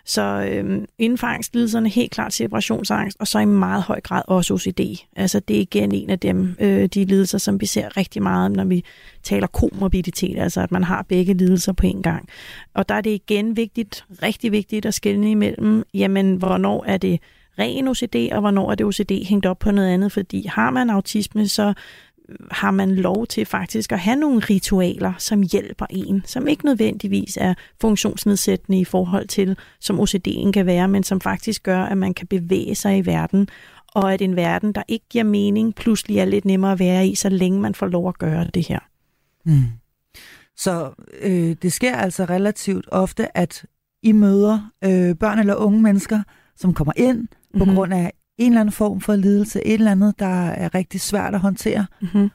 Så 0.06 0.22
øhm, 0.52 0.86
inden 0.98 1.18
for 1.18 1.28
angstlidelserne 1.28 1.90
helt 1.90 2.12
klart 2.12 2.34
separationsangst, 2.34 3.18
og 3.20 3.28
så 3.28 3.40
i 3.40 3.46
meget 3.46 3.84
høj 3.84 4.02
grad 4.02 4.22
også 4.28 4.54
OCD. 4.54 4.80
Altså 5.16 5.40
det 5.40 5.58
er 5.58 5.62
igen 5.62 5.92
en 5.92 6.10
af 6.10 6.20
dem, 6.20 6.56
øh, 6.60 6.86
de 6.86 7.06
lidelser, 7.06 7.38
som 7.38 7.62
vi 7.62 7.66
ser 7.66 7.98
rigtig 7.98 8.24
meget, 8.24 8.52
når 8.52 8.64
vi 8.64 8.84
taler 9.24 9.48
komorbiditet, 9.48 10.40
altså 10.40 10.62
at 10.62 10.72
man 10.72 10.84
har 10.84 11.06
begge 11.10 11.34
lidelser 11.34 11.74
på 11.74 11.88
en 11.88 12.02
gang. 12.02 12.30
Og 12.74 12.90
der 12.90 12.96
er 12.96 13.02
det 13.02 13.10
igen 13.12 13.58
vigtigt, 13.58 14.06
rigtig 14.24 14.52
vigtigt 14.52 14.86
at 14.86 14.94
skelne 14.94 15.32
imellem, 15.32 15.84
jamen 15.94 16.36
hvornår 16.36 16.84
er 16.88 16.98
det 16.98 17.20
ren 17.60 17.88
OCD, 17.88 18.16
og 18.32 18.40
hvornår 18.40 18.72
er 18.72 18.76
det 18.76 18.86
OCD 18.86 19.28
hængt 19.28 19.46
op 19.46 19.60
på 19.60 19.72
noget 19.72 19.88
andet, 19.90 20.12
fordi 20.12 20.48
har 20.48 20.70
man 20.70 20.90
autisme, 20.90 21.48
så 21.48 21.74
har 22.52 22.72
man 22.72 22.96
lov 22.96 23.28
til 23.28 23.46
faktisk 23.46 23.92
at 23.92 24.00
have 24.00 24.16
nogle 24.16 24.40
ritualer, 24.40 25.14
som 25.18 25.44
hjælper 25.52 25.86
en, 25.90 26.24
som 26.26 26.48
ikke 26.48 26.66
nødvendigvis 26.66 27.38
er 27.42 27.54
funktionsnedsættende 27.82 28.80
i 28.80 28.86
forhold 28.86 29.28
til, 29.28 29.58
som 29.80 30.00
OCD'en 30.00 30.52
kan 30.52 30.66
være, 30.66 30.88
men 30.88 31.04
som 31.04 31.22
faktisk 31.22 31.64
gør, 31.64 31.84
at 31.84 31.98
man 31.98 32.14
kan 32.14 32.28
bevæge 32.28 32.76
sig 32.76 32.98
i 32.98 33.06
verden, 33.06 33.48
og 33.88 34.14
at 34.14 34.22
en 34.22 34.36
verden, 34.36 34.72
der 34.74 34.84
ikke 34.88 35.06
giver 35.10 35.24
mening, 35.24 35.76
pludselig 35.76 36.18
er 36.18 36.26
lidt 36.26 36.46
nemmere 36.46 36.72
at 36.72 36.80
være 36.80 37.08
i, 37.08 37.16
så 37.16 37.30
længe 37.30 37.60
man 37.62 37.76
får 37.76 37.88
lov 37.88 38.08
at 38.08 38.18
gøre 38.18 38.48
det 38.54 38.68
her. 38.68 38.80
Mm. 39.46 39.64
Så 40.58 40.92
øh, 41.22 41.56
det 41.62 41.74
sker 41.74 41.96
altså 41.96 42.26
relativt 42.26 42.86
ofte, 42.92 43.38
at 43.38 43.66
I 44.04 44.12
møder 44.12 44.72
øh, 44.84 45.16
børn 45.16 45.40
eller 45.40 45.56
unge 45.56 45.82
mennesker, 45.82 46.22
som 46.56 46.74
kommer 46.74 46.94
ind 46.96 47.18
mm-hmm. 47.18 47.60
på 47.60 47.66
Mhm. 47.66 47.76
grund 47.76 47.94
af 47.94 48.14
en 48.38 48.52
eller 48.52 48.62
anden 48.62 48.74
form 48.74 49.02
for 49.02 49.16
lidelse, 49.16 49.68
et 49.68 49.74
eller 49.74 49.92
andet, 49.92 50.20
der 50.20 50.50
er 50.50 50.76
rigtig 50.76 51.02
svært 51.02 51.34
at 51.34 51.40
håndtere. 51.40 51.86
Mm-hmm. 52.02 52.30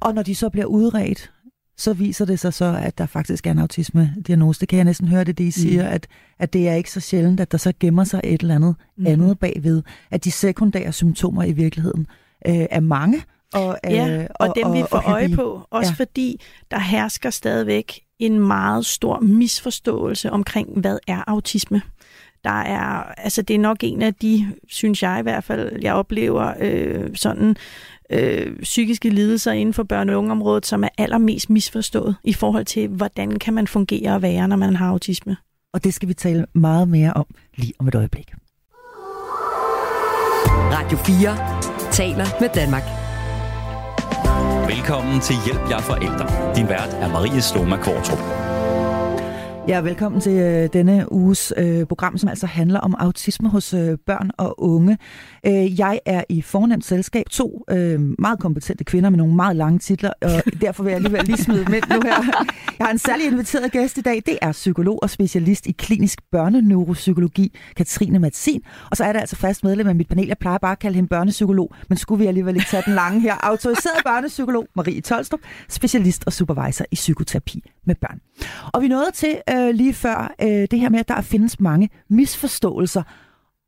Og 0.00 0.14
når 0.14 0.22
de 0.22 0.34
så 0.34 0.48
bliver 0.48 0.66
udredt, 0.66 1.32
så 1.76 1.92
viser 1.92 2.24
det 2.24 2.40
sig 2.40 2.54
så, 2.54 2.80
at 2.82 2.98
der 2.98 3.06
faktisk 3.06 3.46
er 3.46 3.50
en 3.50 3.58
autisme-diagnose. 3.58 4.60
Det 4.60 4.68
kan 4.68 4.76
jeg 4.76 4.84
næsten 4.84 5.08
høre 5.08 5.24
det, 5.24 5.38
det 5.38 5.44
I 5.44 5.50
siger, 5.50 5.82
mm. 5.82 5.94
at, 5.94 6.06
at 6.38 6.52
det 6.52 6.68
er 6.68 6.74
ikke 6.74 6.90
så 6.90 7.00
sjældent, 7.00 7.40
at 7.40 7.52
der 7.52 7.58
så 7.58 7.72
gemmer 7.80 8.04
sig 8.04 8.20
et 8.24 8.40
eller 8.40 8.54
andet 8.54 8.74
mm. 8.96 9.06
Andet 9.06 9.38
bagved. 9.38 9.82
At 10.10 10.24
de 10.24 10.30
sekundære 10.30 10.92
symptomer 10.92 11.42
i 11.42 11.52
virkeligheden 11.52 12.06
øh, 12.46 12.66
er 12.70 12.80
mange, 12.80 13.22
Og, 13.52 13.78
ja, 13.84 14.26
og, 14.34 14.48
og 14.48 14.54
dem 14.56 14.72
vi 14.72 14.82
får 14.90 15.02
øje 15.06 15.28
på, 15.28 15.66
også 15.70 15.90
ja. 15.98 16.02
fordi 16.04 16.40
der 16.70 16.78
hersker 16.78 17.30
stadigvæk 17.30 18.00
en 18.18 18.40
meget 18.40 18.86
stor 18.86 19.20
misforståelse 19.20 20.30
omkring, 20.30 20.80
hvad 20.80 20.98
er 21.06 21.24
autisme. 21.26 21.82
Der 22.44 22.60
er, 22.60 23.12
altså 23.16 23.42
det 23.42 23.54
er 23.54 23.58
nok 23.58 23.76
en 23.80 24.02
af 24.02 24.14
de, 24.14 24.52
synes 24.68 25.02
jeg 25.02 25.18
i 25.18 25.22
hvert 25.22 25.44
fald, 25.44 25.82
jeg 25.82 25.94
oplever 25.94 26.52
øh, 26.60 27.10
sådan 27.14 27.56
øh, 28.10 28.62
psykiske 28.62 29.10
lidelser 29.10 29.52
inden 29.52 29.74
for 29.74 29.82
børne- 29.92 30.12
og 30.12 30.18
ungeområdet, 30.18 30.66
som 30.66 30.84
er 30.84 30.88
allermest 30.98 31.50
misforstået 31.50 32.16
i 32.24 32.32
forhold 32.32 32.64
til, 32.64 32.88
hvordan 32.88 33.38
kan 33.38 33.54
man 33.54 33.66
fungere 33.66 34.14
og 34.14 34.22
være, 34.22 34.48
når 34.48 34.56
man 34.56 34.76
har 34.76 34.88
autisme. 34.88 35.36
Og 35.74 35.84
det 35.84 35.94
skal 35.94 36.08
vi 36.08 36.14
tale 36.14 36.46
meget 36.54 36.88
mere 36.88 37.12
om 37.12 37.26
lige 37.56 37.72
om 37.78 37.88
et 37.88 37.94
øjeblik. 37.94 38.32
Radio 40.72 40.98
4 40.98 41.92
taler 41.92 42.26
med 42.40 42.48
Danmark. 42.54 42.82
Velkommen 44.70 45.20
til 45.20 45.36
Hjælp 45.44 45.70
jer 45.70 45.80
forældre. 45.80 46.54
Din 46.56 46.68
vært 46.68 46.94
er 46.94 47.08
Marie 47.12 47.42
Sloma 47.42 47.76
Kvartrup. 47.76 48.57
Ja, 49.68 49.80
velkommen 49.80 50.20
til 50.20 50.32
øh, 50.32 50.68
denne 50.72 51.12
uges 51.12 51.52
øh, 51.56 51.86
program, 51.86 52.18
som 52.18 52.28
altså 52.28 52.46
handler 52.46 52.80
om 52.80 52.94
autisme 52.98 53.48
hos 53.48 53.74
øh, 53.74 53.98
børn 54.06 54.30
og 54.38 54.62
unge. 54.62 54.98
Øh, 55.46 55.80
jeg 55.80 56.00
er 56.06 56.24
i 56.28 56.42
fornemt 56.42 56.84
selskab 56.84 57.26
to 57.30 57.64
øh, 57.70 58.00
meget 58.18 58.40
kompetente 58.40 58.84
kvinder 58.84 59.10
med 59.10 59.18
nogle 59.18 59.34
meget 59.34 59.56
lange 59.56 59.78
titler, 59.78 60.10
og 60.22 60.42
derfor 60.60 60.82
vil 60.82 60.90
jeg 60.90 60.96
alligevel 60.96 61.24
lige 61.24 61.36
smide 61.36 61.64
med 61.64 61.80
nu 61.90 62.00
her. 62.04 62.44
Jeg 62.78 62.86
har 62.86 62.90
en 62.90 62.98
særlig 62.98 63.26
inviteret 63.26 63.72
gæst 63.72 63.98
i 63.98 64.00
dag. 64.00 64.22
Det 64.26 64.38
er 64.42 64.52
psykolog 64.52 65.02
og 65.02 65.10
specialist 65.10 65.66
i 65.66 65.72
klinisk 65.72 66.18
børneneuropsykologi, 66.32 67.56
Katrine 67.76 68.18
Matsin. 68.18 68.62
Og 68.90 68.96
så 68.96 69.04
er 69.04 69.12
der 69.12 69.20
altså 69.20 69.36
fast 69.36 69.64
medlem 69.64 69.88
af 69.88 69.94
mit 69.94 70.08
panel. 70.08 70.26
Jeg 70.26 70.38
plejer 70.38 70.58
bare 70.58 70.72
at 70.72 70.78
kalde 70.78 70.94
hende 70.94 71.08
børnepsykolog, 71.08 71.74
men 71.88 71.98
skulle 71.98 72.18
vi 72.18 72.26
alligevel 72.26 72.56
ikke 72.56 72.68
tage 72.70 72.82
den 72.86 72.94
lange 72.94 73.20
her. 73.20 73.34
Autoriseret 73.42 74.04
børnepsykolog 74.04 74.66
Marie 74.76 75.00
Tolstrup, 75.00 75.40
specialist 75.68 76.22
og 76.26 76.32
supervisor 76.32 76.84
i 76.90 76.94
psykoterapi 76.94 77.62
med 77.88 77.94
børn. 77.94 78.20
Og 78.72 78.82
vi 78.82 78.88
nåede 78.88 79.10
til 79.14 79.40
øh, 79.50 79.74
lige 79.74 79.94
før 79.94 80.34
øh, 80.42 80.48
det 80.70 80.80
her 80.80 80.88
med, 80.88 81.00
at 81.00 81.08
der 81.08 81.20
findes 81.20 81.60
mange 81.60 81.90
misforståelser 82.08 83.02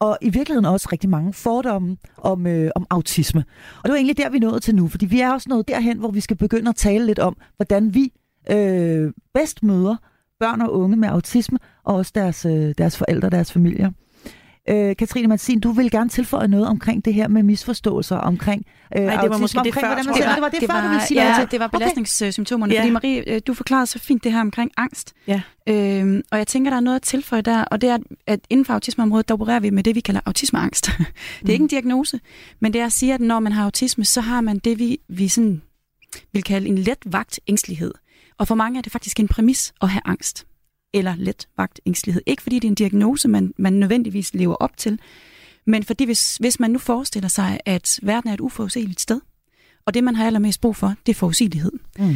og 0.00 0.18
i 0.20 0.30
virkeligheden 0.30 0.64
også 0.64 0.88
rigtig 0.92 1.10
mange 1.10 1.32
fordomme 1.32 1.96
om, 2.16 2.46
øh, 2.46 2.70
om 2.74 2.86
autisme. 2.90 3.44
Og 3.76 3.84
det 3.84 3.90
var 3.90 3.96
egentlig 3.96 4.16
der, 4.16 4.30
vi 4.30 4.38
nåede 4.38 4.60
til 4.60 4.74
nu, 4.74 4.88
fordi 4.88 5.06
vi 5.06 5.20
er 5.20 5.32
også 5.32 5.48
nået 5.48 5.68
derhen, 5.68 5.98
hvor 5.98 6.10
vi 6.10 6.20
skal 6.20 6.36
begynde 6.36 6.68
at 6.68 6.76
tale 6.76 7.06
lidt 7.06 7.18
om, 7.18 7.36
hvordan 7.56 7.94
vi 7.94 8.12
øh, 8.50 9.12
bedst 9.34 9.62
møder 9.62 9.96
børn 10.40 10.60
og 10.60 10.72
unge 10.72 10.96
med 10.96 11.08
autisme, 11.08 11.58
og 11.84 11.94
også 11.94 12.12
deres, 12.14 12.44
øh, 12.44 12.74
deres 12.78 12.98
forældre 12.98 13.28
og 13.28 13.32
deres 13.32 13.52
familier. 13.52 13.90
Øh, 14.70 14.96
Katrine 14.96 15.28
Martin, 15.28 15.60
du 15.60 15.72
vil 15.72 15.90
gerne 15.90 16.10
tilføje 16.10 16.48
noget 16.48 16.66
omkring 16.66 17.04
det 17.04 17.14
her 17.14 17.28
med 17.28 17.42
misforståelser 17.42 18.16
omkring 18.16 18.66
øh, 18.96 19.04
Nej, 19.04 19.20
det 19.20 19.30
var 19.30 19.38
måske 19.38 19.60
det 19.64 19.74
før, 19.74 19.80
det, 19.80 20.06
var, 20.06 20.12
det 20.12 20.42
var 20.42 20.48
det, 20.48 20.60
det 20.60 20.70
før, 20.70 20.74
var, 20.74 20.82
du 20.82 20.88
ville 20.88 21.06
sige 21.06 21.22
ja, 21.22 21.46
det 21.50 21.60
var 21.60 21.66
belastningssymptomerne. 21.66 22.72
Okay. 22.72 22.80
Fordi 22.80 22.90
Marie, 22.90 23.34
øh, 23.34 23.40
du 23.46 23.54
forklarede 23.54 23.86
så 23.86 23.98
fint 23.98 24.24
det 24.24 24.32
her 24.32 24.40
omkring 24.40 24.70
angst. 24.76 25.12
Ja. 25.26 25.40
Øhm, 25.66 26.22
og 26.30 26.38
jeg 26.38 26.46
tænker, 26.46 26.70
der 26.70 26.76
er 26.76 26.80
noget 26.80 26.96
at 26.96 27.02
tilføje 27.02 27.42
der, 27.42 27.64
og 27.64 27.80
det 27.80 27.88
er, 27.88 27.98
at 28.26 28.40
inden 28.50 28.64
for 28.64 28.74
autismeområdet, 28.74 29.28
der 29.28 29.34
opererer 29.34 29.60
vi 29.60 29.70
med 29.70 29.82
det, 29.82 29.94
vi 29.94 30.00
kalder 30.00 30.20
autismeangst. 30.26 30.86
det 30.96 30.98
er 30.98 31.04
mm. 31.42 31.50
ikke 31.50 31.62
en 31.62 31.68
diagnose, 31.68 32.20
men 32.60 32.72
det 32.72 32.80
er 32.80 32.86
at 32.86 32.92
sige, 32.92 33.14
at 33.14 33.20
når 33.20 33.40
man 33.40 33.52
har 33.52 33.64
autisme, 33.64 34.04
så 34.04 34.20
har 34.20 34.40
man 34.40 34.58
det, 34.58 34.78
vi, 34.78 34.98
vi 35.08 35.28
sådan 35.28 35.62
vil 36.32 36.42
kalde 36.42 36.68
en 36.68 36.78
let 36.78 36.98
vagt 37.06 37.40
ængstelighed. 37.46 37.94
Og 38.38 38.48
for 38.48 38.54
mange 38.54 38.78
er 38.78 38.82
det 38.82 38.92
faktisk 38.92 39.20
en 39.20 39.28
præmis 39.28 39.72
at 39.82 39.88
have 39.88 40.02
angst 40.04 40.46
eller 40.94 41.14
let 41.16 41.48
vagtængstelighed. 41.56 42.22
Ikke 42.26 42.42
fordi 42.42 42.58
det 42.58 42.64
er 42.64 42.70
en 42.70 42.74
diagnose, 42.74 43.28
man, 43.28 43.54
man 43.58 43.72
nødvendigvis 43.72 44.34
lever 44.34 44.54
op 44.54 44.76
til, 44.76 45.00
men 45.66 45.84
fordi 45.84 46.04
hvis, 46.04 46.36
hvis 46.36 46.60
man 46.60 46.70
nu 46.70 46.78
forestiller 46.78 47.28
sig, 47.28 47.60
at 47.66 48.00
verden 48.02 48.30
er 48.30 48.34
et 48.34 48.40
uforudsigeligt 48.40 49.00
sted, 49.00 49.20
og 49.86 49.94
det 49.94 50.04
man 50.04 50.16
har 50.16 50.26
allermest 50.26 50.60
brug 50.60 50.76
for, 50.76 50.94
det 51.06 51.12
er 51.12 51.18
forudsigelighed. 51.18 51.72
Mm. 51.98 52.14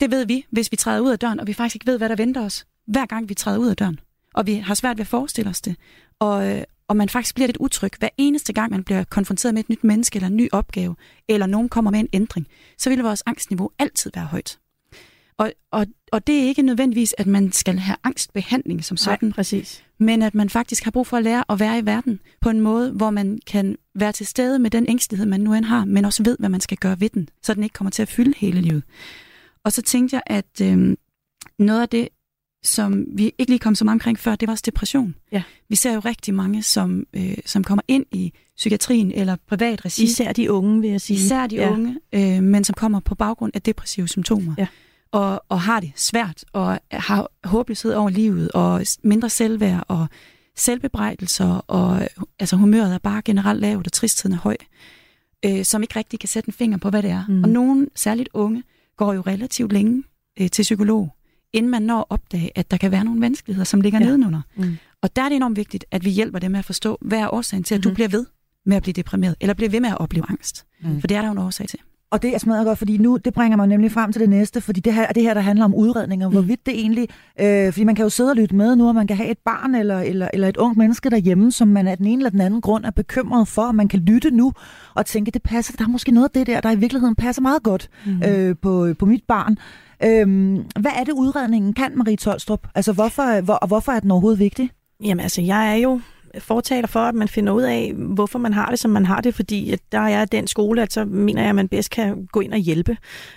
Det 0.00 0.10
ved 0.10 0.26
vi, 0.26 0.46
hvis 0.50 0.72
vi 0.72 0.76
træder 0.76 1.00
ud 1.00 1.10
af 1.10 1.18
døren, 1.18 1.40
og 1.40 1.46
vi 1.46 1.52
faktisk 1.52 1.76
ikke 1.76 1.86
ved, 1.86 1.98
hvad 1.98 2.08
der 2.08 2.16
venter 2.16 2.44
os, 2.44 2.66
hver 2.86 3.06
gang 3.06 3.28
vi 3.28 3.34
træder 3.34 3.58
ud 3.58 3.68
af 3.68 3.76
døren. 3.76 4.00
Og 4.34 4.46
vi 4.46 4.54
har 4.54 4.74
svært 4.74 4.96
ved 4.96 5.00
at 5.00 5.06
forestille 5.06 5.50
os 5.50 5.60
det. 5.60 5.76
Og, 6.18 6.50
øh, 6.50 6.62
og 6.88 6.96
man 6.96 7.08
faktisk 7.08 7.34
bliver 7.34 7.46
lidt 7.46 7.56
utryg. 7.60 7.92
Hver 7.98 8.08
eneste 8.16 8.52
gang, 8.52 8.70
man 8.70 8.84
bliver 8.84 9.04
konfronteret 9.04 9.54
med 9.54 9.62
et 9.62 9.68
nyt 9.68 9.84
menneske 9.84 10.16
eller 10.16 10.26
en 10.26 10.36
ny 10.36 10.48
opgave, 10.52 10.96
eller 11.28 11.46
nogen 11.46 11.68
kommer 11.68 11.90
med 11.90 12.00
en 12.00 12.08
ændring, 12.12 12.46
så 12.78 12.90
vil 12.90 12.98
vores 12.98 13.22
angstniveau 13.26 13.70
altid 13.78 14.10
være 14.14 14.24
højt. 14.24 14.58
Og, 15.38 15.52
og, 15.72 15.86
og 16.12 16.26
det 16.26 16.34
er 16.34 16.42
ikke 16.42 16.62
nødvendigvis, 16.62 17.14
at 17.18 17.26
man 17.26 17.52
skal 17.52 17.78
have 17.78 17.96
angstbehandling 18.04 18.84
som 18.84 18.96
sådan. 18.96 19.28
Nej, 19.28 19.32
præcis. 19.32 19.84
Men 19.98 20.22
at 20.22 20.34
man 20.34 20.50
faktisk 20.50 20.84
har 20.84 20.90
brug 20.90 21.06
for 21.06 21.16
at 21.16 21.22
lære 21.22 21.44
at 21.48 21.60
være 21.60 21.78
i 21.78 21.86
verden 21.86 22.20
på 22.40 22.50
en 22.50 22.60
måde, 22.60 22.92
hvor 22.92 23.10
man 23.10 23.38
kan 23.46 23.76
være 23.94 24.12
til 24.12 24.26
stede 24.26 24.58
med 24.58 24.70
den 24.70 24.88
ængstelighed, 24.88 25.26
man 25.26 25.40
nu 25.40 25.54
end 25.54 25.64
har, 25.64 25.84
men 25.84 26.04
også 26.04 26.22
ved, 26.22 26.36
hvad 26.38 26.48
man 26.48 26.60
skal 26.60 26.78
gøre 26.78 27.00
ved 27.00 27.08
den, 27.08 27.28
så 27.42 27.54
den 27.54 27.62
ikke 27.62 27.72
kommer 27.72 27.90
til 27.90 28.02
at 28.02 28.08
fylde 28.08 28.34
hele 28.36 28.60
livet. 28.60 28.82
Og 29.64 29.72
så 29.72 29.82
tænkte 29.82 30.16
jeg, 30.16 30.22
at 30.26 30.60
øh, 30.62 30.96
noget 31.58 31.82
af 31.82 31.88
det, 31.88 32.08
som 32.62 33.06
vi 33.14 33.32
ikke 33.38 33.50
lige 33.50 33.58
kom 33.58 33.74
så 33.74 33.84
meget 33.84 33.96
omkring 33.96 34.18
før, 34.18 34.36
det 34.36 34.46
var 34.46 34.52
også 34.52 34.62
depression. 34.66 35.14
Ja. 35.32 35.42
Vi 35.68 35.76
ser 35.76 35.94
jo 35.94 36.00
rigtig 36.00 36.34
mange, 36.34 36.62
som, 36.62 37.06
øh, 37.12 37.38
som 37.46 37.64
kommer 37.64 37.82
ind 37.88 38.06
i 38.12 38.32
psykiatrien 38.56 39.12
eller 39.12 39.36
privat 39.48 39.84
regi. 39.84 40.02
Især 40.02 40.32
de 40.32 40.52
unge, 40.52 40.80
vil 40.80 40.90
jeg 40.90 41.00
sige. 41.00 41.16
Især 41.16 41.46
de 41.46 41.56
ja. 41.56 41.72
unge, 41.72 41.98
øh, 42.12 42.42
men 42.42 42.64
som 42.64 42.74
kommer 42.74 43.00
på 43.00 43.14
baggrund 43.14 43.52
af 43.54 43.62
depressive 43.62 44.08
symptomer. 44.08 44.54
Ja 44.58 44.66
og, 45.12 45.44
og 45.48 45.60
har 45.60 45.80
det 45.80 45.92
svært, 45.96 46.44
og 46.52 46.80
har 46.92 47.30
håbløshed 47.44 47.94
over 47.94 48.10
livet, 48.10 48.50
og 48.52 48.82
mindre 49.02 49.30
selvværd, 49.30 49.84
og 49.88 50.06
selvbebrejdelser, 50.56 51.64
og 51.66 52.08
altså 52.38 52.56
humøret 52.56 52.94
er 52.94 52.98
bare 52.98 53.22
generelt 53.22 53.60
lavt, 53.60 53.86
og 53.86 53.92
tristheden 53.92 54.34
er 54.34 54.40
høj, 54.40 54.56
øh, 55.44 55.64
som 55.64 55.82
ikke 55.82 55.98
rigtig 55.98 56.20
kan 56.20 56.28
sætte 56.28 56.48
en 56.48 56.52
finger 56.52 56.78
på, 56.78 56.90
hvad 56.90 57.02
det 57.02 57.10
er. 57.10 57.24
Mm. 57.28 57.42
Og 57.42 57.48
nogen, 57.48 57.88
særligt 57.94 58.28
unge, 58.34 58.62
går 58.96 59.12
jo 59.12 59.20
relativt 59.20 59.72
længe 59.72 60.04
øh, 60.40 60.50
til 60.50 60.62
psykolog, 60.62 61.14
inden 61.52 61.70
man 61.70 61.82
når 61.82 61.98
at 61.98 62.04
opdage, 62.10 62.50
at 62.54 62.70
der 62.70 62.76
kan 62.76 62.90
være 62.90 63.04
nogle 63.04 63.20
vanskeligheder, 63.20 63.64
som 63.64 63.80
ligger 63.80 63.98
ja. 63.98 64.04
nedenunder. 64.04 64.40
Mm. 64.56 64.76
Og 65.02 65.16
der 65.16 65.22
er 65.22 65.28
det 65.28 65.36
enormt 65.36 65.56
vigtigt, 65.56 65.84
at 65.90 66.04
vi 66.04 66.10
hjælper 66.10 66.38
dem 66.38 66.50
med 66.50 66.58
at 66.58 66.64
forstå, 66.64 66.98
hvad 67.00 67.18
er 67.18 67.34
årsagen 67.34 67.64
til, 67.64 67.74
at 67.74 67.78
mm. 67.78 67.82
du 67.82 67.94
bliver 67.94 68.08
ved 68.08 68.26
med 68.66 68.76
at 68.76 68.82
blive 68.82 68.92
deprimeret, 68.92 69.36
eller 69.40 69.54
bliver 69.54 69.70
ved 69.70 69.80
med 69.80 69.90
at 69.90 69.98
opleve 69.98 70.24
angst. 70.28 70.66
Mm. 70.80 71.00
For 71.00 71.06
det 71.06 71.16
er 71.16 71.20
der 71.20 71.28
jo 71.28 71.32
en 71.32 71.38
årsag 71.38 71.68
til. 71.68 71.78
Og 72.10 72.22
det 72.22 72.34
er 72.34 72.38
smadret 72.38 72.66
godt, 72.66 72.78
fordi 72.78 72.98
nu, 72.98 73.16
det 73.16 73.34
bringer 73.34 73.56
mig 73.56 73.66
nemlig 73.66 73.92
frem 73.92 74.12
til 74.12 74.20
det 74.20 74.28
næste, 74.28 74.60
fordi 74.60 74.80
det 74.80 74.94
her, 74.94 75.06
det 75.06 75.22
her 75.22 75.34
der 75.34 75.40
handler 75.40 75.64
om 75.64 75.74
udredninger, 75.74 76.28
mm. 76.28 76.32
hvorvidt 76.32 76.66
det 76.66 76.74
egentlig, 76.74 77.08
øh, 77.40 77.72
fordi 77.72 77.84
man 77.84 77.94
kan 77.94 78.02
jo 78.02 78.08
sidde 78.08 78.30
og 78.30 78.36
lytte 78.36 78.54
med 78.54 78.76
nu, 78.76 78.88
og 78.88 78.94
man 78.94 79.06
kan 79.06 79.16
have 79.16 79.30
et 79.30 79.38
barn 79.44 79.74
eller, 79.74 80.00
eller, 80.00 80.28
eller 80.32 80.48
et 80.48 80.56
ung 80.56 80.78
menneske 80.78 81.10
derhjemme, 81.10 81.52
som 81.52 81.68
man 81.68 81.88
af 81.88 81.96
den 81.96 82.06
ene 82.06 82.20
eller 82.20 82.30
den 82.30 82.40
anden 82.40 82.60
grund 82.60 82.84
er 82.84 82.90
bekymret 82.90 83.48
for, 83.48 83.62
og 83.62 83.74
man 83.74 83.88
kan 83.88 84.00
lytte 84.00 84.30
nu 84.30 84.52
og 84.94 85.06
tænke, 85.06 85.30
det 85.30 85.42
passer, 85.42 85.74
der 85.78 85.84
er 85.84 85.88
måske 85.88 86.10
noget 86.10 86.28
af 86.28 86.30
det 86.30 86.46
der, 86.46 86.60
der 86.60 86.70
i 86.70 86.76
virkeligheden 86.76 87.14
passer 87.14 87.42
meget 87.42 87.62
godt 87.62 87.90
mm. 88.06 88.22
øh, 88.22 88.56
på, 88.62 88.94
på 88.98 89.06
mit 89.06 89.24
barn. 89.28 89.58
Øh, 90.04 90.54
hvad 90.80 90.92
er 91.00 91.04
det 91.04 91.12
udredningen 91.12 91.72
kan, 91.72 91.92
Marie 91.96 92.16
Tolstrup? 92.16 92.68
Altså 92.74 92.92
hvorfor, 92.92 93.40
hvor, 93.40 93.54
og 93.54 93.68
hvorfor 93.68 93.92
er 93.92 94.00
den 94.00 94.10
overhovedet 94.10 94.38
vigtig? 94.38 94.70
Jamen 95.04 95.20
altså, 95.20 95.42
jeg 95.42 95.70
er 95.70 95.74
jo 95.74 96.00
fortaler 96.38 96.88
for, 96.88 97.00
at 97.00 97.14
man 97.14 97.28
finder 97.28 97.52
ud 97.52 97.62
af, 97.62 97.92
hvorfor 97.94 98.38
man 98.38 98.52
har 98.52 98.66
det, 98.66 98.78
som 98.78 98.90
man 98.90 99.06
har 99.06 99.20
det, 99.20 99.34
fordi 99.34 99.70
at 99.70 99.80
der 99.92 99.98
er 99.98 100.24
den 100.24 100.46
skole, 100.46 100.82
at 100.82 100.92
så 100.92 101.04
mener 101.04 101.42
jeg, 101.42 101.48
at 101.48 101.54
man 101.54 101.68
bedst 101.68 101.90
kan 101.90 102.28
gå 102.32 102.40
ind 102.40 102.52
og 102.52 102.58
hjælpe. 102.58 102.96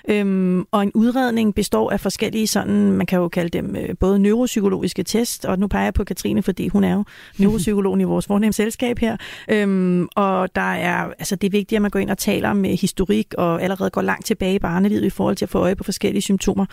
Øhm, 0.10 0.66
og 0.72 0.84
en 0.84 0.92
udredning 0.94 1.56
består 1.56 1.92
af 1.92 2.00
forskellige 2.00 2.48
sådan, 2.48 2.92
man 2.92 3.06
kan 3.06 3.20
jo 3.20 3.28
kalde 3.28 3.50
dem 3.50 3.76
øh, 3.76 3.96
både 4.00 4.20
neuropsykologiske 4.20 5.04
test, 5.04 5.46
og 5.46 5.60
nu 5.60 5.68
peger 5.68 5.84
jeg 5.84 5.94
på 5.94 6.04
Katrine, 6.04 6.44
fordi 6.44 6.68
hun 6.68 6.84
er 6.84 6.94
jo 6.94 7.04
neuropsykologen 7.40 8.02
i 8.02 8.04
vores 8.04 8.28
fornemme 8.28 8.54
selskab 8.54 9.00
her. 9.00 9.18
Øhm, 9.50 10.08
og 10.16 10.56
der 10.56 10.62
er, 10.62 11.06
altså 11.20 11.36
det 11.36 11.48
er 11.48 11.52
vigtigt, 11.52 11.78
at 11.78 11.82
man 11.82 11.92
går 11.92 12.00
ind 12.00 12.10
og 12.10 12.18
taler 12.18 12.54
med 12.54 12.78
historik, 12.78 13.34
og 13.38 13.64
allerede 13.64 13.90
går 13.90 14.02
langt 14.02 14.26
tilbage 14.26 14.56
i 14.56 14.60
barnelivet 14.60 15.04
i 15.04 15.10
forhold 15.10 15.36
til 15.36 15.46
at 15.46 15.50
få 15.50 15.60
øje 15.60 15.76
på 15.76 15.84
forskellige 15.84 16.22
symptomer, 16.22 16.66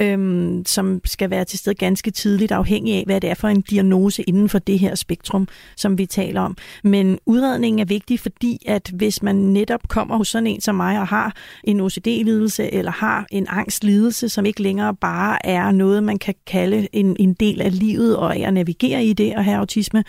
øhm, 0.00 0.62
som 0.66 1.00
skal 1.04 1.30
være 1.30 1.44
til 1.44 1.58
stede 1.58 1.74
ganske 1.74 2.10
tidligt, 2.10 2.52
afhængig 2.52 2.94
af, 2.94 3.02
hvad 3.06 3.20
det 3.20 3.30
er 3.30 3.34
for 3.34 3.48
en 3.48 3.60
diagnose 3.60 4.22
inden 4.22 4.48
for 4.48 4.58
det 4.58 4.78
her 4.78 4.94
spektrum 4.94 5.48
som 5.76 5.98
vi 5.98 6.06
taler 6.06 6.40
om. 6.40 6.56
Men 6.84 7.18
udredningen 7.26 7.78
er 7.78 7.84
vigtig, 7.84 8.20
fordi 8.20 8.58
at 8.66 8.90
hvis 8.94 9.22
man 9.22 9.36
netop 9.36 9.88
kommer 9.88 10.16
hos 10.16 10.28
sådan 10.28 10.46
en 10.46 10.60
som 10.60 10.74
mig 10.74 11.00
og 11.00 11.08
har 11.08 11.36
en 11.64 11.80
OCD-lidelse 11.80 12.74
eller 12.74 12.92
har 12.92 13.26
en 13.30 13.46
angstlidelse, 13.48 14.28
som 14.28 14.46
ikke 14.46 14.62
længere 14.62 14.94
bare 14.94 15.46
er 15.46 15.70
noget, 15.70 16.04
man 16.04 16.18
kan 16.18 16.34
kalde 16.46 16.88
en, 16.92 17.16
en 17.18 17.34
del 17.34 17.60
af 17.60 17.78
livet 17.78 18.16
og 18.16 18.36
at 18.36 18.54
navigere 18.54 19.04
i 19.04 19.12
det 19.12 19.36
og 19.36 19.44
have 19.44 19.56
autisme, 19.56 20.04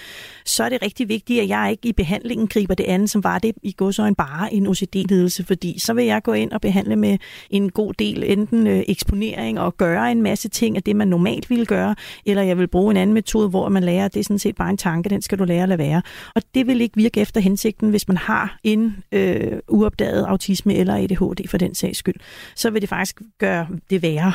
så 0.45 0.63
er 0.63 0.69
det 0.69 0.81
rigtig 0.81 1.09
vigtigt, 1.09 1.41
at 1.41 1.49
jeg 1.49 1.67
ikke 1.71 1.89
i 1.89 1.93
behandlingen 1.93 2.47
griber 2.47 2.73
det 2.73 2.83
andet, 2.83 3.09
som 3.09 3.23
var 3.23 3.39
det 3.39 3.55
i 3.63 3.73
godsøjen 3.77 4.15
bare 4.15 4.53
en 4.53 4.67
OCD-lidelse, 4.67 5.43
fordi 5.43 5.79
så 5.79 5.93
vil 5.93 6.05
jeg 6.05 6.23
gå 6.23 6.33
ind 6.33 6.51
og 6.51 6.61
behandle 6.61 6.95
med 6.95 7.17
en 7.49 7.69
god 7.69 7.93
del 7.93 8.23
enten 8.27 8.67
øh, 8.67 8.83
eksponering 8.87 9.59
og 9.59 9.77
gøre 9.81 10.11
en 10.11 10.21
masse 10.21 10.49
ting 10.49 10.77
af 10.77 10.83
det, 10.83 10.95
man 10.95 11.07
normalt 11.07 11.49
ville 11.49 11.65
gøre, 11.65 11.95
eller 12.25 12.43
jeg 12.43 12.57
vil 12.57 12.67
bruge 12.67 12.91
en 12.91 12.97
anden 12.97 13.13
metode, 13.13 13.49
hvor 13.49 13.69
man 13.69 13.83
lærer, 13.83 14.05
at 14.05 14.13
det 14.13 14.19
er 14.19 14.23
sådan 14.23 14.39
set 14.39 14.55
bare 14.55 14.69
en 14.69 14.77
tanke, 14.77 15.09
den 15.09 15.21
skal 15.21 15.39
du 15.39 15.43
lære 15.43 15.63
at 15.63 15.69
lade 15.69 15.79
være. 15.79 16.01
Og 16.35 16.41
det 16.55 16.67
vil 16.67 16.81
ikke 16.81 16.95
virke 16.95 17.21
efter 17.21 17.41
hensigten, 17.41 17.89
hvis 17.89 18.07
man 18.07 18.17
har 18.17 18.59
en 18.63 18.95
øh, 19.11 19.59
uopdaget 19.67 20.25
autisme 20.25 20.75
eller 20.75 20.95
ADHD 20.95 21.47
for 21.47 21.57
den 21.57 21.75
sags 21.75 21.97
skyld. 21.97 22.15
Så 22.55 22.69
vil 22.69 22.81
det 22.81 22.89
faktisk 22.89 23.21
gøre 23.39 23.67
det 23.89 24.01
værre. 24.01 24.33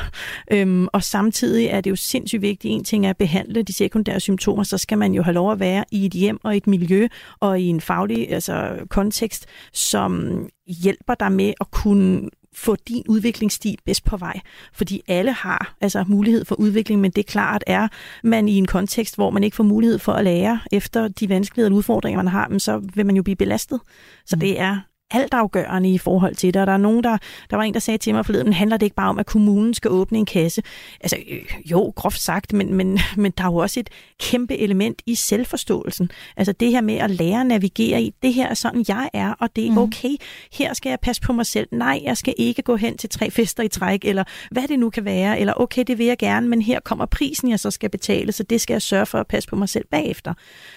Øhm, 0.52 0.88
og 0.92 1.02
samtidig 1.02 1.66
er 1.66 1.80
det 1.80 1.90
jo 1.90 1.96
sindssygt 1.96 2.42
vigtigt. 2.42 2.72
En 2.72 2.84
ting 2.84 3.06
er 3.06 3.10
at 3.10 3.16
behandle 3.16 3.62
de 3.62 3.72
sekundære 3.72 4.20
symptomer, 4.20 4.62
så 4.62 4.78
skal 4.78 4.98
man 4.98 5.12
jo 5.12 5.22
have 5.22 5.34
lov 5.34 5.52
at 5.52 5.60
være 5.60 5.84
i 5.90 6.06
et 6.06 6.12
hjem 6.12 6.38
og 6.42 6.56
et 6.56 6.66
miljø 6.66 7.08
og 7.40 7.60
i 7.60 7.64
en 7.64 7.80
faglig 7.80 8.32
altså, 8.32 8.78
kontekst, 8.90 9.46
som 9.72 10.42
hjælper 10.66 11.14
dig 11.14 11.32
med 11.32 11.52
at 11.60 11.70
kunne 11.70 12.28
få 12.56 12.76
din 12.88 13.04
udviklingsstil 13.08 13.78
bedst 13.84 14.04
på 14.04 14.16
vej. 14.16 14.40
Fordi 14.72 15.02
alle 15.08 15.32
har 15.32 15.76
altså 15.80 16.04
mulighed 16.08 16.44
for 16.44 16.54
udvikling, 16.54 17.00
men 17.00 17.10
det 17.10 17.18
er 17.18 17.30
klart, 17.32 17.64
er 17.66 17.88
man 18.22 18.48
i 18.48 18.54
en 18.56 18.66
kontekst, 18.66 19.14
hvor 19.14 19.30
man 19.30 19.44
ikke 19.44 19.56
får 19.56 19.64
mulighed 19.64 19.98
for 19.98 20.12
at 20.12 20.24
lære 20.24 20.60
efter 20.72 21.08
de 21.08 21.28
vanskeligheder 21.28 21.70
og 21.72 21.76
udfordringer, 21.76 22.22
man 22.22 22.32
har, 22.32 22.58
så 22.58 22.82
vil 22.94 23.06
man 23.06 23.16
jo 23.16 23.22
blive 23.22 23.36
belastet. 23.36 23.80
Så 24.26 24.36
mm. 24.36 24.40
det 24.40 24.60
er 24.60 24.80
altafgørende 25.10 25.92
i 25.92 25.98
forhold 25.98 26.34
til 26.34 26.54
det. 26.54 26.60
Og 26.60 26.66
der 26.66 26.72
er 26.72 26.76
nogen, 26.76 27.04
der, 27.04 27.18
der 27.50 27.56
var 27.56 27.62
en, 27.62 27.74
der 27.74 27.80
sagde 27.80 27.98
til 27.98 28.14
mig 28.14 28.26
forleden, 28.26 28.52
handler 28.52 28.76
det 28.76 28.86
ikke 28.86 28.96
bare 28.96 29.08
om, 29.08 29.18
at 29.18 29.26
kommunen 29.26 29.74
skal 29.74 29.90
åbne 29.90 30.18
en 30.18 30.26
kasse? 30.26 30.62
Altså 31.00 31.16
øh, 31.30 31.70
jo, 31.70 31.92
groft 31.96 32.20
sagt, 32.20 32.52
men, 32.52 32.74
men, 32.74 32.98
men 33.16 33.32
der 33.38 33.44
er 33.44 33.48
jo 33.48 33.56
også 33.56 33.80
et 33.80 33.90
kæmpe 34.20 34.56
element 34.56 35.02
i 35.06 35.14
selvforståelsen. 35.14 36.10
Altså 36.36 36.52
det 36.52 36.70
her 36.70 36.80
med 36.80 36.94
at 36.94 37.10
lære 37.10 37.40
at 37.40 37.46
navigere 37.46 38.02
i, 38.02 38.14
det 38.22 38.34
her 38.34 38.48
er 38.48 38.54
sådan, 38.54 38.84
jeg 38.88 39.10
er, 39.12 39.32
og 39.32 39.56
det 39.56 39.66
er 39.66 39.70
mhm. 39.70 39.78
okay. 39.78 40.16
Her 40.52 40.74
skal 40.74 40.90
jeg 40.90 40.98
passe 41.02 41.22
på 41.22 41.32
mig 41.32 41.46
selv. 41.46 41.68
Nej, 41.72 42.00
jeg 42.04 42.16
skal 42.16 42.34
ikke 42.38 42.62
gå 42.62 42.76
hen 42.76 42.96
til 42.98 43.10
tre 43.10 43.30
fester 43.30 43.62
i 43.62 43.68
træk, 43.68 44.04
eller 44.04 44.24
hvad 44.50 44.68
det 44.68 44.78
nu 44.78 44.90
kan 44.90 45.04
være, 45.04 45.40
eller 45.40 45.52
okay, 45.56 45.84
det 45.86 45.98
vil 45.98 46.06
jeg 46.06 46.18
gerne, 46.18 46.48
men 46.48 46.62
her 46.62 46.80
kommer 46.80 47.06
prisen, 47.06 47.50
jeg 47.50 47.60
så 47.60 47.70
skal 47.70 47.90
betale, 47.90 48.32
så 48.32 48.42
det 48.42 48.60
skal 48.60 48.74
jeg 48.74 48.82
sørge 48.82 49.06
for 49.06 49.18
at 49.18 49.26
passe 49.26 49.48
på 49.48 49.56
mig 49.56 49.68
selv 49.68 49.84
bagefter. 49.90 50.34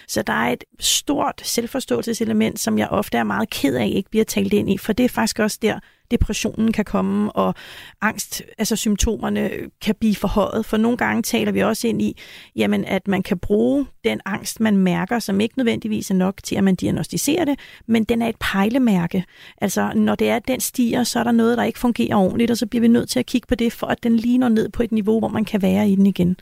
Så 0.10 0.22
der 0.22 0.34
er 0.34 0.52
et 0.52 0.64
stort 0.80 1.42
selvforståelseselement, 1.44 2.60
som 2.60 2.78
jeg 2.78 2.88
ofte 2.88 3.18
er 3.18 3.24
meget 3.24 3.50
ked 3.50 3.76
af 3.76 3.92
ikke 3.96 4.10
bliver 4.10 4.26
talt 4.26 4.54
ind 4.54 4.70
i, 4.70 4.78
for 4.78 4.94
det 4.94 5.04
er 5.04 5.10
faktisk 5.10 5.40
også 5.40 5.60
der, 5.62 5.80
depressionen 6.12 6.72
kan 6.72 6.86
komme, 6.86 7.32
og 7.32 7.56
angst, 8.02 8.42
altså 8.58 8.76
symptomerne 8.76 9.52
kan 9.82 9.96
blive 10.00 10.16
forhøjet. 10.16 10.66
For 10.66 10.78
nogle 10.78 10.98
gange 10.98 11.24
taler 11.24 11.52
vi 11.52 11.60
også 11.60 11.88
ind 11.88 12.02
i, 12.02 12.18
jamen, 12.56 12.86
at 12.86 13.08
man 13.08 13.24
kan 13.24 13.40
bruge 13.40 13.86
den 14.04 14.22
angst, 14.26 14.60
man 14.60 14.78
mærker, 14.78 15.20
som 15.20 15.40
ikke 15.40 15.58
nødvendigvis 15.58 16.12
er 16.12 16.16
nok 16.16 16.44
til, 16.44 16.56
at 16.56 16.64
man 16.64 16.76
diagnostiserer 16.76 17.46
det, 17.46 17.60
men 17.88 18.04
den 18.04 18.22
er 18.22 18.28
et 18.28 18.36
pejlemærke. 18.40 19.26
Altså, 19.62 19.92
når 19.96 20.16
det 20.16 20.30
er, 20.30 20.36
at 20.36 20.48
den 20.48 20.60
stiger, 20.60 21.04
så 21.04 21.20
er 21.20 21.24
der 21.24 21.32
noget, 21.32 21.58
der 21.58 21.64
ikke 21.64 21.80
fungerer 21.80 22.16
ordentligt, 22.16 22.52
og 22.52 22.58
så 22.58 22.66
bliver 22.66 22.82
vi 22.82 22.88
nødt 22.88 23.10
til 23.10 23.20
at 23.20 23.26
kigge 23.26 23.48
på 23.48 23.56
det, 23.56 23.74
for 23.74 23.88
at 23.88 24.04
den 24.04 24.16
lige 24.16 24.38
når 24.38 24.50
ned 24.50 24.70
på 24.70 24.84
et 24.84 24.92
niveau, 24.92 25.20
hvor 25.20 25.28
man 25.28 25.46
kan 25.46 25.62
være 25.62 25.90
i 25.90 25.96
den 25.96 26.06
igen. 26.06 26.38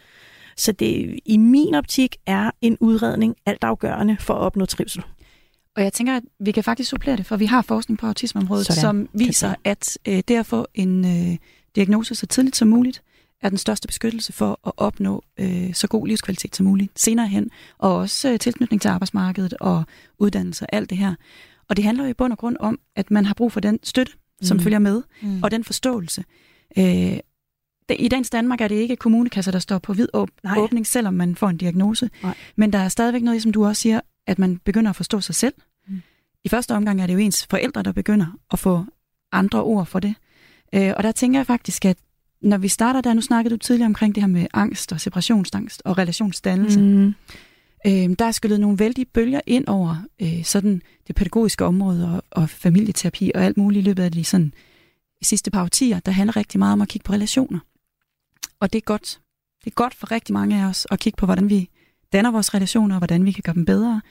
Så 0.58 0.72
det 0.72 1.20
i 1.26 1.38
min 1.38 1.76
optik 1.76 2.16
er 2.26 2.52
en 2.62 2.78
udredning 2.80 3.36
altafgørende 3.46 4.18
for 4.20 4.34
at 4.34 4.40
opnå 4.40 4.66
trivsel. 4.66 5.04
Og 5.76 5.84
jeg 5.84 5.94
tænker, 5.94 6.16
at 6.16 6.24
vi 6.40 6.52
kan 6.52 6.64
faktisk 6.64 6.90
supplere 6.90 7.18
det, 7.18 7.26
for 7.26 7.38
vi 7.38 7.46
har 7.46 7.62
forskning 7.62 8.00
på 8.00 8.08
autismeområdet, 8.08 8.66
Sådan. 8.66 8.82
som 8.82 9.10
viser, 9.14 9.56
at 9.64 9.98
øh, 10.08 10.24
det 10.28 10.36
at 10.36 10.46
få 10.46 10.68
en 10.74 11.06
øh, 11.06 11.38
diagnose 11.76 12.16
så 12.16 12.26
tidligt 12.26 12.56
som 12.56 12.68
muligt, 12.68 13.04
er 13.42 13.50
den 13.50 13.58
største 13.58 13.88
beskyttelse 13.88 14.34
for 14.34 14.60
at 14.68 14.72
opnå 14.78 15.24
øh, 15.40 15.74
så 15.74 15.88
god 15.88 16.08
livskvalitet 16.08 16.56
som 16.56 16.66
muligt 16.66 17.00
senere 17.00 17.28
hen, 17.28 17.50
og 17.78 17.96
også 17.96 18.32
øh, 18.32 18.40
tilknytning 18.40 18.82
til 18.82 18.90
arbejdsmarkedet 18.90 19.54
og 19.60 19.84
uddannelse 20.20 20.66
og 20.66 20.70
alt 20.72 20.90
det 20.90 20.98
her. 20.98 21.16
Og 21.70 21.76
det 21.78 21.86
handler 21.86 22.04
jo 22.04 22.10
i 22.10 22.14
bund 22.14 22.34
og 22.34 22.40
grund 22.40 22.58
om, 22.60 22.80
at 22.96 23.12
man 23.12 23.26
har 23.26 23.34
brug 23.34 23.52
for 23.52 23.60
den 23.60 23.80
støtte, 23.84 24.12
som 24.42 24.58
mm. 24.58 24.64
følger 24.64 24.80
med, 24.80 25.02
mm. 25.22 25.44
og 25.44 25.52
den 25.52 25.64
forståelse. 25.64 26.24
Øh, 26.78 27.18
i 27.96 28.08
dagens 28.08 28.30
Danmark 28.30 28.62
er 28.62 28.68
det 28.68 28.76
ikke 28.76 28.96
kommunekasser, 28.96 29.52
der 29.52 29.60
står 29.60 29.80
på 29.80 29.94
vid 29.94 30.08
åb- 30.14 30.58
åbning, 30.58 30.88
selvom 30.88 31.14
man 31.14 31.36
får 31.36 31.50
en 31.50 31.58
diagnose. 31.58 32.10
Nej. 32.24 32.36
Men 32.56 32.74
der 32.74 32.80
er 32.80 32.90
stadigvæk 32.90 33.24
noget, 33.24 33.42
som 33.42 33.52
du 33.52 33.66
også 33.66 33.82
siger, 33.82 34.00
at 34.28 34.40
man 34.40 34.58
begynder 34.58 34.90
at 34.90 34.96
forstå 34.96 35.22
sig 35.22 35.36
selv. 35.36 35.54
Mm. 35.88 36.02
I 36.44 36.50
første 36.50 36.76
omgang 36.76 37.02
er 37.02 37.08
det 37.08 37.14
jo 37.14 37.20
ens 37.20 37.48
forældre, 37.50 37.84
der 37.84 37.92
begynder 37.92 38.26
at 38.54 38.60
få 38.60 38.86
andre 39.32 39.64
ord 39.64 39.86
for 39.86 40.00
det. 40.00 40.16
Øh, 40.76 40.94
og 40.98 41.04
der 41.04 41.12
tænker 41.12 41.40
jeg 41.40 41.48
faktisk, 41.48 41.86
at 41.86 41.98
når 42.42 42.58
vi 42.58 42.68
starter 42.68 43.02
der, 43.02 43.14
nu 43.14 43.22
snakkede 43.22 43.56
du 43.56 43.58
tidligere 43.58 43.86
omkring 43.88 44.16
det 44.16 44.24
her 44.24 44.28
med 44.28 44.48
angst 44.54 44.92
og 44.92 45.02
separationsangst 45.02 45.82
og 45.86 45.98
relationsdannelse. 45.98 46.80
Mm. 46.80 47.14
Øh, 47.88 48.16
der 48.20 48.26
er 48.26 48.32
skyllet 48.32 48.60
nogle 48.60 48.80
vældige 48.80 49.06
bølger 49.06 49.42
ind 49.48 49.68
over 49.68 49.96
øh, 50.22 50.44
sådan 50.44 50.82
det 51.08 51.16
pædagogiske 51.16 51.66
område 51.66 52.16
og, 52.16 52.24
og 52.32 52.50
familieterapi 52.50 53.32
og 53.36 53.44
alt 53.44 53.58
muligt 53.58 53.84
i 53.84 53.86
løbet 53.90 54.04
af 54.04 54.12
de 54.12 54.24
sådan, 54.24 54.54
sidste 55.22 55.52
par 55.52 55.64
årtier, 55.64 56.00
der 56.00 56.12
handler 56.12 56.38
rigtig 56.38 56.60
meget 56.60 56.74
om 56.74 56.82
at 56.82 56.88
kigge 56.88 57.04
på 57.06 57.14
relationer. 57.14 57.60
Og 58.62 58.74
det 58.74 58.80
er 58.80 58.86
godt. 58.86 59.20
Det 59.66 59.72
er 59.72 59.76
godt 59.76 59.94
for 59.94 60.12
rigtig 60.12 60.34
mange 60.34 60.62
af 60.62 60.66
os 60.66 60.88
at 60.92 61.00
kigge 61.00 61.18
på, 61.18 61.26
hvordan 61.26 61.50
vi 61.50 61.70
danner 62.14 62.32
vores 62.32 62.54
relationer, 62.54 62.96
og 62.96 63.00
hvordan 63.00 63.26
vi 63.26 63.32
kan 63.32 63.42
gøre 63.46 63.56
dem 63.56 63.66
bedre. 63.66 64.02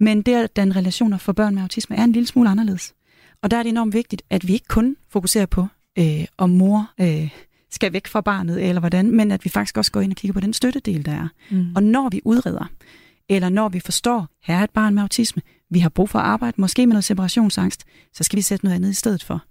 Men 0.00 0.22
det 0.22 0.34
at 0.34 0.56
danne 0.56 0.74
relationer 0.74 1.18
for 1.18 1.32
børn 1.32 1.54
med 1.54 1.62
autisme 1.62 1.96
er 1.96 2.04
en 2.04 2.12
lille 2.12 2.26
smule 2.26 2.50
anderledes. 2.50 2.94
Og 3.42 3.50
der 3.50 3.56
er 3.56 3.62
det 3.62 3.70
enormt 3.70 3.94
vigtigt, 3.94 4.22
at 4.30 4.48
vi 4.48 4.52
ikke 4.52 4.68
kun 4.68 4.96
fokuserer 5.10 5.46
på, 5.46 5.66
øh, 5.98 6.24
om 6.38 6.50
mor 6.50 6.90
øh, 7.00 7.30
skal 7.70 7.92
væk 7.92 8.06
fra 8.06 8.20
barnet, 8.20 8.68
eller 8.68 8.80
hvordan, 8.80 9.10
men 9.10 9.30
at 9.30 9.44
vi 9.44 9.50
faktisk 9.50 9.76
også 9.76 9.92
går 9.92 10.00
ind 10.00 10.12
og 10.12 10.16
kigger 10.16 10.32
på 10.32 10.40
den 10.40 10.52
støttedel, 10.52 11.04
der 11.04 11.12
er. 11.12 11.28
Mm. 11.50 11.72
Og 11.76 11.82
når 11.82 12.08
vi 12.08 12.20
udreder, 12.24 12.70
eller 13.28 13.48
når 13.48 13.68
vi 13.68 13.80
forstår, 13.80 14.28
her 14.42 14.56
er 14.56 14.64
et 14.64 14.70
barn 14.70 14.94
med 14.94 15.02
autisme, 15.02 15.42
vi 15.70 15.78
har 15.78 15.88
brug 15.88 16.10
for 16.10 16.18
at 16.18 16.24
arbejde, 16.24 16.60
måske 16.60 16.86
med 16.86 16.92
noget 16.92 17.04
separationsangst, 17.04 17.84
så 18.12 18.24
skal 18.24 18.36
vi 18.36 18.42
sætte 18.42 18.64
noget 18.64 18.74
andet 18.74 18.90
i 18.90 18.94
stedet 18.94 19.22
for. 19.22 19.44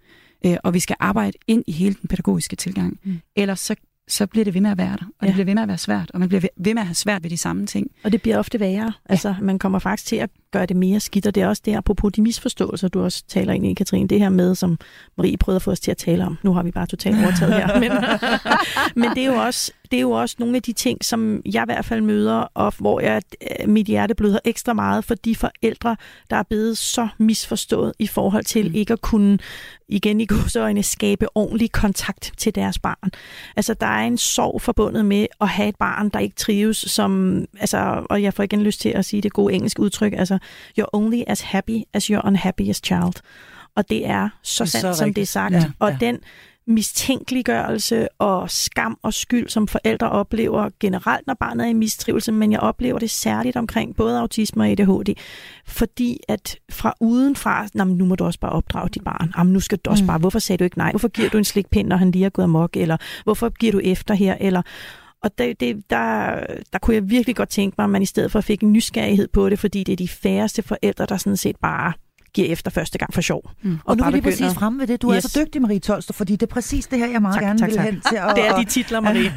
Øh, 0.46 0.58
og 0.63 0.74
vi 0.74 0.80
skal 0.80 0.96
arbejde 1.00 1.38
ind 1.48 1.63
i 1.67 1.72
hele 1.72 1.96
den 2.02 2.08
pædagogiske 2.08 2.56
tilgang. 2.56 3.00
Mm. 3.04 3.19
Ellers 3.36 3.60
så 3.60 3.76
så 4.13 4.28
bliver 4.28 4.43
det 4.43 4.54
ved 4.54 4.62
med 4.62 4.71
at 4.71 4.78
være 4.78 4.97
der, 4.99 5.06
og 5.19 5.21
ja. 5.21 5.28
det 5.28 5.34
bliver 5.34 5.45
ved 5.45 5.54
med 5.54 5.62
at 5.62 5.67
være 5.67 5.78
svært, 5.78 6.12
og 6.13 6.19
man 6.19 6.30
bliver 6.30 6.41
ved 6.58 6.73
med 6.73 6.82
at 6.82 6.88
have 6.88 6.95
svært 6.95 7.23
ved 7.23 7.30
de 7.30 7.38
samme 7.38 7.65
ting. 7.65 7.91
Og 8.04 8.12
det 8.12 8.21
bliver 8.21 8.38
ofte 8.38 8.60
værre. 8.60 8.84
Ja. 8.84 8.91
Altså, 9.06 9.36
man 9.41 9.60
kommer 9.60 9.80
faktisk 9.80 10.08
til 10.08 10.15
at 10.15 10.30
gøre 10.53 10.65
det 10.65 10.75
mere 10.75 10.99
skidt, 10.99 11.27
og 11.27 11.35
det 11.35 11.43
er 11.43 11.47
også 11.47 11.61
det, 11.65 11.75
apropos 11.75 12.13
de 12.13 12.21
misforståelser, 12.21 12.87
du 12.87 13.03
også 13.03 13.23
taler 13.27 13.53
ind 13.53 13.65
i, 13.65 13.73
Katrine, 13.73 14.07
det 14.07 14.19
her 14.19 14.29
med, 14.29 14.55
som 14.55 14.77
Marie 15.17 15.37
prøvede 15.37 15.55
at 15.55 15.61
få 15.61 15.71
os 15.71 15.79
til 15.79 15.91
at 15.91 15.97
tale 15.97 16.25
om. 16.25 16.37
Nu 16.43 16.53
har 16.53 16.63
vi 16.63 16.71
bare 16.71 16.85
totalt 16.85 17.23
overtaget 17.23 17.53
her. 17.53 17.79
Men, 17.79 17.91
men 19.01 19.15
det, 19.15 19.23
er 19.23 19.31
jo 19.31 19.41
også, 19.41 19.71
det 19.91 19.97
er 19.97 20.01
jo 20.01 20.11
også 20.11 20.35
nogle 20.39 20.55
af 20.55 20.61
de 20.61 20.73
ting, 20.73 21.05
som 21.05 21.41
jeg 21.45 21.63
i 21.63 21.65
hvert 21.65 21.85
fald 21.85 22.01
møder, 22.01 22.35
og 22.53 22.73
hvor 22.77 22.99
jeg, 22.99 23.21
øh, 23.41 23.69
mit 23.69 23.87
hjerte 23.87 24.15
bløder 24.15 24.39
ekstra 24.45 24.73
meget 24.73 25.03
for 25.05 25.15
de 25.15 25.35
forældre, 25.35 25.95
der 26.29 26.35
er 26.35 26.43
blevet 26.43 26.77
så 26.77 27.07
misforstået 27.17 27.93
i 27.99 28.07
forhold 28.07 28.43
til 28.43 28.69
mm. 28.69 28.75
ikke 28.75 28.93
at 28.93 29.01
kunne, 29.01 29.39
igen 29.87 30.21
i 30.21 30.25
godsøjne, 30.25 30.83
skabe 30.83 31.27
ordentlig 31.35 31.71
kontakt 31.71 32.33
til 32.37 32.55
deres 32.55 32.79
barn. 32.79 33.11
Altså, 33.55 33.73
der 33.73 33.87
er 33.87 34.07
en 34.07 34.17
sorg 34.17 34.61
forbundet 34.61 35.05
med 35.05 35.27
at 35.41 35.47
have 35.47 35.69
et 35.69 35.75
barn, 35.75 36.09
der 36.09 36.19
ikke 36.19 36.35
trives, 36.35 36.77
som, 36.77 37.43
altså, 37.59 38.05
og 38.09 38.23
jeg 38.23 38.33
får 38.33 38.43
igen 38.43 38.63
lyst 38.63 38.81
til 38.81 38.89
at 38.89 39.05
sige 39.05 39.21
det 39.21 39.33
gode 39.33 39.53
engelske 39.53 39.79
udtryk, 39.79 40.13
altså, 40.13 40.37
you're 40.79 40.89
only 40.93 41.23
as 41.27 41.41
happy 41.41 41.84
as 41.93 42.06
your 42.06 42.25
unhappiest 42.25 42.86
child. 42.86 43.13
Og 43.75 43.89
det 43.89 44.08
er 44.08 44.29
så 44.43 44.65
sandt, 44.65 44.82
så 44.82 44.93
som 44.93 45.13
det 45.13 45.21
er 45.21 45.25
sagt. 45.25 45.53
Ja, 45.53 45.71
og 45.79 45.91
ja. 45.91 45.97
den 45.99 46.19
mistænkeliggørelse 46.67 48.08
og 48.19 48.51
skam 48.51 48.97
og 49.01 49.13
skyld, 49.13 49.49
som 49.49 49.67
forældre 49.67 50.10
oplever 50.10 50.69
generelt, 50.79 51.27
når 51.27 51.34
barnet 51.34 51.65
er 51.65 51.69
i 51.69 51.73
mistrivelse, 51.73 52.32
men 52.32 52.51
jeg 52.51 52.60
oplever 52.60 52.99
det 52.99 53.12
særligt 53.12 53.58
omkring 53.58 53.95
både 53.95 54.19
autisme 54.19 54.63
og 54.63 54.69
ADHD, 54.69 55.13
fordi 55.67 56.19
at 56.27 56.56
fra 56.71 56.93
udenfra, 56.99 57.67
nu 57.86 58.06
må 58.06 58.15
du 58.15 58.25
også 58.25 58.39
bare 58.39 58.51
opdrage 58.51 58.89
dit 58.89 59.03
barn, 59.03 59.34
Jamen, 59.38 59.53
nu 59.53 59.60
skal 59.60 59.77
du 59.77 59.89
også 59.89 60.03
mm. 60.03 60.08
bare, 60.08 60.17
hvorfor 60.17 60.39
sagde 60.39 60.58
du 60.58 60.63
ikke 60.63 60.77
nej, 60.77 60.91
hvorfor 60.91 61.08
giver 61.08 61.29
du 61.29 61.38
en 61.38 61.45
slikpind, 61.45 61.88
når 61.88 61.97
han 61.97 62.12
lige 62.12 62.25
er 62.25 62.29
gået 62.29 62.43
amok, 62.43 62.77
eller 62.77 62.97
hvorfor 63.23 63.49
giver 63.49 63.71
du 63.71 63.79
efter 63.84 64.13
her, 64.13 64.36
eller 64.39 64.62
og 65.23 65.38
det, 65.38 65.59
det, 65.59 65.89
der, 65.89 66.39
der 66.73 66.79
kunne 66.81 66.95
jeg 66.95 67.09
virkelig 67.09 67.36
godt 67.36 67.49
tænke 67.49 67.75
mig, 67.77 67.83
at 67.83 67.89
man 67.89 68.01
i 68.01 68.05
stedet 68.05 68.31
for 68.31 68.41
fik 68.41 68.62
en 68.62 68.73
nysgerrighed 68.73 69.27
på 69.27 69.49
det, 69.49 69.59
fordi 69.59 69.83
det 69.83 69.93
er 69.93 69.97
de 69.97 70.07
færreste 70.07 70.62
forældre, 70.62 71.05
der 71.05 71.17
sådan 71.17 71.38
set 71.38 71.55
bare 71.62 71.93
giver 72.33 72.47
efter 72.47 72.71
første 72.71 72.97
gang 72.97 73.13
for 73.13 73.21
sjov. 73.21 73.49
Mm. 73.62 73.73
Og, 73.73 73.79
og 73.86 73.97
nu 73.97 74.03
er 74.03 74.07
vi 74.07 74.12
lige 74.12 74.21
præcis 74.21 74.53
fremme 74.53 74.79
ved 74.79 74.88
det. 74.88 75.01
Du 75.01 75.13
yes. 75.13 75.25
er 75.25 75.29
så 75.29 75.39
dygtig, 75.45 75.62
Marie 75.62 75.79
Tolster, 75.79 76.13
fordi 76.13 76.33
det 76.33 76.43
er 76.43 76.53
præcis 76.53 76.88
det 76.88 76.99
her, 76.99 77.07
jeg 77.07 77.21
meget 77.21 77.36
tak, 77.36 77.43
gerne 77.43 77.59
tak, 77.59 77.69
vil 77.69 77.77
tak. 77.77 77.86
hen 77.86 78.01
til. 78.09 78.19
Og, 78.27 78.36
det 78.36 78.47
er 78.47 78.57
de 78.57 78.65
titler, 78.65 78.99
Marie. 78.99 79.23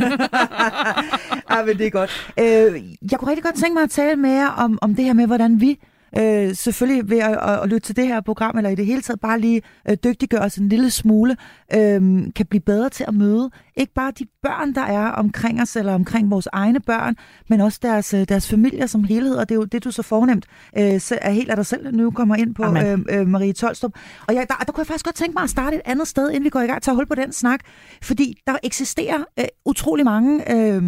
ja, 1.50 1.64
men 1.64 1.78
det 1.78 1.86
er 1.86 1.90
godt. 1.90 2.32
Øh, 2.38 2.82
jeg 3.10 3.18
kunne 3.18 3.28
rigtig 3.28 3.44
godt 3.44 3.54
tænke 3.54 3.74
mig 3.74 3.82
at 3.82 3.90
tale 3.90 4.16
mere 4.16 4.54
om, 4.56 4.78
om 4.82 4.94
det 4.94 5.04
her 5.04 5.12
med, 5.12 5.26
hvordan 5.26 5.60
vi 5.60 5.78
øh, 6.20 6.54
selvfølgelig 6.54 7.10
ved 7.10 7.18
at, 7.18 7.38
at, 7.42 7.62
at 7.62 7.68
lytte 7.68 7.86
til 7.86 7.96
det 7.96 8.06
her 8.06 8.20
program, 8.20 8.56
eller 8.56 8.70
i 8.70 8.74
det 8.74 8.86
hele 8.86 9.02
taget 9.02 9.20
bare 9.20 9.40
lige 9.40 9.62
øh, 9.90 9.96
dygtiggøre 10.04 10.40
os 10.40 10.56
en 10.56 10.68
lille 10.68 10.90
smule, 10.90 11.36
øh, 11.74 12.00
kan 12.36 12.46
blive 12.50 12.60
bedre 12.60 12.88
til 12.88 13.04
at 13.08 13.14
møde 13.14 13.50
ikke 13.76 13.92
bare 13.94 14.12
de 14.18 14.26
børn, 14.42 14.74
der 14.74 14.80
er 14.80 15.08
omkring 15.08 15.62
os, 15.62 15.76
eller 15.76 15.94
omkring 15.94 16.30
vores 16.30 16.48
egne 16.52 16.80
børn, 16.80 17.14
men 17.48 17.60
også 17.60 17.78
deres, 17.82 18.14
øh, 18.14 18.24
deres 18.28 18.48
familier 18.50 18.86
som 18.86 19.04
helhed, 19.04 19.34
og 19.34 19.48
det 19.48 19.54
er 19.54 19.58
jo 19.58 19.64
det, 19.64 19.84
du 19.84 19.90
så 19.90 20.02
fornemt 20.02 20.46
øh, 20.78 21.00
er 21.22 21.30
helt 21.30 21.50
af 21.50 21.56
dig 21.56 21.66
selv 21.66 21.96
nu 21.96 22.10
kommer 22.10 22.36
ind 22.36 22.54
på, 22.54 22.64
øh, 22.64 22.98
øh, 23.10 23.26
Marie 23.26 23.52
Tolstrup. 23.52 23.92
Og 24.28 24.34
jeg, 24.34 24.46
der, 24.48 24.54
der 24.66 24.72
kunne 24.72 24.80
jeg 24.80 24.86
faktisk 24.86 25.04
godt 25.04 25.14
tænke 25.14 25.34
mig 25.34 25.42
at 25.42 25.50
starte 25.50 25.76
et 25.76 25.82
andet 25.84 26.08
sted, 26.08 26.30
inden 26.30 26.44
vi 26.44 26.48
går 26.48 26.60
i 26.60 26.66
gang 26.66 26.82
til 26.82 26.90
at 26.90 26.94
holde 26.94 27.08
på 27.08 27.14
den 27.14 27.32
snak, 27.32 27.60
fordi 28.02 28.42
der 28.46 28.56
eksisterer 28.62 29.18
øh, 29.38 29.44
utrolig 29.64 30.04
mange 30.04 30.52
øh, 30.56 30.82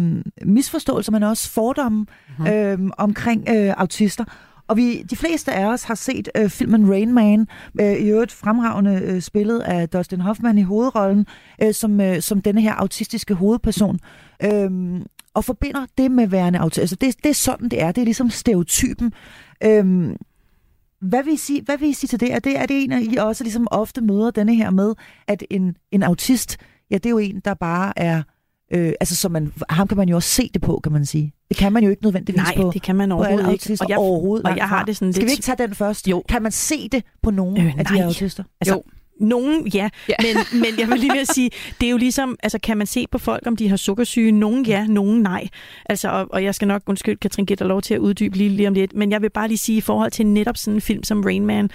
misforståelser, 0.45 1.11
men 1.11 1.23
også 1.23 1.49
fordomme 1.49 2.05
mm-hmm. 2.39 2.47
øh, 2.53 2.79
omkring 2.97 3.49
øh, 3.49 3.73
autister. 3.77 4.25
Og 4.69 4.77
vi, 4.77 5.01
de 5.01 5.15
fleste 5.15 5.53
af 5.53 5.65
os 5.65 5.83
har 5.83 5.95
set 5.95 6.29
øh, 6.37 6.49
filmen 6.49 6.89
Rain 6.89 7.13
Man, 7.13 7.47
øh, 7.81 7.93
i 7.93 8.09
øvrigt 8.09 8.31
fremragende 8.31 9.01
øh, 9.03 9.21
spillet 9.21 9.59
af 9.59 9.89
Dustin 9.89 10.21
Hoffman 10.21 10.57
i 10.57 10.61
hovedrollen, 10.61 11.25
øh, 11.63 11.73
som, 11.73 12.01
øh, 12.01 12.21
som 12.21 12.41
denne 12.41 12.61
her 12.61 12.73
autistiske 12.73 13.33
hovedperson. 13.33 13.99
Øh, 14.43 14.71
og 15.33 15.45
forbinder 15.45 15.85
det 15.97 16.11
med 16.11 16.27
værende 16.27 16.59
autist. 16.59 16.79
Altså 16.79 16.95
det, 16.95 17.23
det 17.23 17.29
er 17.29 17.33
sådan, 17.33 17.69
det 17.69 17.81
er. 17.81 17.91
Det 17.91 18.01
er 18.01 18.05
ligesom 18.05 18.29
stereotypen. 18.29 19.13
Øhm, 19.63 20.15
hvad 21.01 21.23
vil, 21.23 21.33
I 21.33 21.37
sige, 21.37 21.61
hvad 21.61 21.77
vil 21.77 21.89
I 21.89 21.93
sige 21.93 22.07
til 22.07 22.19
det? 22.19 22.33
Er 22.33 22.39
det, 22.39 22.59
er 22.59 22.65
det 22.65 22.83
en 22.83 22.91
af 22.91 23.01
I 23.01 23.15
også 23.17 23.43
ligesom 23.43 23.67
ofte 23.71 24.01
møder 24.01 24.31
denne 24.31 24.55
her 24.55 24.69
med, 24.69 24.93
at 25.27 25.43
en, 25.49 25.75
en 25.91 26.03
autist, 26.03 26.57
ja, 26.91 26.95
det 26.95 27.05
er 27.05 27.09
jo 27.09 27.17
en, 27.17 27.41
der 27.45 27.53
bare 27.53 27.99
er... 27.99 28.23
Øh, 28.73 28.93
altså, 28.99 29.15
så 29.15 29.29
man, 29.29 29.53
ham 29.69 29.87
kan 29.87 29.97
man 29.97 30.09
jo 30.09 30.15
også 30.15 30.29
se 30.29 30.49
det 30.53 30.61
på, 30.61 30.79
kan 30.83 30.91
man 30.91 31.05
sige. 31.05 31.33
Det 31.49 31.57
kan 31.57 31.73
man 31.73 31.83
jo 31.83 31.89
ikke 31.89 32.03
nødvendigvis 32.03 32.37
Nej, 32.43 32.55
på, 32.57 32.71
det 32.73 32.81
kan 32.81 32.95
man 32.95 33.11
overhovedet 33.11 33.39
ikke. 33.39 33.51
autister. 33.51 33.85
Og 33.85 33.89
jeg, 33.89 33.97
overhovedet 33.97 34.45
og 34.47 34.57
jeg 34.57 34.67
har 34.69 34.85
det 34.85 34.97
sådan 34.97 35.13
Skal 35.13 35.21
vi 35.25 35.29
lidt... 35.29 35.39
ikke 35.39 35.43
tage 35.45 35.67
den 35.67 35.75
først? 35.75 36.07
Jo. 36.07 36.23
Kan 36.29 36.41
man 36.43 36.51
se 36.51 36.89
det 36.89 37.03
på 37.23 37.31
nogen 37.31 37.57
Øh, 37.57 37.65
af 37.79 37.85
de 37.85 37.91
nej. 37.93 37.95
her 38.01 38.05
autister? 38.07 38.43
Altså, 38.61 38.73
Jo. 38.73 38.83
Nogen, 39.21 39.67
ja, 39.67 39.89
Ja. 40.09 40.13
Men, 40.19 40.61
men 40.61 40.79
jeg 40.79 40.87
vil 40.89 40.99
lige 40.99 41.11
ved 41.13 41.19
at 41.19 41.27
sige, 41.27 41.49
det 41.81 41.87
er 41.87 41.91
jo 41.91 41.97
ligesom, 41.97 42.35
altså 42.43 42.59
kan 42.63 42.77
man 42.77 42.87
se 42.87 43.05
på 43.11 43.17
folk, 43.17 43.47
om 43.47 43.55
de 43.55 43.69
har 43.69 43.77
sukkersyge? 43.77 44.31
Nogen 44.31 44.65
ja, 44.65 44.85
nogen 44.87 45.21
nej. 45.21 45.47
Altså, 45.85 46.09
og, 46.09 46.27
og 46.31 46.43
jeg 46.43 46.55
skal 46.55 46.67
nok, 46.67 46.81
undskyld, 46.87 47.17
Katrin, 47.17 47.45
dig 47.45 47.67
lov 47.67 47.81
til 47.81 47.93
at 47.93 47.99
uddybe 47.99 48.37
lige, 48.37 48.49
lige 48.49 48.67
om 48.67 48.73
lidt, 48.73 48.95
men 48.95 49.11
jeg 49.11 49.21
vil 49.21 49.29
bare 49.29 49.47
lige 49.47 49.57
sige, 49.57 49.77
i 49.77 49.81
forhold 49.81 50.11
til 50.11 50.27
netop 50.27 50.57
sådan 50.57 50.75
en 50.77 50.81
film 50.81 51.03
som 51.03 51.21
Rain 51.23 51.45
Man, 51.45 51.69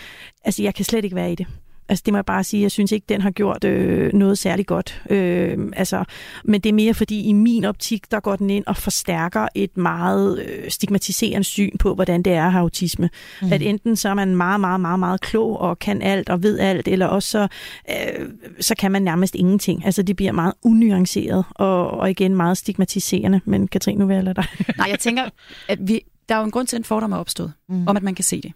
altså 0.44 0.62
jeg 0.62 0.74
kan 0.74 0.84
slet 0.84 1.04
ikke 1.04 1.16
være 1.16 1.32
i 1.32 1.34
det. 1.34 1.46
Altså 1.88 2.02
det 2.06 2.12
må 2.12 2.18
jeg 2.18 2.24
bare 2.24 2.44
sige, 2.44 2.62
jeg 2.62 2.70
synes 2.70 2.92
ikke, 2.92 3.04
den 3.08 3.20
har 3.20 3.30
gjort 3.30 3.64
øh, 3.64 4.12
noget 4.12 4.38
særligt 4.38 4.68
godt. 4.68 5.02
Øh, 5.10 5.58
altså, 5.76 6.04
men 6.44 6.60
det 6.60 6.68
er 6.68 6.72
mere 6.74 6.94
fordi, 6.94 7.22
i 7.22 7.32
min 7.32 7.64
optik, 7.64 8.10
der 8.10 8.20
går 8.20 8.36
den 8.36 8.50
ind 8.50 8.64
og 8.66 8.76
forstærker 8.76 9.48
et 9.54 9.76
meget 9.76 10.44
øh, 10.48 10.70
stigmatiserende 10.70 11.44
syn 11.44 11.78
på, 11.78 11.94
hvordan 11.94 12.22
det 12.22 12.32
er 12.32 12.44
at 12.46 12.52
have 12.52 12.60
autisme. 12.62 13.10
Mm. 13.42 13.52
At 13.52 13.62
enten 13.62 13.96
så 13.96 14.08
er 14.08 14.14
man 14.14 14.36
meget, 14.36 14.60
meget, 14.60 14.80
meget, 14.80 14.98
meget 14.98 15.20
klog 15.20 15.60
og 15.60 15.78
kan 15.78 16.02
alt 16.02 16.28
og 16.30 16.42
ved 16.42 16.58
alt, 16.58 16.88
eller 16.88 17.06
også 17.06 17.28
så, 17.30 17.48
øh, 17.90 18.28
så 18.60 18.74
kan 18.78 18.92
man 18.92 19.02
nærmest 19.02 19.34
ingenting. 19.34 19.84
Altså 19.86 20.02
det 20.02 20.16
bliver 20.16 20.32
meget 20.32 20.52
unuanceret 20.62 21.44
og, 21.50 21.90
og 21.90 22.10
igen 22.10 22.36
meget 22.36 22.58
stigmatiserende. 22.58 23.40
Men 23.44 23.68
Katrine, 23.68 23.98
nu 23.98 24.06
vil 24.06 24.14
jeg 24.14 24.24
lade 24.24 24.34
dig. 24.34 24.44
Nej, 24.78 24.86
jeg 24.90 24.98
tænker, 24.98 25.22
at 25.68 25.78
vi, 25.88 26.00
der 26.28 26.34
er 26.34 26.38
jo 26.38 26.44
en 26.44 26.50
grund 26.50 26.66
til, 26.66 26.76
at 26.76 26.80
en 26.80 26.84
fordom 26.84 27.12
er 27.12 27.16
opstået, 27.16 27.52
Mm. 27.68 27.86
om 27.88 27.96
at 27.96 28.02
man 28.02 28.14
kan 28.14 28.24
se 28.24 28.40
det. 28.40 28.52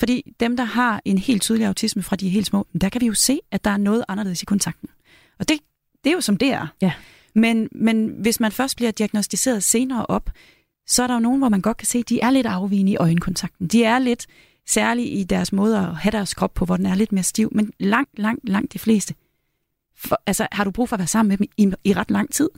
Fordi 0.00 0.34
dem, 0.40 0.56
der 0.56 0.64
har 0.64 1.02
en 1.04 1.18
helt 1.18 1.42
tydelig 1.42 1.66
autisme 1.66 2.02
fra 2.02 2.16
de 2.16 2.26
er 2.26 2.30
helt 2.30 2.46
små, 2.46 2.66
der 2.80 2.88
kan 2.88 3.00
vi 3.00 3.06
jo 3.06 3.14
se, 3.14 3.40
at 3.50 3.64
der 3.64 3.70
er 3.70 3.76
noget 3.76 4.04
anderledes 4.08 4.42
i 4.42 4.44
kontakten. 4.44 4.88
Og 5.38 5.48
det, 5.48 5.58
det 6.04 6.10
er 6.10 6.14
jo 6.14 6.20
som 6.20 6.36
det 6.36 6.52
er. 6.52 6.66
Ja. 6.82 6.92
Men, 7.34 7.68
men 7.72 8.08
hvis 8.08 8.40
man 8.40 8.52
først 8.52 8.76
bliver 8.76 8.90
diagnostiseret 8.90 9.64
senere 9.64 10.06
op, 10.06 10.30
så 10.86 11.02
er 11.02 11.06
der 11.06 11.14
jo 11.14 11.20
nogen, 11.20 11.38
hvor 11.38 11.48
man 11.48 11.60
godt 11.60 11.76
kan 11.76 11.86
se, 11.86 11.98
at 11.98 12.08
de 12.08 12.20
er 12.20 12.30
lidt 12.30 12.46
afvigende 12.46 12.92
i 12.92 12.96
øjenkontakten. 12.96 13.66
De 13.66 13.84
er 13.84 13.98
lidt 13.98 14.26
særlige 14.66 15.08
i 15.08 15.24
deres 15.24 15.52
måde 15.52 15.78
at 15.78 15.96
have 15.96 16.12
deres 16.12 16.34
krop 16.34 16.54
på, 16.54 16.64
hvor 16.64 16.76
den 16.76 16.86
er 16.86 16.94
lidt 16.94 17.12
mere 17.12 17.22
stiv. 17.22 17.48
Men 17.52 17.72
langt, 17.78 18.18
langt, 18.18 18.48
langt 18.48 18.72
de 18.72 18.78
fleste, 18.78 19.14
for, 19.96 20.22
altså 20.26 20.48
har 20.52 20.64
du 20.64 20.70
brug 20.70 20.88
for 20.88 20.96
at 20.96 21.00
være 21.00 21.06
sammen 21.06 21.28
med 21.28 21.38
dem 21.38 21.46
i, 21.56 21.90
i 21.90 21.92
ret 21.92 22.10
lang 22.10 22.32
tid. 22.32 22.48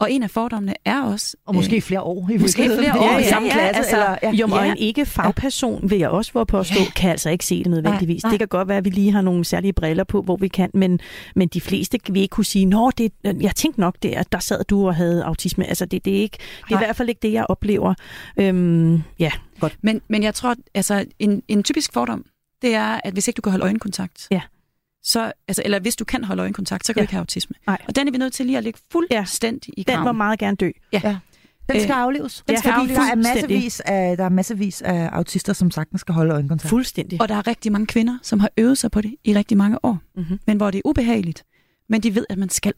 Og 0.00 0.12
en 0.12 0.22
af 0.22 0.30
fordommene 0.30 0.74
er 0.84 1.02
også... 1.02 1.36
Og 1.46 1.54
måske 1.54 1.76
øh, 1.76 1.82
flere 1.82 2.00
år. 2.02 2.30
I 2.30 2.36
måske 2.38 2.62
flere 2.78 2.98
år, 2.98 3.02
er 3.08 3.18
i 3.18 3.22
ja, 3.22 3.28
samme 3.28 3.48
ja, 3.48 3.54
klasse. 3.54 3.76
altså, 3.78 3.96
eller, 3.96 4.16
ja. 4.22 4.30
Jo, 4.30 4.46
og 4.52 4.64
Ja. 4.64 4.70
en 4.70 4.76
ikke 4.76 5.06
fagperson, 5.06 5.90
vil 5.90 5.98
jeg 5.98 6.08
også 6.08 6.32
få 6.32 6.44
påstå, 6.44 6.74
Ja. 6.80 6.90
kan 6.96 7.10
altså 7.10 7.30
ikke 7.30 7.46
se 7.46 7.58
det 7.58 7.66
nødvendigvis. 7.70 8.22
Nej, 8.22 8.28
nej. 8.28 8.32
Det 8.32 8.38
kan 8.38 8.48
godt 8.48 8.68
være, 8.68 8.76
at 8.78 8.84
vi 8.84 8.90
lige 8.90 9.12
har 9.12 9.20
nogle 9.20 9.44
særlige 9.44 9.72
briller 9.72 10.04
på, 10.04 10.22
hvor 10.22 10.36
vi 10.36 10.48
kan, 10.48 10.70
men, 10.74 11.00
men 11.36 11.48
de 11.48 11.60
fleste 11.60 11.98
vil 12.10 12.22
ikke 12.22 12.32
kunne 12.32 12.44
sige, 12.44 12.64
Nå, 12.66 12.90
det, 12.98 13.12
jeg 13.24 13.54
tænkte 13.56 13.80
nok 13.80 13.96
det, 14.02 14.08
at 14.08 14.32
der 14.32 14.38
sad 14.38 14.64
du 14.64 14.86
og 14.86 14.94
havde 14.94 15.24
autisme. 15.24 15.64
Altså, 15.66 15.84
det, 15.86 16.04
det, 16.04 16.16
er, 16.16 16.20
ikke, 16.20 16.38
det 16.68 16.74
er 16.74 16.80
i 16.80 16.84
hvert 16.84 16.96
fald 16.96 17.08
ikke 17.08 17.20
det, 17.22 17.32
jeg 17.32 17.46
oplever. 17.48 17.94
Øhm, 18.36 19.02
ja, 19.18 19.30
Men, 19.82 20.00
men 20.08 20.22
jeg 20.22 20.34
tror, 20.34 20.54
altså 20.74 21.04
en, 21.18 21.42
en 21.48 21.62
typisk 21.62 21.92
fordom, 21.92 22.24
det 22.62 22.74
er, 22.74 23.00
at 23.04 23.12
hvis 23.12 23.28
ikke 23.28 23.36
du 23.36 23.42
kan 23.42 23.52
holde 23.52 23.64
øjenkontakt, 23.64 24.26
Ja. 24.30 24.40
Så, 25.08 25.32
altså, 25.48 25.62
eller 25.64 25.80
hvis 25.80 25.96
du 25.96 26.04
kan 26.04 26.24
holde 26.24 26.42
øjenkontakt, 26.42 26.86
så 26.86 26.92
kan 26.92 27.00
Ja. 27.00 27.02
du 27.02 27.04
ikke 27.04 27.12
have 27.12 27.20
autisme. 27.20 27.56
Nej. 27.66 27.78
Og 27.88 27.96
den 27.96 28.08
er 28.08 28.12
vi 28.12 28.18
nødt 28.18 28.32
til 28.32 28.46
lige 28.46 28.58
at 28.58 28.64
lægge 28.64 28.78
fuldstændig 28.92 29.74
i 29.76 29.82
den 29.82 29.94
graven. 29.94 30.04
må 30.06 30.12
meget 30.12 30.38
gerne 30.38 30.56
dø. 30.56 30.70
Den 31.72 31.80
skal 31.80 31.90
Øh, 31.92 32.02
afleves. 32.02 32.42
den 32.46 32.54
Den 32.54 32.58
skal 32.58 32.72
fordi 32.72 32.94
der 32.94 33.00
er, 33.00 33.14
massevis 33.14 33.80
af, 33.80 34.16
der 34.16 34.24
er 34.24 34.28
massevis 34.28 34.82
af 34.82 35.08
autister, 35.12 35.52
som 35.52 35.70
sagtens 35.70 36.00
skal 36.00 36.14
holde 36.14 36.34
øjenkontakt. 36.34 36.68
Fuldstændig. 36.70 37.20
Og 37.20 37.28
der 37.28 37.34
er 37.34 37.46
rigtig 37.46 37.72
mange 37.72 37.86
kvinder, 37.86 38.18
som 38.22 38.40
har 38.40 38.50
øvet 38.56 38.78
sig 38.78 38.90
på 38.90 39.00
det 39.00 39.14
i 39.24 39.34
rigtig 39.34 39.56
mange 39.56 39.84
år, 39.84 39.98
Mm-hmm. 40.16 40.38
men 40.46 40.56
hvor 40.56 40.70
det 40.70 40.78
er 40.78 40.82
ubehageligt, 40.84 41.44
men 41.88 42.00
de 42.00 42.14
ved, 42.14 42.26
at 42.28 42.38
man 42.38 42.48
skal. 42.48 42.72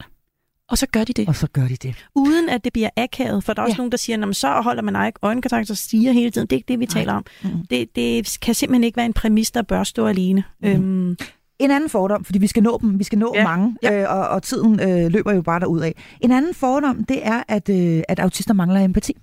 Og 0.68 0.78
så 0.78 0.86
gør 0.86 1.04
de 1.04 1.12
det. 1.12 1.28
Og 1.28 1.36
så 1.36 1.46
gør 1.52 1.68
de 1.68 1.76
det. 1.76 2.06
Uden 2.14 2.48
at 2.48 2.64
det 2.64 2.72
bliver 2.72 2.88
akavet, 2.96 3.44
for 3.44 3.52
der 3.52 3.62
er 3.62 3.66
også 3.66 3.74
Ja. 3.74 3.76
nogen, 3.76 3.90
der 3.92 3.98
siger, 3.98 4.26
at 4.26 4.36
så 4.36 4.60
holder 4.60 4.82
man 4.82 4.96
øje- 4.96 5.12
øjenkontakt 5.22 5.70
og 5.70 5.76
stiger 5.76 6.12
hele 6.12 6.30
tiden. 6.30 6.46
Det 6.46 6.52
er 6.52 6.58
ikke 6.58 6.68
det, 6.68 6.80
vi 6.80 6.86
taler 6.86 7.12
om. 7.12 7.24
Mhm. 7.44 7.66
Det, 7.70 7.96
det 7.96 8.38
kan 8.42 8.54
simpelthen 8.54 8.84
ikke 8.84 8.96
være 8.96 9.06
en 9.06 9.12
præmis, 9.12 9.50
der 9.50 9.62
bør 9.62 9.84
stå 9.84 10.06
alene. 10.06 10.44
Mhm. 10.62 10.70
Øhm, 10.70 11.16
En 11.60 11.70
anden 11.70 11.90
fordom, 11.90 12.24
fordi 12.24 12.38
vi 12.38 12.46
skal 12.46 12.62
nå 12.62 12.78
dem, 12.82 12.98
vi 12.98 13.04
skal 13.04 13.18
nå 13.18 13.32
Ja. 13.36 13.44
mange, 13.44 13.76
øh, 13.92 14.04
og, 14.08 14.28
og 14.28 14.42
tiden 14.42 14.80
øh, 14.80 15.12
løber 15.12 15.32
jo 15.32 15.42
bare 15.42 15.60
derud 15.60 15.80
af. 15.80 15.94
En 16.20 16.32
anden 16.32 16.54
fordom, 16.54 17.04
det 17.04 17.26
er, 17.26 17.42
at, 17.48 17.68
øh, 17.68 18.02
at 18.08 18.18
autister 18.20 18.54
mangler 18.54 18.80
empati. 18.80 19.16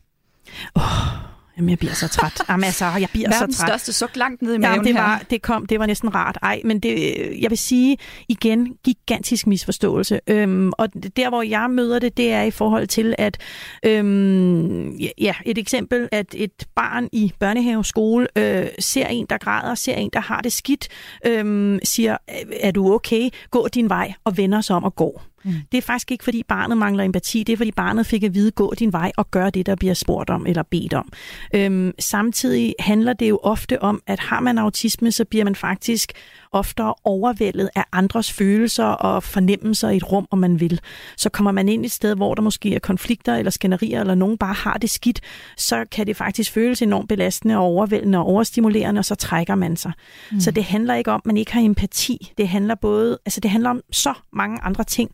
Jamen, 1.57 1.69
jeg 1.69 1.79
bliver 1.79 1.93
så 1.93 2.07
træt. 2.07 2.41
Jamen, 2.49 2.63
altså, 2.63 2.85
jeg 2.85 3.09
bliver 3.13 3.31
så 3.31 3.39
Verdens 3.39 3.57
træt. 3.57 3.69
største 3.69 3.93
suk 3.93 4.15
langt 4.15 4.41
ned 4.41 4.53
i 4.53 4.57
maven 4.57 4.73
Jamen, 4.73 4.85
det, 4.85 4.95
her. 4.95 5.01
var, 5.01 5.23
det, 5.29 5.41
kom, 5.41 5.65
det 5.65 5.79
var 5.79 5.85
næsten 5.85 6.15
rart. 6.15 6.37
Ej, 6.41 6.61
men 6.65 6.79
det, 6.79 7.17
jeg 7.41 7.49
vil 7.49 7.57
sige 7.57 7.97
igen, 8.29 8.73
gigantisk 8.83 9.47
misforståelse. 9.47 10.19
Øhm, 10.27 10.71
og 10.77 10.89
der, 11.17 11.29
hvor 11.29 11.41
jeg 11.41 11.69
møder 11.69 11.99
det, 11.99 12.17
det 12.17 12.31
er 12.31 12.41
i 12.41 12.51
forhold 12.51 12.87
til, 12.87 13.15
at 13.17 13.37
øhm, 13.85 14.89
ja, 14.97 15.33
et 15.45 15.57
eksempel, 15.57 16.09
at 16.11 16.25
et 16.33 16.67
barn 16.75 17.09
i 17.11 17.33
børnehave, 17.39 17.85
skole, 17.85 18.27
øh, 18.35 18.67
ser 18.79 19.07
en, 19.07 19.25
der 19.29 19.37
græder, 19.37 19.75
ser 19.75 19.95
en, 19.95 20.09
der 20.13 20.19
har 20.19 20.41
det 20.41 20.53
skidt, 20.53 20.87
øhm, 21.25 21.79
siger, 21.83 22.17
er 22.61 22.71
du 22.71 22.93
okay? 22.93 23.29
Gå 23.51 23.67
din 23.67 23.89
vej, 23.89 24.13
og 24.23 24.37
vender 24.37 24.61
sig 24.61 24.75
om 24.75 24.83
og 24.83 24.95
går. 24.95 25.23
Mm. 25.47 25.53
Det 25.71 25.77
er 25.77 25.81
faktisk 25.81 26.11
ikke, 26.11 26.23
fordi 26.23 26.43
barnet 26.43 26.77
mangler 26.77 27.03
empati. 27.03 27.43
Det 27.43 27.53
er, 27.53 27.57
fordi 27.57 27.71
barnet 27.71 28.05
fik 28.05 28.23
at 28.23 28.33
vide, 28.33 28.51
gå 28.51 28.73
din 28.79 28.93
vej 28.93 29.11
og 29.17 29.31
gør 29.31 29.49
det, 29.49 29.65
der 29.65 29.75
bliver 29.75 29.93
spurgt 29.93 30.29
om 30.29 30.45
eller 30.45 30.63
bedt 30.63 30.93
om. 30.93 31.11
Øhm, 31.55 31.93
samtidig 31.99 32.75
handler 32.79 33.13
det 33.13 33.29
jo 33.29 33.39
ofte 33.43 33.81
om, 33.81 34.01
at 34.07 34.19
har 34.19 34.39
man 34.39 34.57
autisme, 34.57 35.11
så 35.11 35.25
bliver 35.25 35.43
man 35.43 35.55
faktisk 35.55 36.11
oftere 36.51 36.93
overvældet 37.03 37.69
af 37.75 37.83
andres 37.91 38.31
følelser 38.31 38.85
og 38.85 39.23
fornemmelser 39.23 39.89
i 39.89 39.97
et 39.97 40.11
rum, 40.11 40.27
om 40.31 40.39
man 40.39 40.59
vil. 40.59 40.79
Så 41.17 41.29
kommer 41.29 41.51
man 41.51 41.69
ind 41.69 41.85
et 41.85 41.91
sted, 41.91 42.15
hvor 42.15 42.35
der 42.35 42.41
måske 42.41 42.75
er 42.75 42.79
konflikter 42.79 43.35
eller 43.35 43.51
skænderier, 43.51 44.01
eller 44.01 44.15
nogen 44.15 44.37
bare 44.37 44.53
har 44.53 44.77
det 44.77 44.89
skidt, 44.89 45.21
så 45.57 45.85
kan 45.91 46.07
det 46.07 46.15
faktisk 46.15 46.51
føles 46.51 46.81
enormt 46.81 47.09
belastende 47.09 47.57
og 47.57 47.63
overvældende 47.63 48.17
og 48.17 48.25
overstimulerende, 48.25 48.99
og 48.99 49.05
så 49.05 49.15
trækker 49.15 49.55
man 49.55 49.77
sig. 49.77 49.91
Mm. 50.31 50.39
Så 50.39 50.51
det 50.51 50.63
handler 50.63 50.95
ikke 50.95 51.11
om, 51.11 51.21
at 51.21 51.25
man 51.25 51.37
ikke 51.37 51.53
har 51.53 51.61
empati. 51.61 52.33
Det 52.37 52.47
handler 52.47 52.75
både, 52.75 53.19
altså 53.25 53.39
det 53.39 53.51
handler 53.51 53.69
om 53.69 53.81
så 53.91 54.13
mange 54.33 54.61
andre 54.61 54.83
ting. 54.83 55.11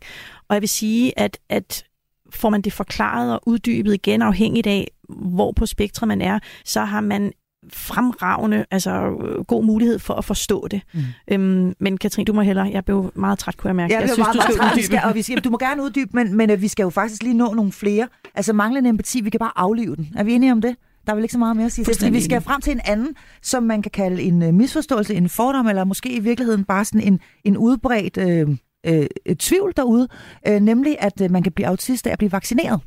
Og 0.48 0.54
jeg 0.54 0.60
vil 0.62 0.68
sige, 0.68 1.18
at, 1.18 1.38
at 1.48 1.84
får 2.30 2.50
man 2.50 2.62
det 2.62 2.72
forklaret 2.72 3.32
og 3.32 3.40
uddybet 3.46 3.94
igen, 3.94 4.22
afhængigt 4.22 4.66
af, 4.66 4.90
hvor 5.08 5.52
på 5.52 5.66
spektret 5.66 6.08
man 6.08 6.20
er, 6.20 6.38
så 6.64 6.80
har 6.80 7.00
man 7.00 7.32
fremragende, 7.72 8.64
altså 8.70 9.10
god 9.48 9.64
mulighed 9.64 9.98
for 9.98 10.14
at 10.14 10.24
forstå 10.24 10.68
det. 10.68 10.82
Mm. 10.94 11.00
Øhm, 11.30 11.74
men 11.80 11.98
Katrin, 11.98 12.24
du 12.26 12.32
må 12.32 12.40
hellere, 12.40 12.70
jeg 12.72 12.84
blev 12.84 13.12
meget 13.14 13.38
træt, 13.38 13.56
kunne 13.56 13.68
jeg 13.68 13.76
mærke. 13.76 13.94
Ja, 13.94 14.00
jeg 14.00 14.08
det 14.08 14.14
er 14.14 14.18
meget, 14.18 14.34
du 14.34 14.38
meget 14.38 14.52
skal 14.52 14.58
træt. 14.58 14.76
Vi 14.76 14.80
uddybe. 14.80 14.86
skal, 14.86 15.00
og 15.04 15.14
vi 15.14 15.22
skal, 15.22 15.40
du 15.40 15.50
må 15.50 15.58
gerne 15.58 15.82
uddybe, 15.82 16.10
men, 16.12 16.36
men 16.36 16.50
øh, 16.50 16.62
vi 16.62 16.68
skal 16.68 16.82
jo 16.82 16.90
faktisk 16.90 17.22
lige 17.22 17.34
nå 17.34 17.54
nogle 17.54 17.72
flere. 17.72 18.08
Altså 18.34 18.52
manglende 18.52 18.90
empati, 18.90 19.20
vi 19.20 19.30
kan 19.30 19.38
bare 19.38 19.52
aflive 19.56 19.96
den. 19.96 20.12
Er 20.16 20.24
vi 20.24 20.32
enige 20.32 20.52
om 20.52 20.60
det? 20.60 20.76
Der 21.06 21.12
er 21.12 21.14
vel 21.14 21.24
ikke 21.24 21.32
så 21.32 21.38
meget 21.38 21.56
mere 21.56 21.66
at 21.66 21.72
sige. 21.72 21.84
Fordi 21.84 22.10
vi 22.10 22.20
skal 22.20 22.40
frem 22.40 22.60
til 22.60 22.72
en 22.72 22.80
anden, 22.84 23.14
som 23.42 23.62
man 23.62 23.82
kan 23.82 23.90
kalde 23.90 24.22
en 24.22 24.42
øh, 24.42 24.54
misforståelse, 24.54 25.14
en 25.14 25.28
fordom, 25.28 25.66
eller 25.66 25.84
måske 25.84 26.12
i 26.12 26.20
virkeligheden 26.20 26.64
bare 26.64 26.84
sådan 26.84 27.00
en, 27.00 27.20
en 27.44 27.56
udbredt 27.56 28.16
øh, 28.16 28.56
øh, 28.86 29.06
tvivl 29.36 29.72
derude, 29.76 30.08
øh, 30.48 30.60
nemlig 30.60 30.96
at 31.00 31.20
øh, 31.22 31.30
man 31.30 31.42
kan 31.42 31.52
blive 31.52 31.66
autist 31.66 32.06
af 32.06 32.12
at 32.12 32.18
blive 32.18 32.32
vaccineret. 32.32 32.80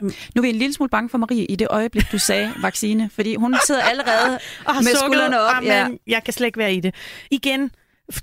Nu 0.00 0.08
er 0.36 0.40
vi 0.40 0.48
en 0.48 0.54
lille 0.56 0.74
smule 0.74 0.90
bange 0.90 1.08
for 1.08 1.18
Marie 1.18 1.44
i 1.44 1.56
det 1.56 1.66
øjeblik, 1.70 2.04
du 2.12 2.18
sagde 2.18 2.52
vaccine, 2.62 3.10
fordi 3.12 3.34
hun 3.34 3.56
sidder 3.66 3.82
allerede 3.82 4.38
og 4.66 4.74
har 4.74 4.82
med 4.82 4.96
skuldrene 4.96 5.40
op. 5.40 5.64
Jamen, 5.64 5.98
Ja. 6.06 6.12
Jeg 6.14 6.24
kan 6.24 6.32
slet 6.32 6.46
ikke 6.46 6.58
være 6.58 6.74
i 6.74 6.80
det. 6.80 6.94
Igen, 7.30 7.70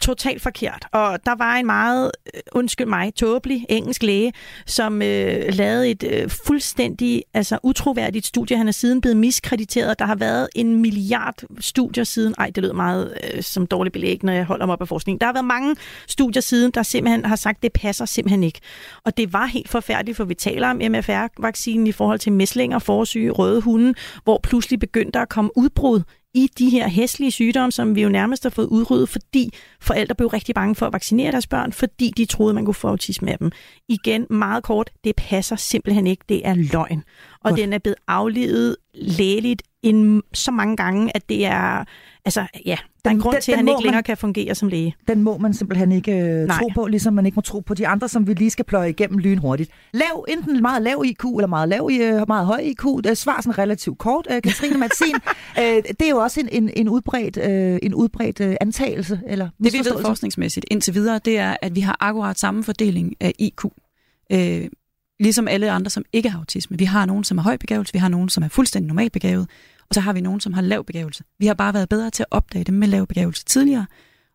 totalt 0.01 0.41
forkert. 0.41 0.85
Og 0.91 1.25
der 1.25 1.35
var 1.35 1.55
en 1.55 1.65
meget, 1.65 2.11
øh, 2.35 2.41
undskyld 2.51 2.87
mig, 2.87 3.13
tåbelig 3.15 3.65
engelsk 3.69 4.03
læge, 4.03 4.33
som 4.65 5.01
øh, 5.01 5.53
lavede 5.53 5.89
et 5.89 6.03
øh, 6.03 6.29
fuldstændig 6.29 7.23
altså, 7.33 7.57
utroværdigt 7.63 8.25
studie. 8.25 8.57
Han 8.57 8.67
er 8.67 8.71
siden 8.71 9.01
blevet 9.01 9.17
miskrediteret. 9.17 9.99
Der 9.99 10.05
har 10.05 10.15
været 10.15 10.47
en 10.55 10.81
milliard 10.81 11.43
studier 11.59 12.03
siden. 12.03 12.35
Ej, 12.37 12.49
det 12.55 12.63
lød 12.63 12.73
meget 12.73 13.17
øh, 13.33 13.43
som 13.43 13.67
dårligt 13.67 13.93
belæg, 13.93 14.23
når 14.23 14.33
jeg 14.33 14.45
holder 14.45 14.65
mig 14.65 14.73
op 14.73 14.81
af 14.81 14.87
forskning. 14.87 15.21
Der 15.21 15.27
har 15.27 15.33
været 15.33 15.45
mange 15.45 15.75
studier 16.07 16.41
siden, 16.41 16.71
der 16.71 16.83
simpelthen 16.83 17.25
har 17.25 17.35
sagt, 17.35 17.63
det 17.63 17.73
passer 17.73 18.05
simpelthen 18.05 18.43
ikke. 18.43 18.59
Og 19.05 19.17
det 19.17 19.33
var 19.33 19.45
helt 19.45 19.69
forfærdeligt, 19.69 20.17
for 20.17 20.23
vi 20.23 20.33
taler 20.33 20.69
om 20.69 20.75
MFR-vaccinen 20.75 21.87
i 21.87 21.91
forhold 21.91 22.19
til 22.19 22.31
mæslinger, 22.31 22.79
forsyge, 22.79 23.31
røde 23.31 23.61
hunde, 23.61 23.93
hvor 24.23 24.39
pludselig 24.43 24.79
begyndte 24.79 25.19
at 25.19 25.29
komme 25.29 25.57
udbrud 25.57 26.01
i 26.33 26.49
de 26.57 26.69
her 26.69 26.87
hæslige 26.87 27.31
sygdomme, 27.31 27.71
som 27.71 27.95
vi 27.95 28.01
jo 28.01 28.09
nærmest 28.09 28.43
har 28.43 28.49
fået 28.49 28.67
udryddet, 28.67 29.09
fordi 29.09 29.53
forældre 29.81 30.15
blev 30.15 30.27
rigtig 30.27 30.55
bange 30.55 30.75
for 30.75 30.85
at 30.85 30.93
vaccinere 30.93 31.31
deres 31.31 31.47
børn, 31.47 31.73
fordi 31.73 32.13
de 32.17 32.25
troede, 32.25 32.53
man 32.53 32.65
kunne 32.65 32.73
få 32.73 32.87
autisme 32.87 33.31
af 33.31 33.37
dem. 33.37 33.51
Igen, 33.89 34.27
meget 34.29 34.63
kort, 34.63 34.89
det 35.03 35.15
passer 35.15 35.55
simpelthen 35.55 36.07
ikke. 36.07 36.23
Det 36.29 36.47
er 36.47 36.53
løgn. 36.53 37.03
Og 37.43 37.49
Godt. 37.49 37.59
den 37.59 37.73
er 37.73 37.77
blevet 37.77 37.97
aflevet 38.07 38.75
lægeligt 38.93 39.63
en, 39.83 40.21
så 40.33 40.51
mange 40.51 40.75
gange, 40.77 41.11
at 41.15 41.29
det 41.29 41.45
er... 41.45 41.83
Altså, 42.25 42.45
ja, 42.65 42.77
der 43.05 43.09
er 43.09 43.11
en 43.11 43.15
Den- 43.17 43.21
grund 43.21 43.33
den- 43.35 43.41
til, 43.41 43.51
at 43.51 43.57
han 43.57 43.65
må 43.65 43.71
ikke 43.71 43.83
længere 43.83 43.97
man- 43.97 44.03
kan 44.03 44.17
fungere 44.17 44.55
som 44.55 44.67
læge. 44.69 44.95
Den 45.07 45.23
må 45.23 45.37
man 45.37 45.53
simpelthen 45.53 45.91
ikke 45.91 46.11
øh, 46.11 46.47
Nej. 46.47 46.57
tro 46.59 46.67
på, 46.75 46.87
ligesom 46.87 47.13
man 47.13 47.25
ikke 47.25 47.35
må 47.35 47.41
tro 47.41 47.59
på 47.59 47.73
de 47.73 47.87
andre, 47.87 48.07
som 48.09 48.27
vi 48.27 48.33
lige 48.33 48.49
skal 48.49 48.65
pløje 48.65 48.89
igennem 48.89 49.17
lynhurtigt. 49.19 49.71
Lav, 49.93 50.25
enten 50.29 50.61
meget 50.61 50.81
lav 50.81 51.03
IQ 51.05 51.23
eller 51.25 51.47
meget, 51.47 51.69
lav, 51.69 51.89
øh, 51.93 52.23
meget 52.27 52.45
høj 52.45 52.59
IQ. 52.59 52.83
Det 53.03 53.17
svar 53.17 53.41
sådan 53.41 53.57
relativt 53.57 53.97
kort. 53.97 54.27
Øh, 54.31 54.41
Katrine 54.41 54.77
Martin, 54.77 55.15
øh, 55.59 55.63
det 55.99 56.01
er 56.01 56.09
jo 56.09 56.17
også 56.17 56.39
en, 56.39 56.49
en, 56.51 56.69
en 56.75 56.89
udbredt, 56.89 57.37
øh, 57.37 57.79
en 57.83 57.93
udbredt 57.93 58.39
øh, 58.41 58.55
antagelse, 58.61 59.21
eller 59.27 59.49
Det 59.63 59.73
vi 59.73 59.77
ved 59.77 60.01
forskningsmæssigt 60.01 60.65
indtil 60.71 60.93
videre, 60.93 61.19
det 61.25 61.37
er, 61.37 61.55
at 61.61 61.75
vi 61.75 61.81
har 61.81 61.97
akkurat 61.99 62.39
samme 62.39 62.63
fordeling 62.63 63.13
af 63.19 63.33
IQ. 63.39 63.65
Øh, 64.31 64.65
ligesom 65.21 65.47
alle 65.47 65.71
andre, 65.71 65.89
som 65.89 66.05
ikke 66.13 66.29
har 66.29 66.39
autisme. 66.39 66.77
Vi 66.77 66.85
har 66.85 67.05
nogen, 67.05 67.23
som 67.23 67.37
er 67.37 67.41
høj 67.41 67.57
begævelse, 67.57 67.93
vi 67.93 67.99
har 67.99 68.09
nogen, 68.09 68.29
som 68.29 68.43
er 68.43 68.47
fuldstændig 68.47 68.87
normalt 68.87 69.13
begavet, 69.13 69.49
og 69.89 69.93
så 69.95 69.99
har 69.99 70.13
vi 70.13 70.21
nogen, 70.21 70.39
som 70.39 70.53
har 70.53 70.61
lav 70.61 70.83
begævelse. 70.85 71.23
Vi 71.39 71.45
har 71.45 71.53
bare 71.53 71.73
været 71.73 71.89
bedre 71.89 72.09
til 72.09 72.23
at 72.23 72.27
opdage 72.31 72.63
dem 72.63 72.75
med 72.75 72.87
lav 72.87 73.07
begævelse 73.07 73.45
tidligere, 73.45 73.85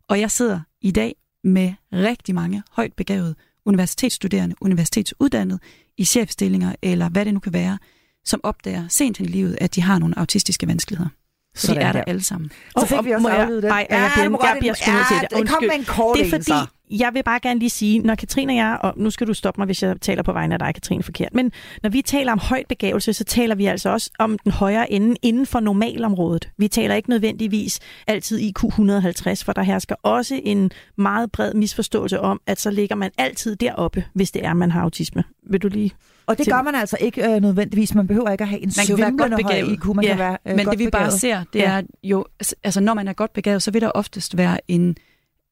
og 0.09 0.21
jeg 0.21 0.31
sidder 0.31 0.61
i 0.83 0.91
dag 0.91 1.15
med 1.45 1.73
rigtig 1.93 2.35
mange 2.35 2.63
højt 2.71 2.93
begavede 2.93 3.35
universitetsstuderende, 3.65 4.55
universitetsuddannede 4.61 5.59
i 5.99 6.05
chefstillinger, 6.05 6.75
eller 6.83 7.09
hvad 7.09 7.25
det 7.25 7.35
nu 7.35 7.41
kan 7.41 7.53
være, 7.53 7.79
som 8.25 8.41
opdager 8.43 8.89
sent 8.89 9.19
hen 9.19 9.27
i 9.27 9.31
livet, 9.31 9.59
at 9.61 9.75
de 9.75 9.83
har 9.83 9.99
nogle 9.99 10.19
autistiske 10.19 10.67
vanskeligheder. 10.67 11.11
Så 11.57 11.75
de 11.75 11.79
er 11.79 11.83
der 11.85 11.93
der. 11.93 12.05
alle 12.07 12.23
sammen. 12.25 12.51
Så 12.79 12.87
fik 12.87 13.05
vi 13.05 13.11
også 13.11 13.23
Må 13.23 13.29
jeg- 13.29 13.39
aflevet 13.43 13.63
det. 13.63 13.69
Ej, 13.71 13.87
jeg 13.91 14.11
jeg 14.17 14.31
godt- 14.31 14.41
bliver 14.59 14.75
sgu 14.75 14.91
nødt 14.93 15.07
til 15.09 15.17
det. 15.17 15.23
Ja, 15.23 15.29
kom 15.29 15.41
Undskyld. 15.41 15.69
med 15.69 15.77
en 15.79 15.85
kort 15.85 16.17
Det 16.19 16.27
er 16.27 16.31
fordi, 16.31 16.53
jeg 16.99 17.11
vil 17.15 17.23
bare 17.23 17.41
gerne 17.41 17.59
lige 17.61 17.71
sige, 17.71 17.99
når 17.99 18.15
Katrine 18.15 18.53
og 18.53 18.57
jeg, 18.57 18.79
og 18.81 18.93
nu 18.97 19.11
skal 19.11 19.27
du 19.27 19.35
stoppe 19.35 19.61
mig, 19.61 19.67
hvis 19.67 19.83
jeg 19.83 19.97
taler 20.01 20.23
på 20.23 20.33
vegne 20.33 20.55
af 20.55 20.59
dig, 20.59 20.75
Katrine, 20.75 21.03
forkert, 21.03 21.35
men 21.35 21.53
når 21.83 21.91
vi 21.91 22.03
taler 22.03 22.33
om 22.33 22.39
højt 22.39 22.67
begævelse, 22.69 23.13
så 23.13 23.25
taler 23.25 23.55
vi 23.55 23.67
altså 23.67 23.89
også 23.91 24.11
om 24.19 24.39
den 24.39 24.53
højere 24.53 24.93
ende 24.93 25.17
inden 25.23 25.47
for 25.47 25.61
normalområdet. 25.61 26.49
Vi 26.59 26.69
taler 26.69 26.95
ikke 26.95 27.11
nødvendigvis 27.11 27.81
altid 28.07 28.39
IQ 28.41 28.65
150, 28.65 29.45
for 29.45 29.53
der 29.53 29.63
hersker 29.63 29.95
også 30.03 30.41
en 30.45 30.71
meget 30.97 31.33
bred 31.33 31.55
misforståelse 31.55 32.21
om, 32.21 32.41
at 32.47 32.61
så 32.61 32.71
ligger 32.71 32.97
man 32.97 33.11
altid 33.19 33.57
deroppe, 33.57 34.05
hvis 34.15 34.31
det 34.31 34.45
er, 34.45 34.55
man 34.55 34.71
har 34.71 34.81
autisme. 34.83 35.25
Vil 35.51 35.63
du 35.63 35.69
lige... 35.69 35.91
Og 36.27 36.39
det 36.39 36.47
gør 36.47 36.63
man 36.63 36.75
altså 36.75 36.97
ikke 37.01 37.35
øh, 37.35 37.41
nødvendigvis. 37.43 37.95
Man 37.95 38.07
behøver 38.07 38.31
ikke 38.31 38.43
at 38.43 38.49
have 38.49 38.63
en 38.63 38.71
svimlende 38.71 39.43
høj. 39.43 39.53
IQ. 39.73 39.87
Man 39.87 40.05
Ja, 40.05 40.11
kan 40.11 40.19
være 40.19 40.39
øh, 40.47 40.57
Men 40.57 40.67
det 40.67 40.79
vi 40.79 40.85
bare 40.91 41.03
begavet. 41.03 41.21
ser, 41.21 41.45
det 41.53 41.59
Ja. 41.59 41.71
er 41.71 41.83
jo, 42.03 42.25
altså 42.65 42.81
når 42.81 42.95
man 42.95 43.09
er 43.09 43.13
godt 43.13 43.33
begavet, 43.33 43.63
så 43.63 43.71
vil 43.71 43.81
der 43.83 43.89
oftest 43.91 44.37
være 44.37 44.59
en, 44.69 44.97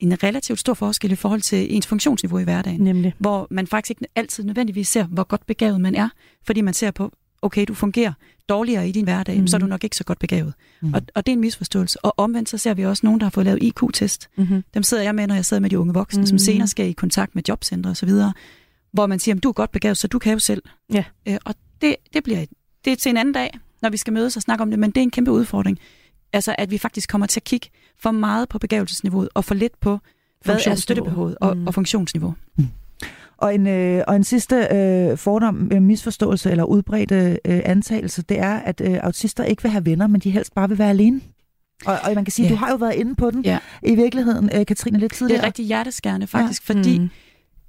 en 0.00 0.22
relativt 0.22 0.58
stor 0.58 0.74
forskel 0.74 1.12
i 1.12 1.16
forhold 1.16 1.40
til 1.40 1.74
ens 1.76 1.86
funktionsniveau 1.86 2.38
i 2.38 2.44
hverdagen. 2.44 2.80
Nemlig. 2.80 3.14
Hvor 3.18 3.46
man 3.50 3.66
faktisk 3.66 3.90
ikke 3.90 4.06
altid 4.16 4.44
nødvendigvis 4.44 4.88
ser, 4.88 5.04
hvor 5.04 5.24
godt 5.24 5.46
begavet 5.46 5.80
man 5.80 5.94
er, 5.94 6.08
fordi 6.46 6.60
man 6.60 6.74
ser 6.74 6.90
på, 6.90 7.12
okay, 7.42 7.64
du 7.68 7.74
fungerer 7.74 8.12
dårligere 8.48 8.88
i 8.88 8.92
din 8.92 9.04
hverdag, 9.04 9.40
mm. 9.40 9.46
så 9.46 9.56
er 9.56 9.58
du 9.58 9.66
nok 9.66 9.84
ikke 9.84 9.96
så 9.96 10.04
godt 10.04 10.18
begavet. 10.18 10.52
Mhm. 10.80 10.88
Mm. 10.88 10.94
Og, 10.94 11.02
og 11.14 11.26
det 11.26 11.32
er 11.32 11.36
en 11.36 11.40
misforståelse. 11.40 12.04
Og 12.04 12.14
omvendt 12.16 12.48
så 12.48 12.58
ser 12.58 12.74
vi 12.74 12.84
også 12.84 13.06
nogen, 13.06 13.20
der 13.20 13.24
har 13.26 13.30
fået 13.30 13.46
lavet 13.46 13.62
IQ-test. 13.62 14.28
Mm-hmm. 14.36 14.64
Dem 14.74 14.82
sidder 14.82 15.02
jeg 15.02 15.14
med, 15.14 15.26
når 15.26 15.34
jeg 15.34 15.44
sidder 15.44 15.60
med 15.60 15.70
de 15.70 15.78
unge 15.78 15.94
voksne, 15.94 16.20
mm. 16.20 16.26
som 16.26 16.34
Mhm. 16.34 16.38
senere 16.38 16.66
skal 16.68 16.88
i 16.88 16.92
kontakt 16.92 17.34
med 17.34 17.42
jobcentre 17.48 17.90
osv., 17.90 18.10
hvor 18.94 19.06
man 19.06 19.18
siger, 19.18 19.34
at 19.34 19.42
du 19.42 19.48
er 19.48 19.52
godt 19.52 19.70
begavet, 19.72 19.98
så 19.98 20.08
du 20.08 20.18
kan 20.18 20.32
jo 20.32 20.38
selv. 20.38 20.62
Ja. 20.92 21.04
Øh, 21.28 21.36
og 21.44 21.54
det, 21.80 21.96
det 22.14 22.24
bliver 22.24 22.44
det 22.84 22.92
er 22.92 22.96
til 22.96 23.10
en 23.10 23.16
anden 23.16 23.34
dag, 23.34 23.58
når 23.82 23.90
vi 23.90 23.96
skal 23.96 24.12
mødes 24.12 24.36
og 24.36 24.42
snakke 24.42 24.62
om 24.62 24.70
det, 24.70 24.78
men 24.78 24.90
det 24.90 24.96
er 24.96 25.02
en 25.02 25.10
kæmpe 25.10 25.30
udfordring. 25.32 25.78
Altså, 26.32 26.54
at 26.58 26.70
vi 26.70 26.78
faktisk 26.78 27.08
kommer 27.10 27.26
til 27.26 27.40
at 27.40 27.44
kigge 27.44 27.68
for 27.98 28.10
meget 28.10 28.48
på 28.48 28.58
begavelsesniveauet, 28.58 29.28
og 29.34 29.44
for 29.44 29.54
lidt 29.54 29.80
på, 29.80 29.98
hvad 30.44 30.58
er 30.66 30.74
støttebehovet 30.74 31.36
og, 31.40 31.56
Mm. 31.56 31.66
og 31.66 31.74
funktionsniveau. 31.74 32.34
Og 33.38 33.54
en, 33.54 33.66
øh, 33.66 34.02
og 34.08 34.16
en 34.16 34.24
sidste 34.24 34.56
øh, 34.56 35.18
fordom, 35.18 35.70
øh, 35.72 35.82
misforståelse 35.82 36.50
eller 36.50 36.64
udbredt 36.64 37.12
øh, 37.12 37.36
antagelse, 37.44 38.22
det 38.22 38.38
er, 38.38 38.54
at 38.54 38.80
øh, 38.84 38.98
autister 39.02 39.44
ikke 39.44 39.62
vil 39.62 39.70
have 39.70 39.86
venner, 39.86 40.06
men 40.06 40.20
de 40.20 40.30
helst 40.30 40.54
bare 40.54 40.68
vil 40.68 40.78
være 40.78 40.90
alene. 40.90 41.20
Og, 41.86 41.98
og 42.04 42.12
man 42.14 42.24
kan 42.24 42.32
sige, 42.32 42.46
Ja. 42.46 42.52
du 42.52 42.56
har 42.56 42.70
jo 42.70 42.76
været 42.76 42.94
inde 42.94 43.14
på 43.14 43.30
den 43.30 43.44
Ja. 43.44 43.58
i 43.82 43.94
virkeligheden, 43.94 44.50
øh, 44.54 44.66
Katrine, 44.66 44.98
lidt 44.98 45.10
Det 45.10 45.18
tidligere. 45.18 45.42
er 45.42 45.46
rigtig 45.46 45.66
hjerteskærende 45.66 46.26
faktisk, 46.26 46.68
ja. 46.68 46.74
fordi 46.74 46.98
Mm. 46.98 47.10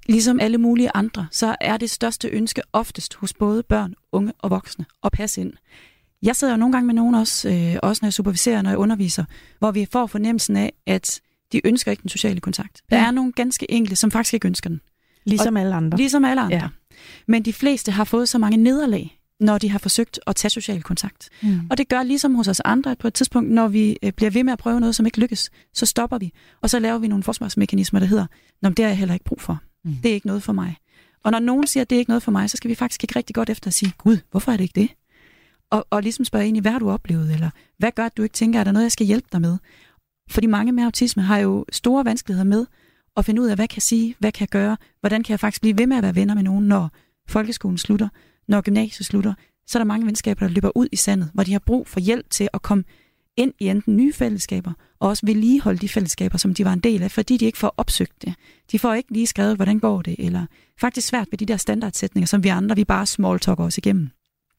Ligesom 0.08 0.40
alle 0.40 0.58
mulige 0.58 0.90
andre, 0.94 1.26
så 1.30 1.56
er 1.60 1.76
det 1.76 1.90
største 1.90 2.28
ønske 2.28 2.62
oftest 2.72 3.14
hos 3.14 3.34
både 3.34 3.62
børn, 3.62 3.94
unge 4.12 4.32
og 4.38 4.50
voksne 4.50 4.84
at 5.04 5.12
passe 5.12 5.40
ind. 5.40 5.52
Jeg 6.22 6.36
sidder 6.36 6.52
jo 6.52 6.58
nogle 6.58 6.72
gange 6.72 6.86
med 6.86 6.94
nogen 6.94 7.14
også, 7.14 7.48
øh, 7.48 7.76
også 7.82 8.00
når 8.02 8.06
jeg 8.06 8.12
superviserer, 8.12 8.62
når 8.62 8.70
jeg 8.70 8.78
underviser, 8.78 9.24
hvor 9.58 9.70
vi 9.70 9.86
får 9.92 10.06
fornemmelsen 10.06 10.56
af, 10.56 10.72
at 10.86 11.20
de 11.52 11.66
ønsker 11.66 11.90
ikke 11.90 12.02
den 12.02 12.10
sociale 12.10 12.40
kontakt. 12.40 12.82
Der 12.90 12.96
Ja. 12.96 13.06
er 13.06 13.10
nogle 13.10 13.32
ganske 13.32 13.70
enkle, 13.70 13.96
som 13.96 14.10
faktisk 14.10 14.34
ikke 14.34 14.46
ønsker 14.48 14.70
den. 14.70 14.80
Ligesom 15.24 15.56
alle 15.56 15.74
andre. 15.74 15.96
Ligesom 15.98 16.24
alle 16.24 16.40
andre. 16.42 16.56
Ja. 16.56 16.68
Men 17.28 17.42
de 17.44 17.52
fleste 17.52 17.92
har 17.92 18.04
fået 18.04 18.28
så 18.28 18.38
mange 18.38 18.56
nederlag, 18.56 19.18
når 19.40 19.58
de 19.58 19.70
har 19.70 19.78
forsøgt 19.78 20.20
at 20.26 20.36
tage 20.36 20.50
social 20.50 20.82
kontakt. 20.82 21.28
Mm. 21.42 21.60
Og 21.70 21.78
det 21.78 21.88
gør 21.88 22.02
ligesom 22.02 22.34
hos 22.34 22.48
os 22.48 22.60
andre, 22.60 22.90
at 22.90 22.98
på 22.98 23.08
et 23.08 23.14
tidspunkt, 23.14 23.50
når 23.50 23.68
vi 23.68 23.96
øh, 24.02 24.12
bliver 24.12 24.30
ved 24.30 24.44
med 24.44 24.52
at 24.52 24.58
prøve 24.58 24.80
noget, 24.80 24.94
som 24.94 25.06
ikke 25.06 25.20
lykkes, 25.20 25.50
så 25.74 25.86
stopper 25.86 26.18
vi. 26.18 26.32
Og 26.62 26.70
så 26.70 26.78
laver 26.78 26.98
vi 26.98 27.08
nogle 27.08 27.22
forsvarsmekanismer, 27.24 28.00
der 28.00 28.06
hedder, 28.06 28.26
Nå, 28.62 28.68
det 28.68 28.78
har 28.78 28.90
jeg 28.90 28.98
heller 28.98 29.14
ikke 29.14 29.24
brug 29.24 29.40
for. 29.40 29.58
Mm. 29.86 29.96
Det 30.02 30.10
er 30.10 30.14
ikke 30.14 30.26
noget 30.26 30.42
for 30.42 30.52
mig. 30.52 30.76
Og 31.24 31.32
når 31.32 31.38
nogen 31.38 31.66
siger, 31.66 31.82
at 31.82 31.90
det 31.90 31.96
er 31.96 32.00
ikke 32.00 32.10
noget 32.10 32.22
for 32.22 32.30
mig, 32.32 32.50
så 32.50 32.56
skal 32.56 32.70
vi 32.70 32.74
faktisk 32.74 33.04
ikke 33.04 33.16
rigtig 33.16 33.34
godt 33.34 33.50
efter 33.50 33.68
at 33.68 33.74
sige, 33.74 33.92
Gud, 33.98 34.18
hvorfor 34.30 34.52
er 34.52 34.56
det 34.56 34.64
ikke 34.64 34.80
det? 34.80 34.90
Og, 35.70 35.86
og 35.90 36.02
ligesom 36.02 36.24
spørge 36.24 36.48
ind 36.48 36.56
i, 36.56 36.60
hvad 36.60 36.72
har 36.72 36.78
du 36.78 36.90
oplevet? 36.90 37.32
Eller 37.32 37.50
hvad 37.78 37.92
gør, 37.92 38.06
at 38.06 38.16
du 38.16 38.22
ikke 38.22 38.32
tænker, 38.32 38.60
er 38.60 38.64
der 38.64 38.72
noget, 38.72 38.84
jeg 38.84 38.92
skal 38.92 39.06
hjælpe 39.06 39.28
dig 39.32 39.40
med? 39.40 39.58
Fordi 40.30 40.46
mange 40.46 40.72
med 40.72 40.84
autisme 40.84 41.22
har 41.22 41.38
jo 41.38 41.64
store 41.72 42.04
vanskeligheder 42.04 42.44
med 42.44 42.66
at 43.16 43.24
finde 43.24 43.42
ud 43.42 43.46
af, 43.46 43.56
hvad 43.56 43.68
kan 43.68 43.76
jeg 43.76 43.82
sige, 43.82 44.14
hvad 44.18 44.32
kan 44.32 44.40
jeg 44.40 44.48
gøre, 44.48 44.76
hvordan 45.00 45.22
kan 45.22 45.30
jeg 45.30 45.40
faktisk 45.40 45.60
blive 45.60 45.78
ved 45.78 45.86
med 45.86 45.96
at 45.96 46.02
være 46.02 46.14
venner 46.14 46.34
med 46.34 46.42
nogen, 46.42 46.68
når 46.68 46.90
folkeskolen 47.28 47.78
slutter, 47.78 48.08
når 48.48 48.60
gymnasiet 48.60 49.06
slutter, 49.06 49.34
så 49.66 49.78
er 49.78 49.80
der 49.80 49.86
mange 49.86 50.06
venskaber, 50.06 50.46
der 50.46 50.54
løber 50.54 50.76
ud 50.76 50.88
i 50.92 50.96
sandet, 50.96 51.30
hvor 51.34 51.42
de 51.42 51.52
har 51.52 51.58
brug 51.58 51.88
for 51.88 52.00
hjælp 52.00 52.30
til 52.30 52.48
at 52.52 52.62
komme 52.62 52.84
ind 53.36 53.52
i 53.58 53.68
enten 53.68 53.96
nye 53.96 54.12
fællesskaber, 54.12 54.72
og 55.00 55.08
også 55.08 55.26
vedligeholde 55.26 55.78
de 55.78 55.88
fællesskaber, 55.88 56.38
som 56.38 56.54
de 56.54 56.64
var 56.64 56.72
en 56.72 56.80
del 56.80 57.02
af, 57.02 57.10
fordi 57.10 57.36
de 57.36 57.44
ikke 57.44 57.58
får 57.58 57.74
opsøgt 57.76 58.22
det. 58.22 58.34
De 58.72 58.78
får 58.78 58.94
ikke 58.94 59.12
lige 59.12 59.26
skrevet, 59.26 59.56
hvordan 59.56 59.78
går 59.78 60.02
det, 60.02 60.16
eller 60.18 60.46
faktisk 60.80 61.08
svært 61.08 61.28
ved 61.30 61.38
de 61.38 61.46
der 61.46 61.56
standardsætninger, 61.56 62.26
som 62.26 62.44
vi 62.44 62.48
andre, 62.48 62.76
vi 62.76 62.84
bare 62.84 63.06
small 63.06 63.40
talker 63.40 63.64
os 63.64 63.78
igennem. 63.78 64.08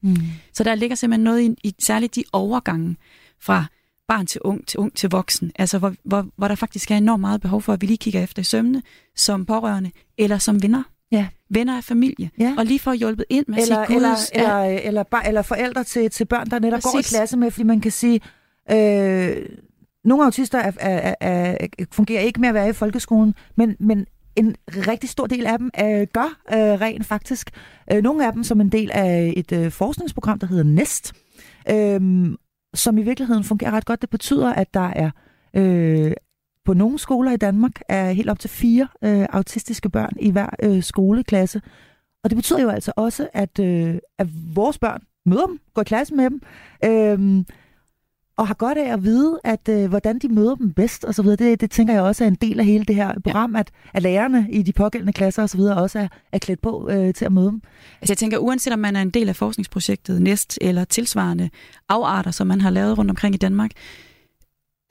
Mm. 0.04 0.16
Så 0.54 0.64
der 0.64 0.76
ligger 0.76 0.96
simpelthen 0.96 1.24
noget 1.24 1.42
i, 1.42 1.56
i 1.64 1.76
særligt 1.80 2.16
de 2.16 2.24
overgange 2.34 2.96
fra 3.42 3.66
barn 4.08 4.26
til 4.26 4.42
ung, 4.42 4.68
til 4.68 4.80
ung 4.80 4.96
til 4.96 5.10
voksen, 5.10 5.52
altså 5.56 5.80
hvor, 5.80 5.94
hvor, 6.04 6.28
hvor 6.36 6.48
der 6.48 6.56
faktisk 6.56 6.92
er 6.92 6.98
enormt 6.98 7.22
meget 7.22 7.42
behov 7.42 7.62
for, 7.62 7.74
at 7.74 7.82
vi 7.82 7.88
lige 7.88 7.98
kigger 7.98 8.24
efter 8.24 8.42
i 8.42 8.44
sømne, 8.44 8.82
som 9.16 9.46
pårørende, 9.46 9.92
eller 10.18 10.38
som 10.38 10.64
venner. 10.64 10.84
Ja. 11.12 11.28
Venner 11.50 11.78
af 11.78 11.84
familie. 11.84 12.30
Ja. 12.40 12.56
Og 12.58 12.66
lige 12.66 12.80
få 12.80 12.92
hjulpet 12.92 13.26
ind 13.30 13.46
med 13.48 13.58
Eller, 13.58 13.78
at 13.78 13.88
sige, 13.88 13.96
eller, 13.96 14.16
eller, 14.34 14.80
eller, 14.80 15.04
bare, 15.04 15.28
eller 15.28 15.42
forældre 15.42 15.84
til, 15.84 16.10
til 16.10 16.26
børn, 16.26 16.50
der 16.50 16.60
netop 16.60 16.82
går 16.82 16.90
i 16.90 16.98
Præcis. 16.98 17.12
klasse 17.18 17.38
med, 17.38 17.52
fordi 17.52 17.64
man 17.64 17.82
kan 17.82 17.92
sige, 17.92 18.22
øh, 18.72 19.46
nogle 20.04 20.26
autister 20.26 20.60
er, 20.60 20.72
er, 20.80 21.14
er, 21.22 21.58
er, 21.62 21.86
fungerer 21.92 22.22
ikke 22.22 22.42
med 22.42 22.50
at 22.50 22.56
være 22.56 22.70
i 22.70 22.74
folkeskolen, 22.74 23.36
men, 23.56 23.76
men 23.80 24.06
en 24.36 24.56
rigtig 24.70 25.10
stor 25.10 25.28
del 25.28 25.46
af 25.46 25.58
dem 25.58 25.72
øh, 25.80 26.08
gør 26.14 26.40
øh, 26.54 26.82
rent 26.82 27.06
faktisk. 27.06 27.52
Øh, 27.92 28.04
nogle 28.04 28.28
af 28.28 28.34
dem 28.34 28.44
som 28.44 28.62
en 28.62 28.70
del 28.70 28.92
af 28.94 29.34
et 29.38 29.52
øh, 29.52 29.72
forskningsprogram, 29.72 30.40
der 30.40 30.48
hedder 30.48 30.64
NEST, 30.64 31.14
øh, 31.70 32.32
som 32.74 32.98
i 32.98 33.02
virkeligheden 33.02 33.44
fungerer 33.44 33.72
ret 33.72 33.86
godt. 33.86 34.02
Det 34.02 34.10
betyder, 34.10 34.54
at 34.54 34.74
der 34.74 34.90
er 34.90 35.12
øh, 35.54 36.12
på 36.66 36.74
nogle 36.74 37.00
skoler 37.00 37.32
i 37.32 37.38
Danmark 37.38 37.72
er 37.90 38.12
helt 38.12 38.30
op 38.30 38.40
til 38.40 38.50
fire 38.50 38.88
øh, 39.04 39.26
autistiske 39.30 39.90
børn 39.90 40.14
i 40.20 40.32
hver 40.32 40.50
øh, 40.64 40.84
skoleklasse. 40.84 41.62
Og 42.24 42.30
det 42.30 42.36
betyder 42.36 42.62
jo 42.62 42.70
altså 42.70 42.92
også, 42.96 43.28
at, 43.34 43.60
øh, 43.60 43.96
at 44.18 44.28
vores 44.56 44.80
børn 44.80 45.02
møder 45.26 45.46
dem, 45.46 45.60
går 45.74 45.82
i 45.82 45.86
klasse 45.86 46.16
med 46.16 46.30
dem, 46.30 46.42
øh, 46.86 47.46
og 48.38 48.48
har 48.48 48.54
godt 48.54 48.78
af 48.78 48.94
at 48.94 49.04
vide, 49.04 49.40
at 49.44 49.70
øh, 49.70 49.90
hvordan 49.90 50.20
de 50.20 50.28
møder 50.28 50.56
dem 50.56 50.74
bedst 50.74 51.04
og 51.06 51.16
så 51.16 51.22
videre. 51.22 51.36
Det, 51.36 51.62
det 51.62 51.72
tænker 51.72 51.94
jeg 51.94 52.04
også 52.04 52.24
er 52.24 52.28
en 52.28 52.36
del 52.36 52.60
af 52.60 52.66
hele 52.66 52.86
det 52.86 52.96
her 52.96 53.14
program, 53.24 53.54
ja. 53.54 53.60
at, 53.60 53.72
at 53.94 54.04
lærerne 54.04 54.48
i 54.50 54.62
de 54.62 54.74
pågældende 54.74 55.14
klasser 55.14 55.42
og 55.42 55.50
så 55.50 55.58
videre 55.58 55.78
også 55.82 56.00
er, 56.00 56.08
er 56.32 56.40
klædt 56.40 56.62
på 56.62 56.90
øh, 56.90 57.14
til 57.14 57.26
at 57.26 57.32
møde 57.32 57.48
dem. 57.48 57.62
Altså 58.02 58.12
jeg 58.12 58.18
tænker, 58.18 58.38
uanset 58.38 58.74
om 58.74 58.80
man 58.80 58.96
er 58.96 59.02
en 59.02 59.10
del 59.10 59.30
af 59.30 59.36
forskningsprojektet 59.36 60.22
NEST 60.22 60.58
eller 60.62 60.86
tilsvarende 60.86 61.50
afarter, 61.90 62.32
som 62.32 62.48
man 62.48 62.62
har 62.62 62.70
lavet 62.70 62.98
rundt 62.98 63.12
omkring 63.12 63.36
i 63.36 63.38
Danmark, 63.38 63.72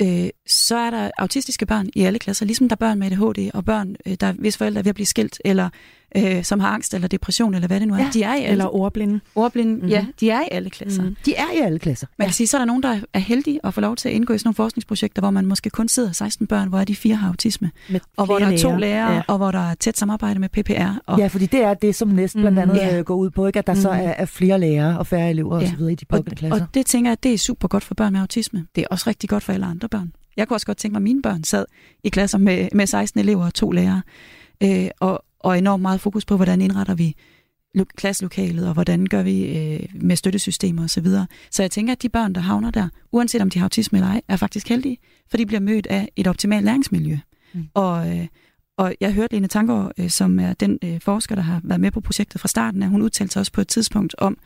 øh, 0.02 0.28
så 0.46 0.76
er 0.76 0.90
der 0.90 1.10
autistiske 1.18 1.66
børn 1.66 1.88
i 1.94 2.02
alle 2.02 2.18
klasser, 2.18 2.46
ligesom 2.46 2.68
der 2.68 2.74
er 2.74 2.78
børn 2.78 2.98
med 2.98 3.06
ADHD 3.06 3.50
og 3.54 3.64
børn, 3.64 3.96
øh, 4.06 4.16
der 4.20 4.32
hvis 4.32 4.56
forældre 4.56 4.78
er 4.78 4.82
ved 4.82 4.88
at 4.90 4.94
blive 4.94 5.06
skilt, 5.06 5.40
eller 5.44 5.68
øh, 6.16 6.44
som 6.44 6.60
har 6.60 6.68
angst 6.68 6.94
eller 6.94 7.08
depression, 7.08 7.54
eller 7.54 7.68
hvad 7.68 7.80
det 7.80 7.88
nu 7.88 7.94
er. 7.94 7.98
Ja. 7.98 8.10
De 8.12 8.22
er 8.22 8.34
i 8.34 8.38
alle, 8.38 8.48
Eller 8.52 8.74
ordblinde. 8.74 9.20
ordblinde, 9.34 9.70
Mhm. 9.72 9.76
mm-hmm. 9.78 9.90
ja, 9.90 10.06
de 10.20 10.30
er 10.30 10.40
i 10.40 10.48
alle 10.50 10.70
klasser. 10.70 11.02
Mm. 11.02 11.08
Mhm. 11.08 11.16
De 11.26 11.34
er 11.34 11.44
i 11.54 11.58
alle 11.60 11.78
klasser. 11.78 12.06
Man 12.18 12.28
kan 12.28 12.34
sige, 12.34 12.46
så 12.46 12.56
er 12.56 12.58
der 12.58 12.66
nogen, 12.66 12.82
der 12.82 13.00
er 13.14 13.18
heldige 13.18 13.60
at 13.64 13.74
få 13.74 13.80
lov 13.80 13.96
til 13.96 14.08
at 14.08 14.14
indgå 14.14 14.34
i 14.34 14.38
sådan 14.38 14.46
nogle 14.48 14.54
forskningsprojekter, 14.54 15.22
hvor 15.22 15.30
man 15.30 15.46
måske 15.46 15.70
kun 15.70 15.88
sidder 15.88 16.12
16 16.12 16.46
børn, 16.46 16.68
hvor 16.68 16.84
de 16.84 16.96
fire 16.96 17.14
har 17.16 17.28
autisme, 17.28 17.70
Med 17.90 18.00
og 18.16 18.26
hvor 18.26 18.38
der 18.38 18.46
er 18.46 18.58
to 18.58 18.76
lærere, 18.76 19.08
Ja. 19.10 19.14
ja. 19.16 19.22
og 19.28 19.36
hvor 19.36 19.50
der 19.50 19.70
er 19.70 19.74
tæt 19.74 19.98
samarbejde 19.98 20.40
med 20.40 20.48
PPR. 20.48 20.98
Og, 21.06 21.18
Ja, 21.18 21.26
fordi 21.26 21.46
det 21.46 21.62
er 21.62 21.74
det, 21.74 21.94
som 21.94 22.08
næsten 22.08 22.40
blandt 22.42 22.58
Mhm. 22.58 22.70
andet 22.70 22.82
Ja. 22.82 22.98
øh, 22.98 23.04
går 23.04 23.14
ud 23.14 23.30
på, 23.30 23.46
ikke? 23.46 23.58
at 23.58 23.66
der 23.66 23.74
så 23.74 23.90
Mhm. 23.92 24.00
er, 24.00 24.08
er 24.16 24.24
flere 24.24 24.60
lærere 24.60 24.98
og 24.98 25.06
færre 25.06 25.30
elever 25.30 25.54
og 25.56 25.62
Ja. 25.62 25.70
så 25.70 25.76
videre 25.76 25.92
i 25.92 25.94
de 25.94 26.04
og, 26.10 26.16
pågældende 26.16 26.36
klasser. 26.36 26.64
og 26.66 26.74
det 26.74 26.86
tænker 26.86 27.10
jeg, 27.10 27.22
det 27.22 27.34
er 27.34 27.38
super 27.38 27.68
godt 27.68 27.84
for 27.84 27.94
børn 27.94 28.12
med 28.12 28.20
autisme. 28.20 28.66
Det 28.76 28.82
er 28.82 28.86
også 28.90 29.04
rigtig 29.10 29.28
godt 29.28 29.42
for 29.42 29.52
alle 29.52 29.66
andre 29.66 29.88
børn. 29.88 30.12
Jeg 30.36 30.48
kunne 30.48 30.56
også 30.56 30.66
godt 30.66 30.78
tænke 30.78 30.92
mig, 30.92 30.98
at 30.98 31.02
mine 31.02 31.22
børn 31.22 31.44
sad 31.44 31.64
i 32.04 32.08
klasser 32.08 32.38
med, 32.38 32.68
med 32.72 32.86
16 32.86 33.20
elever 33.20 33.44
og 33.44 33.54
to 33.54 33.70
lærere, 33.70 34.02
øh, 34.62 34.88
og, 35.00 35.24
og 35.40 35.58
enormt 35.58 35.82
meget 35.82 36.00
fokus 36.00 36.24
på, 36.24 36.36
hvordan 36.36 36.60
indretter 36.60 36.94
vi 36.94 37.14
lo- 37.74 37.84
klasselokalet, 37.96 38.68
og 38.68 38.74
hvordan 38.74 39.06
gør 39.06 39.22
vi 39.22 39.58
øh, 39.58 39.80
med 39.94 40.16
støttesystemer 40.16 40.84
osv. 40.84 40.88
Så, 40.88 41.00
videre. 41.00 41.26
så 41.50 41.62
jeg 41.62 41.70
tænker, 41.70 41.92
at 41.92 42.02
de 42.02 42.08
børn, 42.08 42.32
der 42.32 42.40
havner 42.40 42.70
der, 42.70 42.88
uanset 43.12 43.42
om 43.42 43.50
de 43.50 43.58
har 43.58 43.64
autisme 43.64 43.98
eller 43.98 44.08
ej, 44.08 44.20
er 44.28 44.36
faktisk 44.36 44.68
heldige, 44.68 44.98
for 45.30 45.36
de 45.36 45.46
bliver 45.46 45.60
mødt 45.60 45.86
af 45.86 46.08
et 46.16 46.26
optimalt 46.26 46.64
læringsmiljø. 46.64 47.18
Mm. 47.52 47.68
Og, 47.74 48.16
øh, 48.16 48.26
og 48.76 48.94
jeg 49.00 49.12
hørte 49.12 49.34
Lene 49.34 49.48
Tangård, 49.48 49.92
øh, 49.98 50.10
som 50.10 50.38
er 50.38 50.52
den 50.52 50.78
øh, 50.84 51.00
forsker, 51.00 51.34
der 51.34 51.42
har 51.42 51.60
været 51.64 51.80
med 51.80 51.90
på 51.90 52.00
projektet 52.00 52.40
fra 52.40 52.48
starten, 52.48 52.82
at 52.82 52.88
hun 52.88 53.02
udtalte 53.02 53.32
sig 53.32 53.40
også 53.40 53.52
på 53.52 53.60
et 53.60 53.68
tidspunkt 53.68 54.14
om, 54.18 54.38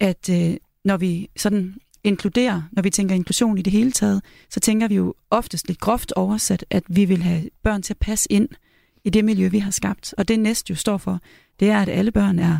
at 0.00 0.30
øh, 0.30 0.56
når 0.84 0.96
vi 0.96 1.28
sådan 1.36 1.74
inkluderer, 2.04 2.62
når 2.72 2.82
vi 2.82 2.90
tænker 2.90 3.14
inklusion 3.14 3.58
i 3.58 3.62
det 3.62 3.72
hele 3.72 3.92
taget, 3.92 4.22
så 4.50 4.60
tænker 4.60 4.88
vi 4.88 4.94
jo 4.94 5.14
oftest 5.30 5.68
lidt 5.68 5.80
groft 5.80 6.12
oversat, 6.12 6.64
at 6.70 6.82
vi 6.88 7.04
vil 7.04 7.22
have 7.22 7.42
børn 7.62 7.82
til 7.82 7.92
at 7.92 7.98
passe 7.98 8.32
ind 8.32 8.48
i 9.04 9.10
det 9.10 9.24
miljø, 9.24 9.48
vi 9.48 9.58
har 9.58 9.70
skabt. 9.70 10.14
Og 10.18 10.28
det 10.28 10.40
næste 10.40 10.70
jo 10.70 10.76
står 10.76 10.96
for, 10.96 11.20
det 11.60 11.70
er, 11.70 11.78
at 11.78 11.88
alle 11.88 12.10
børn 12.10 12.38
er, 12.38 12.58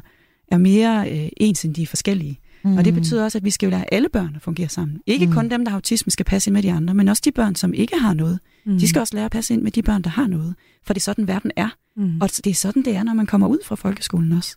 er 0.49 0.59
mere 0.59 1.11
øh, 1.11 1.29
ens 1.37 1.65
end 1.65 1.75
de 1.75 1.87
forskellige. 1.87 2.41
Mm. 2.65 2.77
Og 2.77 2.85
det 2.85 2.95
betyder 2.95 3.25
også, 3.25 3.39
at 3.39 3.45
vi 3.45 3.51
skal 3.51 3.67
jo 3.67 3.71
lære 3.71 3.95
alle 3.95 4.09
børn 4.09 4.33
at 4.37 4.43
fungere 4.43 4.69
sammen. 4.69 5.01
Ikke 5.07 5.27
mm. 5.27 5.33
kun 5.33 5.51
dem, 5.51 5.65
der 5.65 5.71
har 5.71 5.77
autisme, 5.77 6.11
skal 6.11 6.25
passe 6.25 6.49
ind 6.51 6.53
med 6.53 6.63
de 6.63 6.73
andre, 6.73 6.95
men 6.95 7.09
også 7.09 7.23
de 7.25 7.33
børn, 7.33 7.55
som 7.55 7.75
ikke 7.75 7.99
har 7.99 8.15
noget. 8.15 8.41
Mm. 8.67 8.79
De 8.79 8.89
skal 8.89 9.01
også 9.01 9.15
lære 9.17 9.25
at 9.25 9.31
passe 9.31 9.55
ind 9.55 9.63
med 9.63 9.73
de 9.73 9.83
børn, 9.83 10.03
der 10.03 10.11
har 10.11 10.27
noget. 10.27 10.55
For 10.87 10.95
det 10.95 11.01
er 11.01 11.05
sådan, 11.05 11.29
verden 11.29 11.51
er. 11.57 11.69
Mm. 11.97 12.21
Og 12.21 12.31
det 12.45 12.47
er 12.47 12.55
sådan, 12.55 12.85
det 12.85 12.97
er, 12.97 13.03
når 13.03 13.15
man 13.15 13.27
kommer 13.27 13.49
ud 13.49 13.59
fra 13.65 13.75
folkeskolen 13.75 14.33
også. 14.33 14.57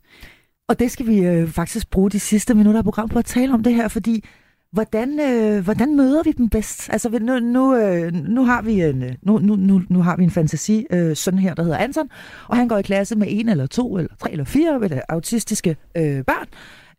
Og 0.67 0.79
det 0.79 0.91
skal 0.91 1.07
vi 1.07 1.17
øh, 1.17 1.47
faktisk 1.47 1.89
bruge 1.89 2.09
de 2.09 2.19
sidste 2.19 2.53
minutter 2.53 2.79
af 2.79 2.83
programmet 2.83 3.11
på 3.11 3.19
at 3.19 3.25
tale 3.25 3.53
om 3.53 3.63
det 3.63 3.75
her, 3.75 3.87
fordi 3.87 4.23
hvordan, 4.71 5.19
øh, 5.19 5.63
hvordan 5.63 5.95
møder 5.95 6.23
vi 6.23 6.31
dem 6.31 6.49
bedst? 6.49 6.89
Altså 6.93 7.09
nu, 7.09 7.39
nu, 7.39 7.75
øh, 7.75 8.13
nu, 8.13 8.45
har, 8.45 8.61
vi 8.61 8.81
en, 8.81 9.03
øh, 9.03 9.11
nu, 9.21 9.39
nu, 9.39 9.55
nu, 9.55 9.81
nu 9.89 10.01
har 10.01 10.17
vi 10.17 10.23
en 10.23 10.31
fantasi 10.31 10.85
øh, 10.91 11.15
sådan 11.15 11.39
her, 11.39 11.53
der 11.53 11.63
hedder 11.63 11.77
Anton, 11.77 12.09
og 12.47 12.57
han 12.57 12.67
går 12.67 12.77
i 12.77 12.81
klasse 12.81 13.15
med 13.15 13.27
en 13.29 13.49
eller 13.49 13.67
to 13.67 13.97
eller 13.97 14.15
tre 14.19 14.31
eller 14.31 14.45
fire 14.45 14.79
eller 14.83 15.01
autistiske 15.09 15.75
øh, 15.97 16.23
børn. 16.23 16.47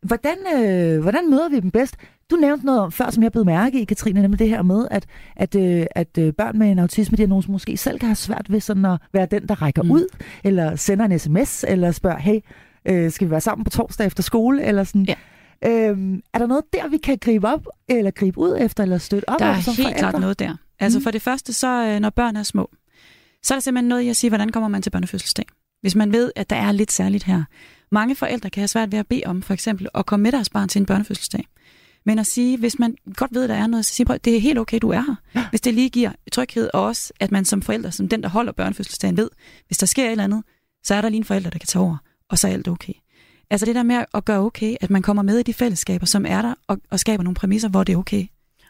Hvordan, 0.02 0.36
øh, 0.56 1.02
hvordan 1.02 1.30
møder 1.30 1.48
vi 1.48 1.60
dem 1.60 1.70
bedst? 1.70 1.96
Du 2.30 2.36
nævnte 2.36 2.66
noget 2.66 2.80
om 2.80 2.92
før, 2.92 3.10
som 3.10 3.22
jeg 3.22 3.32
blev 3.32 3.44
mærke 3.44 3.80
i, 3.80 3.84
Katrine, 3.84 4.22
nemlig 4.22 4.38
det 4.38 4.48
her 4.48 4.62
med, 4.62 4.86
at, 4.90 5.06
at, 5.36 5.54
øh, 5.54 5.86
at 5.90 6.18
øh, 6.18 6.32
børn 6.32 6.58
med 6.58 6.70
en 6.70 6.78
autisme-diagnose 6.78 7.50
måske 7.50 7.76
selv 7.76 7.98
kan 7.98 8.08
have 8.08 8.16
svært 8.16 8.52
ved 8.52 8.60
sådan 8.60 8.84
at 8.84 9.00
være 9.12 9.26
den, 9.26 9.48
der 9.48 9.62
rækker 9.62 9.82
mm. 9.82 9.90
ud, 9.90 10.06
eller 10.44 10.76
sender 10.76 11.04
en 11.04 11.18
sms, 11.18 11.64
eller 11.68 11.90
spørger, 11.90 12.18
hey, 12.18 12.40
øh, 12.88 13.10
skal 13.10 13.26
vi 13.26 13.30
være 13.30 13.40
sammen 13.40 13.64
på 13.64 13.70
torsdag 13.70 14.06
efter 14.06 14.22
skole, 14.22 14.64
eller 14.64 14.84
sådan. 14.84 15.04
Ja. 15.04 15.14
Øhm, 15.64 16.22
er 16.34 16.38
der 16.38 16.46
noget 16.46 16.64
der, 16.72 16.88
vi 16.88 16.96
kan 16.96 17.18
gribe 17.18 17.48
op, 17.48 17.66
eller 17.88 18.10
gribe 18.10 18.38
ud 18.38 18.56
efter, 18.60 18.82
eller 18.82 18.98
støtte 18.98 19.28
op 19.28 19.38
Der 19.38 19.46
er 19.46 19.56
om 19.56 19.62
som 19.62 19.74
helt 19.74 19.86
forældre? 19.88 19.98
klart 20.10 20.20
noget 20.20 20.38
der. 20.38 20.56
Altså 20.80 20.98
Mm. 20.98 21.02
for 21.02 21.10
det 21.10 21.22
første, 21.22 21.52
så 21.52 21.68
øh, 21.86 22.00
når 22.00 22.10
børn 22.10 22.36
er 22.36 22.42
små, 22.42 22.70
så 23.42 23.54
er 23.54 23.56
der 23.58 23.60
simpelthen 23.60 23.88
noget 23.88 24.02
i 24.02 24.08
at 24.08 24.16
sige, 24.16 24.30
hvordan 24.30 24.48
kommer 24.48 24.68
man 24.68 24.82
til 24.82 24.90
børnefødselsdag? 24.90 25.44
Hvis 25.80 25.94
man 25.94 26.12
ved, 26.12 26.32
at 26.36 26.50
der 26.50 26.56
er 26.56 26.72
lidt 26.72 26.92
særligt 26.92 27.24
her. 27.24 27.42
Mange 27.90 28.14
forældre 28.14 28.50
kan 28.50 28.60
have 28.60 28.68
svært 28.68 28.92
ved 28.92 28.98
at 28.98 29.06
bede 29.06 29.22
om, 29.26 29.42
for 29.42 29.54
eksempel, 29.54 29.88
at 29.94 30.06
komme 30.06 30.22
med 30.22 30.32
deres 30.32 30.48
barn 30.50 30.68
til 30.68 30.78
en 30.80 30.86
børnefødselsdag. 30.86 31.44
Men 32.06 32.18
at 32.18 32.26
sige, 32.26 32.58
hvis 32.58 32.78
man 32.78 32.96
godt 33.16 33.34
ved, 33.34 33.42
at 33.42 33.48
der 33.48 33.54
er 33.54 33.66
noget, 33.66 33.86
så 33.86 33.94
sige, 33.94 34.06
prøv, 34.06 34.18
det 34.24 34.36
er 34.36 34.40
helt 34.40 34.58
okay, 34.58 34.78
du 34.82 34.90
er 34.90 35.00
her. 35.00 35.14
Hvis 35.50 35.60
det 35.60 35.74
lige 35.74 35.90
giver 35.90 36.12
tryghed, 36.32 36.70
og 36.74 36.82
også, 36.84 37.12
at 37.20 37.30
man 37.32 37.44
som 37.44 37.62
forælder, 37.62 37.90
som 37.90 38.08
den, 38.08 38.22
der 38.22 38.28
holder 38.28 38.52
børnefødselsdagen, 38.52 39.16
ved, 39.16 39.30
hvis 39.66 39.78
der 39.78 39.86
sker 39.86 40.04
et 40.04 40.10
eller 40.10 40.24
andet, 40.24 40.42
så 40.84 40.94
er 40.94 41.00
der 41.00 41.08
lige 41.08 41.18
en 41.18 41.24
forælder, 41.24 41.50
der 41.50 41.58
kan 41.58 41.66
tage 41.66 41.82
over, 41.82 41.96
og 42.28 42.38
så 42.38 42.48
er 42.48 42.52
alt 42.52 42.68
okay. 42.68 42.92
Altså 43.52 43.66
det 43.66 43.74
der 43.74 43.82
med 43.82 44.04
at 44.14 44.24
gøre 44.24 44.38
okay, 44.38 44.76
at 44.80 44.90
man 44.90 45.02
kommer 45.02 45.22
med 45.22 45.38
i 45.38 45.42
de 45.42 45.54
fællesskaber, 45.54 46.06
som 46.06 46.26
er 46.28 46.42
der, 46.42 46.54
og, 46.68 46.78
og 46.90 47.00
skaber 47.00 47.24
nogle 47.24 47.34
præmisser, 47.34 47.68
hvor 47.68 47.84
det 47.84 47.92
er 47.92 47.96
okay. 47.96 48.26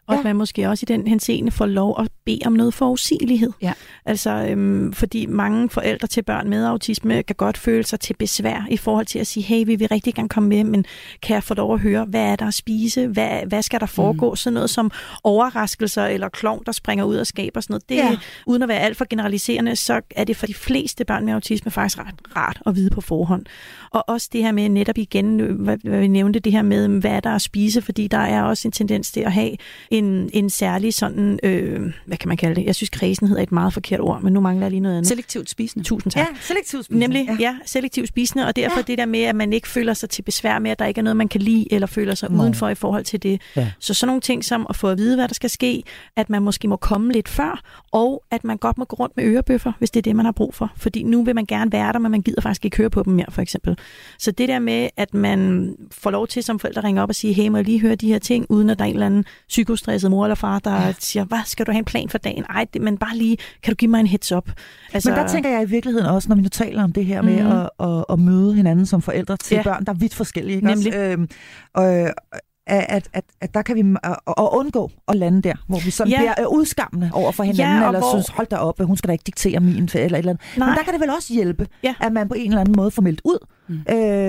Og 0.06 0.14
Ja. 0.14 0.18
at 0.18 0.24
man 0.24 0.36
måske 0.36 0.68
også 0.68 0.84
i 0.84 0.90
den 0.92 1.06
henseende 1.06 1.50
får 1.50 1.66
lov 1.66 1.96
at 2.00 2.08
bede 2.24 2.40
om 2.46 2.52
noget 2.52 2.74
forudsigelighed. 2.74 3.50
Ja. 3.62 3.72
Altså, 4.06 4.46
øhm, 4.50 4.92
fordi 4.92 5.26
mange 5.26 5.68
forældre 5.70 6.08
til 6.08 6.22
børn 6.22 6.48
med 6.50 6.64
autisme 6.66 7.22
kan 7.22 7.36
godt 7.36 7.58
føle 7.58 7.84
sig 7.84 8.00
til 8.00 8.14
besvær 8.18 8.66
i 8.70 8.76
forhold 8.76 9.06
til 9.06 9.18
at 9.18 9.26
sige, 9.26 9.44
hey, 9.44 9.66
vi 9.66 9.74
vil 9.76 9.88
rigtig 9.88 10.14
gerne 10.14 10.28
komme 10.28 10.48
med, 10.48 10.64
men 10.64 10.84
kan 11.22 11.34
jeg 11.34 11.42
få 11.42 11.54
lov 11.54 11.74
at 11.74 11.80
høre, 11.80 12.04
hvad 12.04 12.20
er 12.20 12.36
der 12.36 12.46
at 12.46 12.54
spise? 12.54 13.06
Hvad, 13.06 13.40
hvad 13.46 13.62
skal 13.62 13.80
der 13.80 13.86
foregå? 13.86 14.30
Mm. 14.30 14.36
Sådan 14.36 14.54
noget 14.54 14.70
som 14.70 14.90
overraskelser 15.24 16.04
eller 16.06 16.28
klovn, 16.28 16.62
der 16.66 16.72
springer 16.72 17.04
ud 17.04 17.16
og 17.16 17.26
sådan 17.26 17.50
noget. 17.68 17.88
Det, 17.88 17.94
Ja. 17.96 18.06
ja. 18.06 18.16
Uden 18.46 18.62
at 18.62 18.68
være 18.68 18.80
alt 18.80 18.96
for 18.96 19.06
generaliserende, 19.10 19.76
så 19.76 20.00
er 20.10 20.24
det 20.24 20.36
for 20.36 20.46
de 20.46 20.54
fleste 20.54 21.04
børn 21.04 21.24
med 21.24 21.32
autisme 21.34 21.70
faktisk 21.70 21.98
ret 21.98 22.14
rart 22.36 22.60
at 22.66 22.76
vide 22.76 22.90
på 22.90 23.00
forhånd. 23.00 23.44
Og 23.90 24.04
også 24.08 24.28
det 24.32 24.42
her 24.42 24.52
med 24.52 24.68
netop 24.68 24.98
igen, 24.98 25.40
øh, 25.40 25.60
hvad, 25.60 25.76
hvad 25.84 26.00
vi 26.00 26.08
nævnte, 26.08 26.38
det 26.40 26.52
her 26.52 26.62
med, 26.62 26.88
hvad 26.88 27.10
er 27.10 27.20
der 27.20 27.30
at 27.34 27.42
spise, 27.42 27.82
fordi 27.82 28.06
der 28.06 28.18
er 28.18 28.42
også 28.42 28.68
en 28.68 28.72
tendens 28.72 29.12
til 29.12 29.20
at 29.20 29.32
have 29.32 29.56
en, 29.92 30.30
en 30.32 30.50
særlig 30.50 30.94
sådan, 30.94 31.38
øh, 31.42 31.92
hvad 32.06 32.16
kan 32.16 32.28
man 32.28 32.36
kalde 32.36 32.54
det? 32.60 32.66
Jeg 32.66 32.74
synes, 32.74 32.90
kredsenhed 32.90 33.38
er 33.38 33.42
et 33.42 33.52
meget 33.52 33.72
forkert 33.72 34.00
ord, 34.00 34.22
men 34.22 34.32
nu 34.32 34.40
mangler 34.40 34.64
jeg 34.66 34.70
lige 34.70 34.80
noget 34.80 34.96
andet. 34.96 35.08
Selektivt 35.08 35.50
spisende. 35.50 35.84
Tusind 35.84 36.12
tak. 36.12 36.20
Ja, 36.20 36.26
selektivt 36.40 36.84
spisende. 36.84 37.00
Nemlig, 37.00 37.24
Ja. 37.26 37.32
ja. 37.32 37.38
ja, 37.40 37.56
selektiv 37.66 38.06
spisende, 38.06 38.46
og 38.46 38.56
derfor 38.56 38.76
Ja. 38.78 38.82
det 38.82 38.98
der 38.98 39.06
med, 39.06 39.20
at 39.22 39.36
man 39.36 39.52
ikke 39.52 39.68
føler 39.68 39.94
sig 39.94 40.10
til 40.10 40.22
besvær 40.22 40.58
med, 40.58 40.70
at 40.70 40.78
der 40.78 40.84
ikke 40.86 40.98
er 40.98 41.02
noget, 41.02 41.16
man 41.16 41.28
kan 41.28 41.40
lide, 41.40 41.72
eller 41.72 41.86
føler 41.86 42.14
sig 42.14 42.30
Nå. 42.30 42.42
udenfor 42.42 42.68
i 42.68 42.74
forhold 42.74 43.04
til 43.04 43.22
det. 43.22 43.40
Ja. 43.56 43.70
Så 43.78 43.94
sådan 43.94 44.06
nogle 44.06 44.20
ting 44.20 44.44
som 44.44 44.66
at 44.68 44.76
få 44.76 44.88
at 44.88 44.98
vide, 44.98 45.16
hvad 45.16 45.28
der 45.28 45.34
skal 45.34 45.50
ske, 45.50 45.82
at 46.16 46.30
man 46.30 46.42
måske 46.42 46.68
må 46.68 46.76
komme 46.76 47.12
lidt 47.12 47.28
før, 47.28 47.60
og 47.92 48.22
at 48.30 48.44
man 48.44 48.56
godt 48.56 48.78
må 48.78 48.84
gå 48.84 48.96
rundt 48.96 49.16
med 49.16 49.24
ørebøffer, 49.24 49.72
hvis 49.78 49.90
det 49.90 50.00
er 50.00 50.02
det, 50.02 50.16
man 50.16 50.24
har 50.24 50.32
brug 50.32 50.54
for. 50.54 50.72
Fordi 50.76 51.02
nu 51.02 51.24
vil 51.24 51.34
man 51.34 51.46
gerne 51.46 51.72
være 51.72 51.92
der, 51.92 51.98
men 51.98 52.10
man 52.10 52.22
gider 52.22 52.40
faktisk 52.40 52.64
ikke 52.64 52.76
høre 52.76 52.90
på 52.90 53.02
dem 53.02 53.12
mere, 53.12 53.26
for 53.30 53.42
eksempel. 53.42 53.78
Så 54.18 54.30
det 54.30 54.48
der 54.48 54.58
med, 54.58 54.88
at 54.96 55.14
man 55.14 55.74
får 55.90 56.10
lov 56.10 56.26
til 56.28 56.42
som 56.42 56.58
forældre 56.58 56.78
at 56.78 56.84
ringe 56.84 57.02
op 57.02 57.08
og 57.08 57.14
sige, 57.14 57.32
hey, 57.32 57.48
må 57.48 57.56
jeg 57.56 57.64
lige 57.66 57.80
høre 57.80 57.94
de 57.94 58.08
her 58.08 58.18
ting, 58.18 58.46
uden 58.48 58.70
at 58.70 58.78
der 58.78 58.84
er 58.84 58.88
en 58.88 58.94
eller 58.94 59.06
anden 59.06 59.24
psykostresset 59.82 60.10
mor 60.10 60.24
eller 60.24 60.34
far, 60.34 60.58
der 60.58 60.72
ja. 60.74 60.92
siger, 60.98 61.24
hvad 61.24 61.38
skal 61.44 61.66
du 61.66 61.72
have 61.72 61.78
en 61.78 61.84
plan 61.84 62.08
for 62.08 62.18
dagen? 62.18 62.44
Ej, 62.50 62.66
det, 62.72 62.82
men 62.82 62.98
bare 62.98 63.16
lige, 63.16 63.36
kan 63.62 63.72
du 63.72 63.76
give 63.76 63.90
mig 63.90 64.00
en 64.00 64.06
heads 64.06 64.32
up? 64.32 64.50
Altså, 64.92 65.10
Men 65.10 65.18
der 65.18 65.28
tænker 65.28 65.50
jeg 65.50 65.62
i 65.62 65.64
virkeligheden 65.68 66.06
også, 66.08 66.28
når 66.28 66.36
vi 66.36 66.42
nu 66.42 66.48
taler 66.48 66.84
om 66.84 66.92
det 66.92 67.04
her 67.06 67.22
med 67.22 67.42
Mhm. 67.42 67.52
at, 67.52 67.70
at, 67.80 68.04
at 68.10 68.18
møde 68.18 68.54
hinanden 68.54 68.86
som 68.86 69.02
forældre 69.02 69.36
til 69.36 69.54
Ja. 69.54 69.62
børn, 69.62 69.84
der 69.84 69.92
er 69.92 69.96
vidt 69.96 70.14
forskellige. 70.14 70.56
Ikke? 70.56 70.66
Nemlig. 70.68 70.86
Også, 70.96 70.98
øhm, 71.00 71.28
og, 71.74 71.84
at, 72.66 73.08
at, 73.12 73.24
at 73.40 73.54
der 73.54 73.62
kan 73.62 73.76
vi 73.76 73.96
at, 74.02 74.16
at 74.26 74.48
undgå 74.52 74.90
at 75.08 75.16
lande 75.16 75.42
der, 75.42 75.54
hvor 75.68 75.78
vi 75.84 75.90
sådan 75.90 76.10
Ja. 76.10 76.18
bliver 76.18 76.34
øh, 76.40 76.46
udskammende 76.58 77.10
over 77.14 77.32
for 77.32 77.42
hinanden, 77.42 77.76
Ja, 77.76 77.82
og 77.82 77.88
eller 77.88 78.00
hvor- 78.00 78.10
synes, 78.10 78.28
hold 78.28 78.46
da 78.46 78.56
op, 78.56 78.80
hun 78.82 78.96
skal 78.96 79.08
da 79.08 79.12
ikke 79.12 79.22
diktere 79.26 79.60
min, 79.60 79.74
eller 79.94 79.96
et 79.96 80.04
eller 80.04 80.18
andet. 80.18 80.40
Nej. 80.56 80.68
Men 80.68 80.76
der 80.76 80.82
kan 80.84 80.92
det 80.92 81.00
vel 81.00 81.10
også 81.10 81.34
hjælpe, 81.34 81.66
Ja. 81.82 81.94
at 82.00 82.12
man 82.12 82.28
på 82.28 82.34
en 82.34 82.50
eller 82.50 82.60
anden 82.60 82.74
måde 82.76 82.90
får 82.90 83.02
meldt 83.02 83.20
ud, 83.24 83.38
Mm. 83.68 83.74
øh, 83.74 83.84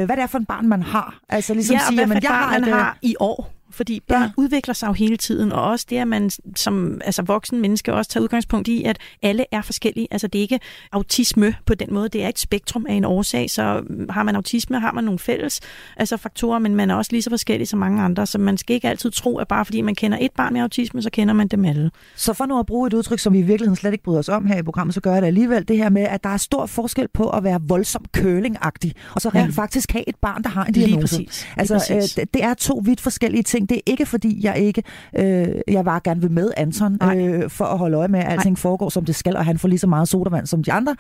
hvad 0.06 0.08
det 0.08 0.20
er 0.20 0.28
for 0.28 0.38
en 0.38 0.46
barn, 0.46 0.68
man 0.68 0.82
har. 0.84 1.20
Altså 1.30 1.54
ligesom 1.54 1.74
ja, 1.74 1.80
og 1.80 1.86
sige, 1.88 2.04
et 2.18 2.24
jeg 2.24 2.32
har 2.32 2.60
man 2.60 2.70
øh, 2.70 2.76
har 2.76 2.98
i 3.02 3.16
år. 3.20 3.50
Fordi 3.74 4.00
børn 4.08 4.22
Ja. 4.22 4.30
udvikler 4.38 4.74
sig 4.74 4.88
jo 4.88 4.94
hele 4.94 5.18
tiden, 5.18 5.52
og 5.52 5.64
også 5.64 5.86
det, 5.90 5.98
at 5.98 6.08
man 6.08 6.30
som 6.56 7.02
altså 7.06 7.22
voksen 7.22 7.62
menneske 7.62 7.94
også 7.94 8.12
tager 8.12 8.24
udgangspunkt 8.24 8.68
i, 8.68 8.84
at 8.84 8.98
alle 9.22 9.46
er 9.52 9.62
forskellige. 9.62 10.08
Altså 10.12 10.28
det 10.28 10.40
er 10.40 10.42
ikke 10.42 10.60
autisme 10.92 11.56
på 11.66 11.76
den 11.76 11.94
måde, 11.94 12.10
det 12.10 12.24
er 12.24 12.28
et 12.30 12.40
spektrum 12.40 12.86
af 12.90 12.94
en 12.94 13.06
årsag, 13.06 13.50
så 13.50 13.82
mm, 13.90 14.10
har 14.10 14.24
man 14.24 14.36
autisme, 14.36 14.80
har 14.80 14.92
man 14.92 15.04
nogle 15.04 15.20
fælles 15.20 15.60
altså 15.98 16.18
faktorer, 16.18 16.60
men 16.60 16.76
man 16.76 16.90
er 16.90 16.96
også 16.96 17.12
lige 17.12 17.22
så 17.22 17.30
forskellig 17.30 17.68
som 17.68 17.80
mange 17.80 18.02
andre, 18.02 18.26
så 18.26 18.38
man 18.38 18.58
skal 18.58 18.74
ikke 18.74 18.90
altid 18.90 19.12
tro, 19.12 19.38
at 19.38 19.48
bare 19.48 19.66
fordi 19.66 19.82
man 19.82 19.96
kender 19.96 20.18
et 20.22 20.32
barn 20.38 20.54
med 20.54 20.62
autisme, 20.62 21.02
så 21.02 21.10
kender 21.10 21.34
man 21.34 21.48
dem 21.48 21.66
alle. 21.66 21.92
Så 22.16 22.34
for 22.34 22.46
nu 22.46 22.60
at 22.60 22.66
bruge 22.66 22.88
et 22.88 22.94
udtryk, 22.94 23.20
som 23.20 23.34
vi 23.34 23.40
i 23.40 23.42
virkeligheden 23.42 23.76
slet 23.76 23.92
ikke 23.92 24.04
bryder 24.04 24.20
os 24.20 24.30
om 24.30 24.46
her 24.46 24.58
i 24.58 24.64
programmet, 24.64 24.94
så 24.94 25.02
gør 25.02 25.14
jeg 25.14 25.22
det 25.22 25.28
alligevel 25.28 25.68
det 25.68 25.78
her 25.78 25.90
med, 25.90 26.02
at 26.02 26.24
der 26.24 26.30
er 26.30 26.38
stor 26.38 26.66
forskel 26.66 27.08
på 27.14 27.30
at 27.30 27.44
være 27.44 27.60
voldsomt 27.68 28.08
curlingagtig, 28.18 28.94
og 29.16 29.22
så 29.22 29.30
rent 29.30 29.58
Ja. 29.58 29.62
faktisk 29.62 29.92
have 29.92 30.10
et 30.10 30.16
barn, 30.16 30.44
der 30.44 30.50
har 30.50 30.66
en 30.66 30.74
Lige 30.74 30.86
diagnose. 30.86 31.02
præcis. 31.18 31.44
Lige 31.44 31.60
Altså, 31.60 31.74
præcis. 31.98 32.18
øh, 32.18 32.26
det 32.34 32.44
er 32.44 32.54
to 32.54 32.82
vidt 32.86 33.02
forskellige 33.02 33.44
ting. 33.44 33.63
Det 33.68 33.78
er 33.78 33.82
ikke 33.86 34.06
fordi, 34.06 34.40
jeg 34.46 34.58
ikke 34.60 34.84
øh, 35.20 35.48
jeg 35.68 35.86
bare 35.86 36.00
gerne 36.04 36.22
vil 36.22 36.32
med 36.32 36.52
Anton 36.58 36.98
Nej. 37.02 37.28
øh, 37.28 37.50
for 37.50 37.66
at 37.66 37.78
holde 37.78 37.98
øje 37.98 38.08
med, 38.08 38.20
at 38.20 38.32
alting 38.32 38.58
foregår, 38.60 38.90
som 38.90 39.06
det 39.06 39.16
skal, 39.16 39.36
og 39.36 39.46
han 39.46 39.58
får 39.60 39.68
lige 39.68 39.80
så 39.80 39.88
meget 39.88 40.08
sodavand 40.08 40.46
som 40.48 40.64
de 40.64 40.72
andre. 40.72 40.96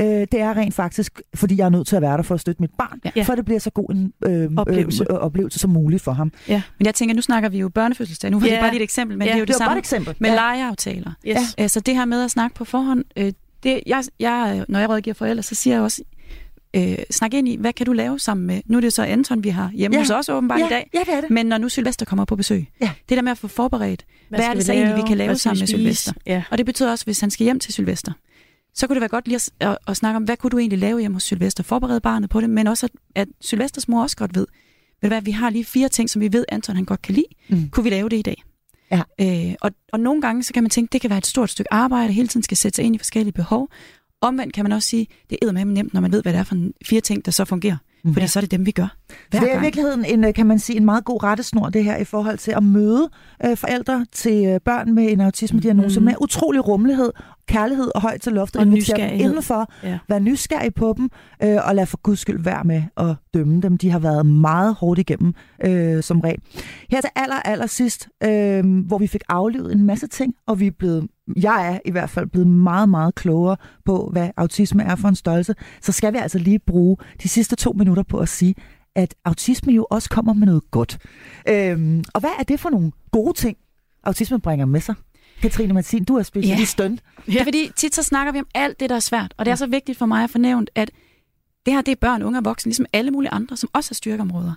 Øh, 0.00 0.06
det 0.06 0.34
er 0.34 0.56
rent 0.56 0.74
faktisk, 0.74 1.20
fordi 1.34 1.56
jeg 1.58 1.64
er 1.64 1.68
nødt 1.70 1.86
til 1.86 1.96
at 1.96 2.02
være 2.02 2.16
der 2.16 2.22
for 2.22 2.34
at 2.34 2.40
støtte 2.40 2.62
mit 2.62 2.70
barn, 2.78 3.00
Ja. 3.04 3.10
ja. 3.16 3.22
for 3.22 3.34
det 3.34 3.44
bliver 3.44 3.60
så 3.60 3.70
god 3.70 3.90
en 3.90 4.12
øh, 4.26 4.50
Oplevelse. 4.56 5.04
Øh, 5.10 5.16
oplevelse 5.16 5.58
som 5.58 5.70
muligt 5.70 6.02
for 6.02 6.12
ham. 6.12 6.32
Men 6.48 6.62
jeg 6.86 6.94
tænker, 6.94 7.14
nu 7.14 7.22
snakker 7.22 7.48
vi 7.48 7.58
jo 7.58 7.68
børnefødselsdag. 7.68 8.30
Nu 8.30 8.38
var 8.40 8.46
Ja. 8.46 8.52
det 8.52 8.60
bare 8.60 8.70
lige 8.70 8.80
et 8.80 8.84
eksempel, 8.84 9.18
men 9.18 9.26
Ja, 9.26 9.32
det 9.32 9.34
er 9.36 9.38
jo 9.38 9.44
det, 9.44 9.48
Det 9.48 9.56
samme 9.56 9.78
eksempel. 9.78 10.14
med 10.18 10.30
ja. 10.30 10.34
legeaftaler. 10.36 11.12
Yes. 11.28 11.54
Altså 11.58 11.80
det 11.80 11.94
her 11.94 12.04
med 12.04 12.24
at 12.24 12.30
snakke 12.30 12.54
på 12.56 12.64
forhånd, 12.64 13.04
øh, 13.16 13.32
det, 13.62 13.80
jeg, 13.86 14.02
jeg, 14.20 14.64
når 14.68 14.78
jeg 14.78 14.88
rådgiver 14.88 15.14
forældre, 15.14 15.42
så 15.42 15.54
siger 15.54 15.74
jeg 15.76 15.82
også, 15.82 16.02
øh, 16.76 16.98
snak 17.10 17.34
ind 17.34 17.48
i, 17.48 17.56
hvad 17.56 17.72
kan 17.72 17.86
du 17.86 17.92
lave 17.92 18.18
sammen 18.18 18.46
med, 18.46 18.60
nu 18.66 18.76
er 18.76 18.80
det 18.80 18.92
så 18.92 19.02
Anton, 19.02 19.44
vi 19.44 19.48
har 19.48 19.70
hjemme 19.74 19.96
Ja. 19.96 20.00
hos 20.00 20.10
os 20.10 20.28
åbenbart 20.28 20.60
ja, 20.60 20.66
i 20.66 20.68
dag, 20.68 20.90
Ja, 20.94 20.98
det 21.00 21.14
er 21.14 21.20
det. 21.20 21.30
men 21.30 21.46
når 21.46 21.58
nu 21.58 21.68
Sylvester 21.68 22.06
kommer 22.06 22.24
på 22.24 22.36
besøg, 22.36 22.66
Ja. 22.80 22.90
det 23.08 23.16
der 23.16 23.22
med 23.22 23.32
at 23.32 23.38
få 23.38 23.48
forberedt, 23.48 24.04
hvad, 24.28 24.38
hvad 24.38 24.48
er 24.48 24.54
det 24.54 24.66
så 24.66 24.72
vi 24.72 24.78
egentlig, 24.78 24.96
vi 24.96 25.08
kan 25.08 25.16
lave 25.16 25.36
sammen 25.36 25.60
med? 25.60 25.66
Sylvester? 25.66 26.12
Ja. 26.26 26.42
Og 26.50 26.58
det 26.58 26.66
betyder 26.66 26.90
også, 26.90 27.04
hvis 27.04 27.20
han 27.20 27.30
skal 27.30 27.44
hjem 27.44 27.60
til 27.60 27.72
Sylvester, 27.74 28.12
så 28.74 28.86
kunne 28.86 28.94
det 28.94 29.00
være 29.00 29.08
godt 29.08 29.28
lige 29.28 29.36
at, 29.36 29.50
at, 29.60 29.78
at 29.88 29.96
snakke 29.96 30.16
om, 30.16 30.22
hvad 30.22 30.36
kunne 30.36 30.50
du 30.50 30.58
egentlig 30.58 30.78
lave 30.78 31.00
hjemme 31.00 31.14
hos 31.14 31.22
Sylvester? 31.22 31.62
Forberede 31.62 32.00
barnet 32.00 32.30
på 32.30 32.40
det, 32.40 32.50
men 32.50 32.66
også, 32.66 32.86
at, 32.86 32.92
at 33.22 33.28
Sylvesters 33.40 33.88
mor 33.88 34.02
også 34.02 34.16
godt 34.16 34.34
ved, 34.34 34.46
ved 35.02 35.10
du 35.10 35.14
hvad, 35.14 35.22
vi 35.22 35.30
har 35.30 35.50
lige 35.50 35.64
fire 35.64 35.88
ting, 35.88 36.10
som 36.10 36.20
vi 36.22 36.32
ved, 36.32 36.44
Anton 36.48 36.76
han 36.76 36.84
godt 36.84 37.02
kan 37.02 37.14
lide. 37.14 37.26
Mm. 37.48 37.68
Kunne 37.70 37.84
vi 37.84 37.90
lave 37.90 38.08
det 38.08 38.16
i 38.16 38.22
dag? 38.22 38.42
Ja. 38.90 39.02
Øh, 39.20 39.54
og, 39.60 39.70
og 39.92 40.00
nogle 40.00 40.22
gange, 40.22 40.42
så 40.42 40.52
kan 40.52 40.62
man 40.62 40.70
tænke, 40.70 40.92
det 40.92 41.00
kan 41.00 41.10
være 41.10 41.18
et 41.18 41.26
stort 41.26 41.50
stykke 41.50 41.72
arbejde, 41.72 42.12
hele 42.12 42.28
tiden 42.28 42.42
skal 42.42 42.56
sætte 42.56 42.76
sig 42.76 42.84
ind 42.84 42.94
i 42.94 42.98
forskellige 42.98 43.32
behov. 43.32 43.68
Omvendt 44.24 44.52
kan 44.54 44.64
man 44.64 44.72
også 44.72 44.88
sige, 44.88 45.06
det 45.30 45.38
er 45.42 45.52
med 45.52 45.64
nemt, 45.64 45.94
når 45.94 46.00
man 46.00 46.12
ved, 46.12 46.22
hvad 46.22 46.32
det 46.32 46.38
er 46.38 46.44
for 46.44 46.56
fire 46.86 47.00
ting, 47.00 47.24
der 47.24 47.30
så 47.30 47.44
fungerer. 47.44 47.76
Fordi 48.12 48.26
så 48.26 48.38
er 48.38 48.40
det 48.40 48.50
dem, 48.50 48.66
vi 48.66 48.70
gør. 48.70 48.96
Hver 49.30 49.40
det 49.40 49.52
er 49.52 49.58
i 49.58 49.60
virkeligheden 49.60 50.04
en, 50.04 50.24
øh, 50.24 50.34
kan 50.34 50.46
man 50.46 50.58
sige, 50.58 50.76
en 50.76 50.84
meget 50.84 51.04
god 51.04 51.22
rettesnor, 51.22 51.68
det 51.68 51.84
her, 51.84 51.96
i 51.96 52.04
forhold 52.04 52.38
til 52.38 52.50
at 52.56 52.62
møde 52.62 53.10
øh, 53.46 53.56
forældre 53.56 54.06
til 54.12 54.44
øh, 54.46 54.60
børn 54.60 54.94
med 54.94 55.12
en 55.12 55.20
autisme-diagnose 55.20 56.00
Mhm. 56.00 56.04
med 56.04 56.14
utrolig 56.20 56.68
rummelighed 56.68 57.12
kærlighed 57.46 57.90
og 57.94 58.00
højt 58.02 58.20
til 58.20 58.32
loftet. 58.32 58.60
Og 58.60 58.66
Invitere 58.66 58.96
dem 58.96 59.04
nysgerrighed. 59.04 59.30
indenfor. 59.30 59.72
Ja. 59.82 59.98
Vær 60.08 60.18
nysgerrig 60.18 60.74
på 60.74 60.94
dem, 60.96 61.10
øh, 61.42 61.56
og 61.64 61.74
lad 61.74 61.86
for 61.86 61.96
guds 62.02 62.18
skyld 62.18 62.42
være 62.42 62.64
med 62.64 62.82
at 62.96 63.14
dømme 63.34 63.60
dem. 63.60 63.78
De 63.78 63.90
har 63.90 63.98
været 63.98 64.26
meget 64.26 64.74
hårdt 64.74 65.00
igennem, 65.00 65.34
øh, 65.64 66.02
som 66.02 66.20
regel. 66.20 66.38
Her 66.90 67.00
til 67.00 67.10
aller, 67.16 67.36
aller 67.36 67.66
sidst, 67.66 68.08
øh, 68.24 68.64
hvor 68.86 68.98
vi 68.98 69.06
fik 69.06 69.22
aflevet 69.28 69.72
en 69.72 69.86
masse 69.86 70.06
ting, 70.06 70.34
og 70.46 70.60
vi 70.60 70.66
er 70.66 70.70
blevet, 70.78 71.06
jeg 71.36 71.74
er 71.74 71.78
i 71.84 71.90
hvert 71.90 72.10
fald 72.10 72.26
blevet 72.26 72.48
meget, 72.48 72.88
meget 72.88 73.14
klogere 73.14 73.56
på, 73.84 74.08
hvad 74.12 74.30
autisme 74.36 74.82
er 74.82 74.96
for 74.96 75.08
en 75.08 75.14
størrelse, 75.16 75.54
så 75.82 75.92
skal 75.92 76.12
vi 76.12 76.18
altså 76.18 76.38
lige 76.38 76.58
bruge 76.58 76.96
de 77.22 77.28
sidste 77.28 77.56
to 77.56 77.72
minutter 77.72 78.02
på 78.02 78.18
at 78.18 78.28
sige, 78.28 78.54
at 78.96 79.14
autisme 79.24 79.72
jo 79.72 79.86
også 79.90 80.10
kommer 80.10 80.32
med 80.32 80.46
noget 80.46 80.70
godt. 80.70 80.98
Øhm, 81.48 82.04
og 82.14 82.20
hvad 82.20 82.30
er 82.38 82.42
det 82.42 82.60
for 82.60 82.70
nogle 82.70 82.92
gode 83.12 83.32
ting, 83.32 83.56
autisme 84.04 84.40
bringer 84.40 84.66
med 84.66 84.80
sig? 84.80 84.94
Katrine 85.44 85.74
Martin, 85.74 86.04
du 86.04 86.16
er 86.16 86.22
specialist 86.22 86.78
yeah. 86.80 86.90
Ja. 86.90 87.32
Det 87.32 87.40
er 87.40 87.44
fordi, 87.44 87.70
tit 87.76 87.94
så 87.94 88.02
snakker 88.02 88.32
vi 88.32 88.38
om 88.38 88.46
alt 88.54 88.80
det, 88.80 88.90
der 88.90 88.96
er 88.96 89.00
svært. 89.00 89.34
Og 89.36 89.44
det 89.44 89.50
er 89.50 89.54
så 89.54 89.66
vigtigt 89.66 89.98
for 89.98 90.06
mig 90.06 90.24
at 90.24 90.30
få 90.30 90.38
nævnt, 90.38 90.70
at 90.74 90.90
det 91.66 91.74
her 91.74 91.80
det 91.80 91.92
er 91.92 91.96
børn, 91.96 92.22
unge 92.22 92.38
og 92.38 92.44
voksne, 92.44 92.70
ligesom 92.70 92.86
alle 92.92 93.10
mulige 93.10 93.30
andre, 93.30 93.56
som 93.56 93.70
også 93.72 93.90
har 93.90 93.94
styrkeområder. 93.94 94.52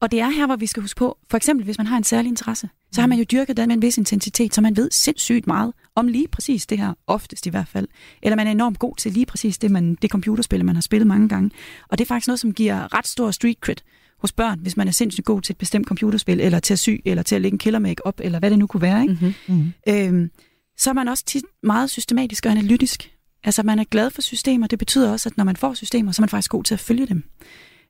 Og 0.00 0.10
det 0.10 0.20
er 0.20 0.30
her, 0.30 0.46
hvor 0.46 0.56
vi 0.56 0.66
skal 0.66 0.80
huske 0.80 0.98
på, 0.98 1.18
for 1.30 1.36
eksempel 1.36 1.64
hvis 1.64 1.78
man 1.78 1.86
har 1.86 1.96
en 1.96 2.04
særlig 2.04 2.28
interesse, 2.28 2.68
så 2.92 3.00
har 3.00 3.08
man 3.08 3.18
jo 3.18 3.24
dyrket 3.24 3.56
den 3.56 3.68
med 3.68 3.76
en 3.76 3.82
vis 3.82 3.98
intensitet, 3.98 4.54
så 4.54 4.60
man 4.60 4.76
ved 4.76 4.90
sindssygt 4.90 5.46
meget 5.46 5.72
om 5.94 6.08
lige 6.08 6.28
præcis 6.28 6.66
det 6.66 6.78
her, 6.78 6.94
oftest 7.06 7.46
i 7.46 7.50
hvert 7.50 7.68
fald. 7.68 7.88
Eller 8.22 8.36
man 8.36 8.46
er 8.46 8.50
enormt 8.50 8.78
god 8.78 8.96
til 8.96 9.12
lige 9.12 9.26
præcis 9.26 9.58
det, 9.58 9.70
man, 9.70 9.94
det 10.02 10.10
computerspil, 10.10 10.64
man 10.64 10.76
har 10.76 10.82
spillet 10.82 11.06
mange 11.06 11.28
gange. 11.28 11.50
Og 11.88 11.98
det 11.98 12.04
er 12.04 12.08
faktisk 12.08 12.26
noget, 12.26 12.40
som 12.40 12.54
giver 12.54 12.98
ret 12.98 13.06
stor 13.06 13.30
street 13.30 13.58
cred 13.60 13.76
hos 14.22 14.32
børn, 14.32 14.58
hvis 14.58 14.76
man 14.76 14.88
er 14.88 14.92
sindssygt 14.92 15.24
god 15.24 15.42
til 15.42 15.52
et 15.52 15.58
bestemt 15.58 15.86
computerspil, 15.86 16.40
eller 16.40 16.60
til 16.60 16.72
at 16.72 16.78
sy, 16.78 16.90
eller 17.04 17.22
til 17.22 17.34
at 17.34 17.42
lægge 17.42 17.54
en 17.54 17.58
killer 17.58 17.78
make 17.78 18.06
op, 18.06 18.20
eller 18.22 18.38
hvad 18.38 18.50
det 18.50 18.58
nu 18.58 18.66
kunne 18.66 18.82
være. 18.82 19.02
Ikke? 19.02 19.34
Mm-hmm. 19.46 19.56
Mm. 19.56 19.72
Øhm, 19.88 20.30
så 20.78 20.90
er 20.90 20.94
man 20.94 21.08
også 21.08 21.24
tit 21.24 21.44
meget 21.62 21.90
systematisk 21.90 22.46
og 22.46 22.52
analytisk. 22.52 23.10
Altså 23.44 23.62
man 23.62 23.78
er 23.78 23.84
glad 23.84 24.10
for 24.10 24.22
systemer. 24.22 24.66
Det 24.66 24.78
betyder 24.78 25.12
også, 25.12 25.28
at 25.28 25.36
når 25.36 25.44
man 25.44 25.56
får 25.56 25.74
systemer, 25.74 26.12
så 26.12 26.20
er 26.20 26.22
man 26.22 26.28
faktisk 26.28 26.50
god 26.50 26.64
til 26.64 26.74
at 26.74 26.80
følge 26.80 27.06
dem. 27.06 27.24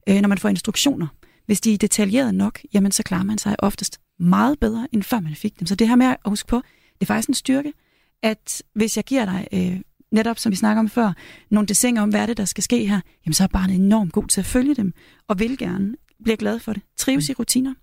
Øh, 0.09 0.21
når 0.21 0.29
man 0.29 0.39
får 0.39 0.49
instruktioner, 0.49 1.07
hvis 1.47 1.61
de 1.61 1.75
er 1.75 1.79
detaljerede 1.79 2.33
nok, 2.33 2.61
jamen 2.75 2.93
så 2.93 3.03
klarer 3.03 3.25
man 3.25 3.39
sig 3.39 3.57
oftest 3.59 4.01
meget 4.21 4.59
bedre, 4.61 4.89
end 4.93 5.03
før 5.03 5.21
man 5.21 5.35
fik 5.35 5.61
dem. 5.61 5.67
Så 5.67 5.75
det 5.75 5.89
her 5.89 5.97
med 5.97 6.07
at 6.07 6.17
huske 6.27 6.49
på, 6.49 6.57
det 6.95 7.01
er 7.01 7.07
faktisk 7.07 7.29
en 7.29 7.35
styrke, 7.35 7.73
at 8.23 8.63
hvis 8.75 8.97
jeg 8.97 9.05
giver 9.05 9.25
dig, 9.25 9.49
øh, 9.53 9.81
netop 10.13 10.39
som 10.39 10.51
vi 10.51 10.57
snakker 10.57 10.81
om 10.81 10.89
før, 10.89 11.13
nogle 11.51 11.67
desinger 11.67 12.03
om, 12.03 12.09
hvad 12.09 12.21
er 12.21 12.27
det, 12.27 12.37
der 12.37 12.45
skal 12.45 12.65
ske 12.65 12.87
her, 12.87 13.01
jamen 13.27 13.35
så 13.35 13.43
er 13.43 13.47
barnet 13.47 13.77
enormt 13.77 14.13
god 14.13 14.29
til 14.29 14.41
at 14.41 14.47
følge 14.47 14.75
dem, 14.75 14.93
og 15.29 15.39
vil 15.39 15.59
gerne, 15.59 15.95
bliver 16.23 16.37
glad 16.37 16.59
for 16.59 16.73
det. 16.73 16.83
Trives 16.97 17.29
i 17.29 17.35
rutiner. 17.35 17.75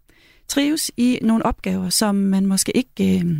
Trives 0.47 0.91
i 0.97 1.19
nogle 1.21 1.45
opgaver, 1.45 1.89
som 1.89 2.15
man 2.15 2.45
måske 2.45 2.77
ikke, 2.77 3.19
øh, 3.19 3.39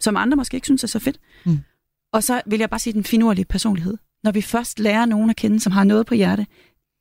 som 0.00 0.16
andre 0.16 0.36
måske 0.36 0.54
ikke 0.54 0.66
synes 0.66 0.84
er 0.84 0.88
så 0.88 0.98
fedt. 0.98 1.18
Mm. 1.46 1.58
Og 2.12 2.22
så 2.22 2.42
vil 2.46 2.58
jeg 2.58 2.70
bare 2.70 2.80
sige 2.80 2.92
den 2.92 3.04
finurlige 3.04 3.44
personlighed. 3.44 3.96
Når 4.24 4.32
vi 4.32 4.42
først 4.42 4.78
lærer 4.78 5.06
nogen 5.06 5.30
at 5.30 5.36
kende, 5.36 5.60
som 5.60 5.72
har 5.72 5.84
noget 5.84 6.06
på 6.06 6.14
hjerte, 6.14 6.46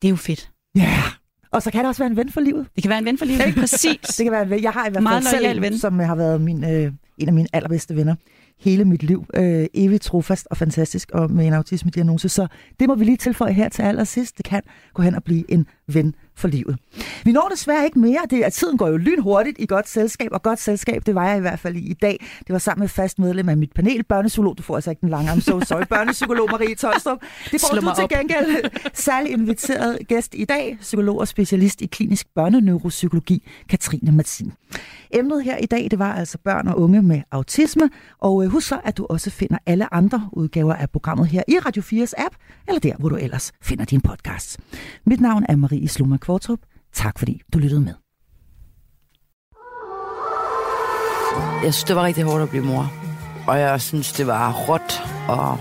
det 0.02 0.08
er 0.08 0.10
jo 0.10 0.16
fedt. 0.16 0.52
Ja, 0.76 0.82
yeah. 0.82 1.12
og 1.52 1.62
så 1.62 1.72
kan 1.72 1.80
det 1.80 1.88
også 1.88 2.02
være 2.02 2.10
en 2.10 2.18
ven 2.18 2.32
for 2.32 2.42
livet. 2.42 2.68
Det 2.76 2.84
kan 2.84 2.90
være 2.90 3.00
en 3.00 3.06
ven 3.06 3.18
for 3.18 3.26
livet, 3.26 3.46
ikke 3.48 3.60
præcis. 3.60 4.00
Det 4.18 4.26
kan 4.26 4.32
være 4.32 4.44
en 4.44 4.50
ven. 4.50 4.64
Jeg 4.64 4.72
har 4.72 4.88
i 4.88 4.92
hvert 4.92 5.04
fald 5.04 5.24
selv 5.24 5.46
en, 5.46 5.62
ven. 5.62 5.78
som 5.78 6.00
har 6.00 6.16
været 6.16 6.42
min, 6.42 6.64
øh, 6.64 6.94
en 7.18 7.28
af 7.28 7.34
mine 7.34 7.48
allerbedste 7.54 7.96
venner 7.96 8.16
hele 8.60 8.86
mit 8.86 9.04
liv. 9.04 9.26
Øh, 9.36 9.66
evigt 9.74 10.04
trofast 10.04 10.48
og 10.52 10.58
fantastisk 10.58 11.12
og 11.12 11.32
med 11.32 11.48
en 11.48 11.54
autisme-diagnose. 11.54 12.30
Så 12.30 12.48
det 12.80 12.88
må 12.88 12.96
vi 12.96 13.06
lige 13.06 13.18
tilføje 13.18 13.54
her 13.54 13.70
til 13.70 13.82
allersidst. 13.82 14.38
Det 14.38 14.46
kan 14.46 14.62
gå 14.94 15.02
hen 15.02 15.16
og 15.16 15.24
blive 15.24 15.52
en 15.52 15.68
ven 15.88 16.16
for 16.40 16.48
livet. 16.48 16.78
Vi 17.24 17.32
når 17.32 17.48
desværre 17.52 17.86
ikke 17.86 18.00
mere. 18.00 18.20
Det, 18.30 18.44
at 18.44 18.54
tiden 18.54 18.78
går 18.78 18.88
jo 18.88 18.98
lynhurtigt 18.98 19.56
i 19.60 19.66
godt 19.66 19.90
selskab, 19.90 20.30
og 20.32 20.44
godt 20.44 20.60
selskab, 20.60 21.02
det 21.06 21.16
var 21.16 21.28
jeg 21.28 21.38
i 21.38 21.42
hvert 21.42 21.60
fald 21.60 21.76
i 21.76 21.80
i 21.80 21.94
dag. 21.94 22.26
Det 22.40 22.54
var 22.54 22.60
sammen 22.60 22.82
med 22.82 22.90
fast 22.90 23.20
medlem 23.20 23.50
af 23.50 23.58
mit 23.58 23.72
panel, 23.76 24.04
børnepsykolog. 24.04 24.58
Du 24.58 24.64
får 24.64 24.76
altså 24.76 24.90
ikke 24.90 25.02
den 25.02 25.10
lange, 25.10 25.32
I'm 25.32 25.40
so 25.40 25.60
sorry, 25.60 25.84
børnepsykolog 25.96 26.48
Marie 26.52 26.76
Tolstrup. 26.76 27.18
Det 27.52 27.62
får 27.62 27.80
Slå 27.80 27.90
du 27.90 27.96
til 27.96 28.04
op. 28.04 28.10
gengæld 28.10 28.70
særlig 28.94 29.32
inviteret 29.32 29.98
gæst 30.08 30.36
i 30.38 30.46
dag, 30.46 30.78
psykolog 30.82 31.20
og 31.20 31.28
specialist 31.28 31.82
i 31.82 31.86
klinisk 31.86 32.28
børneneuropsykologi, 32.36 33.48
Katrine 33.70 34.12
Martin. 34.12 34.54
Emnet 35.14 35.44
her 35.44 35.58
i 35.58 35.66
dag, 35.66 35.88
det 35.92 36.00
var 36.00 36.14
altså 36.14 36.38
børn 36.44 36.68
og 36.68 36.80
unge 36.80 37.02
med 37.02 37.22
autisme, 37.32 37.90
og 38.20 38.44
øh, 38.44 38.50
husk 38.50 38.68
så, 38.68 38.80
at 38.84 38.98
du 38.98 39.06
også 39.10 39.30
finder 39.30 39.58
alle 39.66 39.94
andre 39.94 40.30
udgaver 40.34 40.74
af 40.74 40.90
programmet 40.90 41.28
her 41.28 41.44
i 41.48 41.58
Radio 41.66 41.82
4's 41.82 42.14
app, 42.18 42.36
eller 42.68 42.80
der, 42.80 42.94
hvor 43.00 43.10
du 43.10 43.16
ellers 43.16 43.52
finder 43.62 43.86
din 43.86 44.02
podcast. 44.02 44.60
Mit 45.06 45.22
navn 45.22 45.46
er 45.50 45.56
Marie 45.56 45.88
Sluma 45.88 46.18
Kvartrup. 46.30 46.60
Tak 46.94 47.20
fordi 47.20 47.42
du 47.54 47.60
lyttede 47.60 47.82
med. 47.82 47.94
Jeg 51.64 51.74
synes, 51.74 51.84
det 51.84 51.96
var 51.96 52.04
rigtig 52.04 52.24
hårdt 52.24 52.44
at 52.44 52.50
blive 52.50 52.64
mor. 52.64 52.92
Og 53.48 53.60
jeg 53.60 53.82
synes, 53.82 54.12
det 54.14 54.28
var 54.28 54.54
råt 54.54 55.02
og 55.28 55.58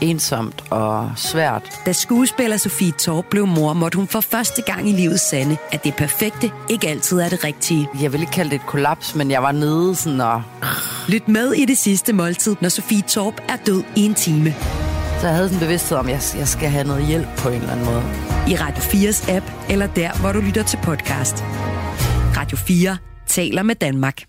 ensomt 0.00 0.64
og 0.70 1.12
svært. 1.16 1.80
Da 1.86 1.92
skuespiller 1.92 2.56
Sofie 2.56 2.92
Torp 2.92 3.24
blev 3.30 3.46
mor, 3.46 3.72
måtte 3.72 3.96
hun 3.96 4.06
for 4.06 4.20
første 4.20 4.62
gang 4.62 4.88
i 4.88 4.92
livet 4.92 5.20
sande, 5.20 5.56
at 5.72 5.84
det 5.84 5.94
perfekte 5.94 6.52
ikke 6.70 6.88
altid 6.88 7.18
er 7.18 7.28
det 7.28 7.44
rigtige. 7.44 7.88
Jeg 8.02 8.12
vil 8.12 8.20
ikke 8.20 8.32
kalde 8.32 8.50
det 8.50 8.56
et 8.56 8.66
kollaps, 8.66 9.14
men 9.14 9.30
jeg 9.30 9.42
var 9.42 9.52
nede 9.52 9.94
sådan 9.94 10.20
og... 10.20 10.42
Lyt 11.08 11.28
med 11.28 11.52
i 11.52 11.64
det 11.64 11.78
sidste 11.78 12.12
måltid, 12.12 12.56
når 12.60 12.68
Sofie 12.68 13.02
Torp 13.02 13.40
er 13.48 13.56
død 13.66 13.82
i 13.96 14.06
en 14.06 14.14
time. 14.14 14.54
Så 15.20 15.26
jeg 15.26 15.36
havde 15.36 15.48
sådan 15.48 15.62
en 15.62 15.66
bevidsthed 15.66 15.98
om, 15.98 16.06
at 16.06 16.12
jeg, 16.12 16.40
jeg 16.40 16.48
skal 16.48 16.68
have 16.68 16.86
noget 16.86 17.06
hjælp 17.06 17.26
på 17.38 17.48
en 17.48 17.54
eller 17.54 17.72
anden 17.72 17.86
måde. 17.86 18.02
I 18.48 18.56
Radio 18.56 18.82
4's 18.82 19.30
app, 19.32 19.46
eller 19.70 19.86
der, 19.86 20.20
hvor 20.20 20.32
du 20.32 20.40
lytter 20.40 20.62
til 20.62 20.78
podcast. 20.82 21.44
Radio 22.36 22.56
4 22.56 22.96
taler 23.26 23.62
med 23.62 23.74
Danmark. 23.74 24.27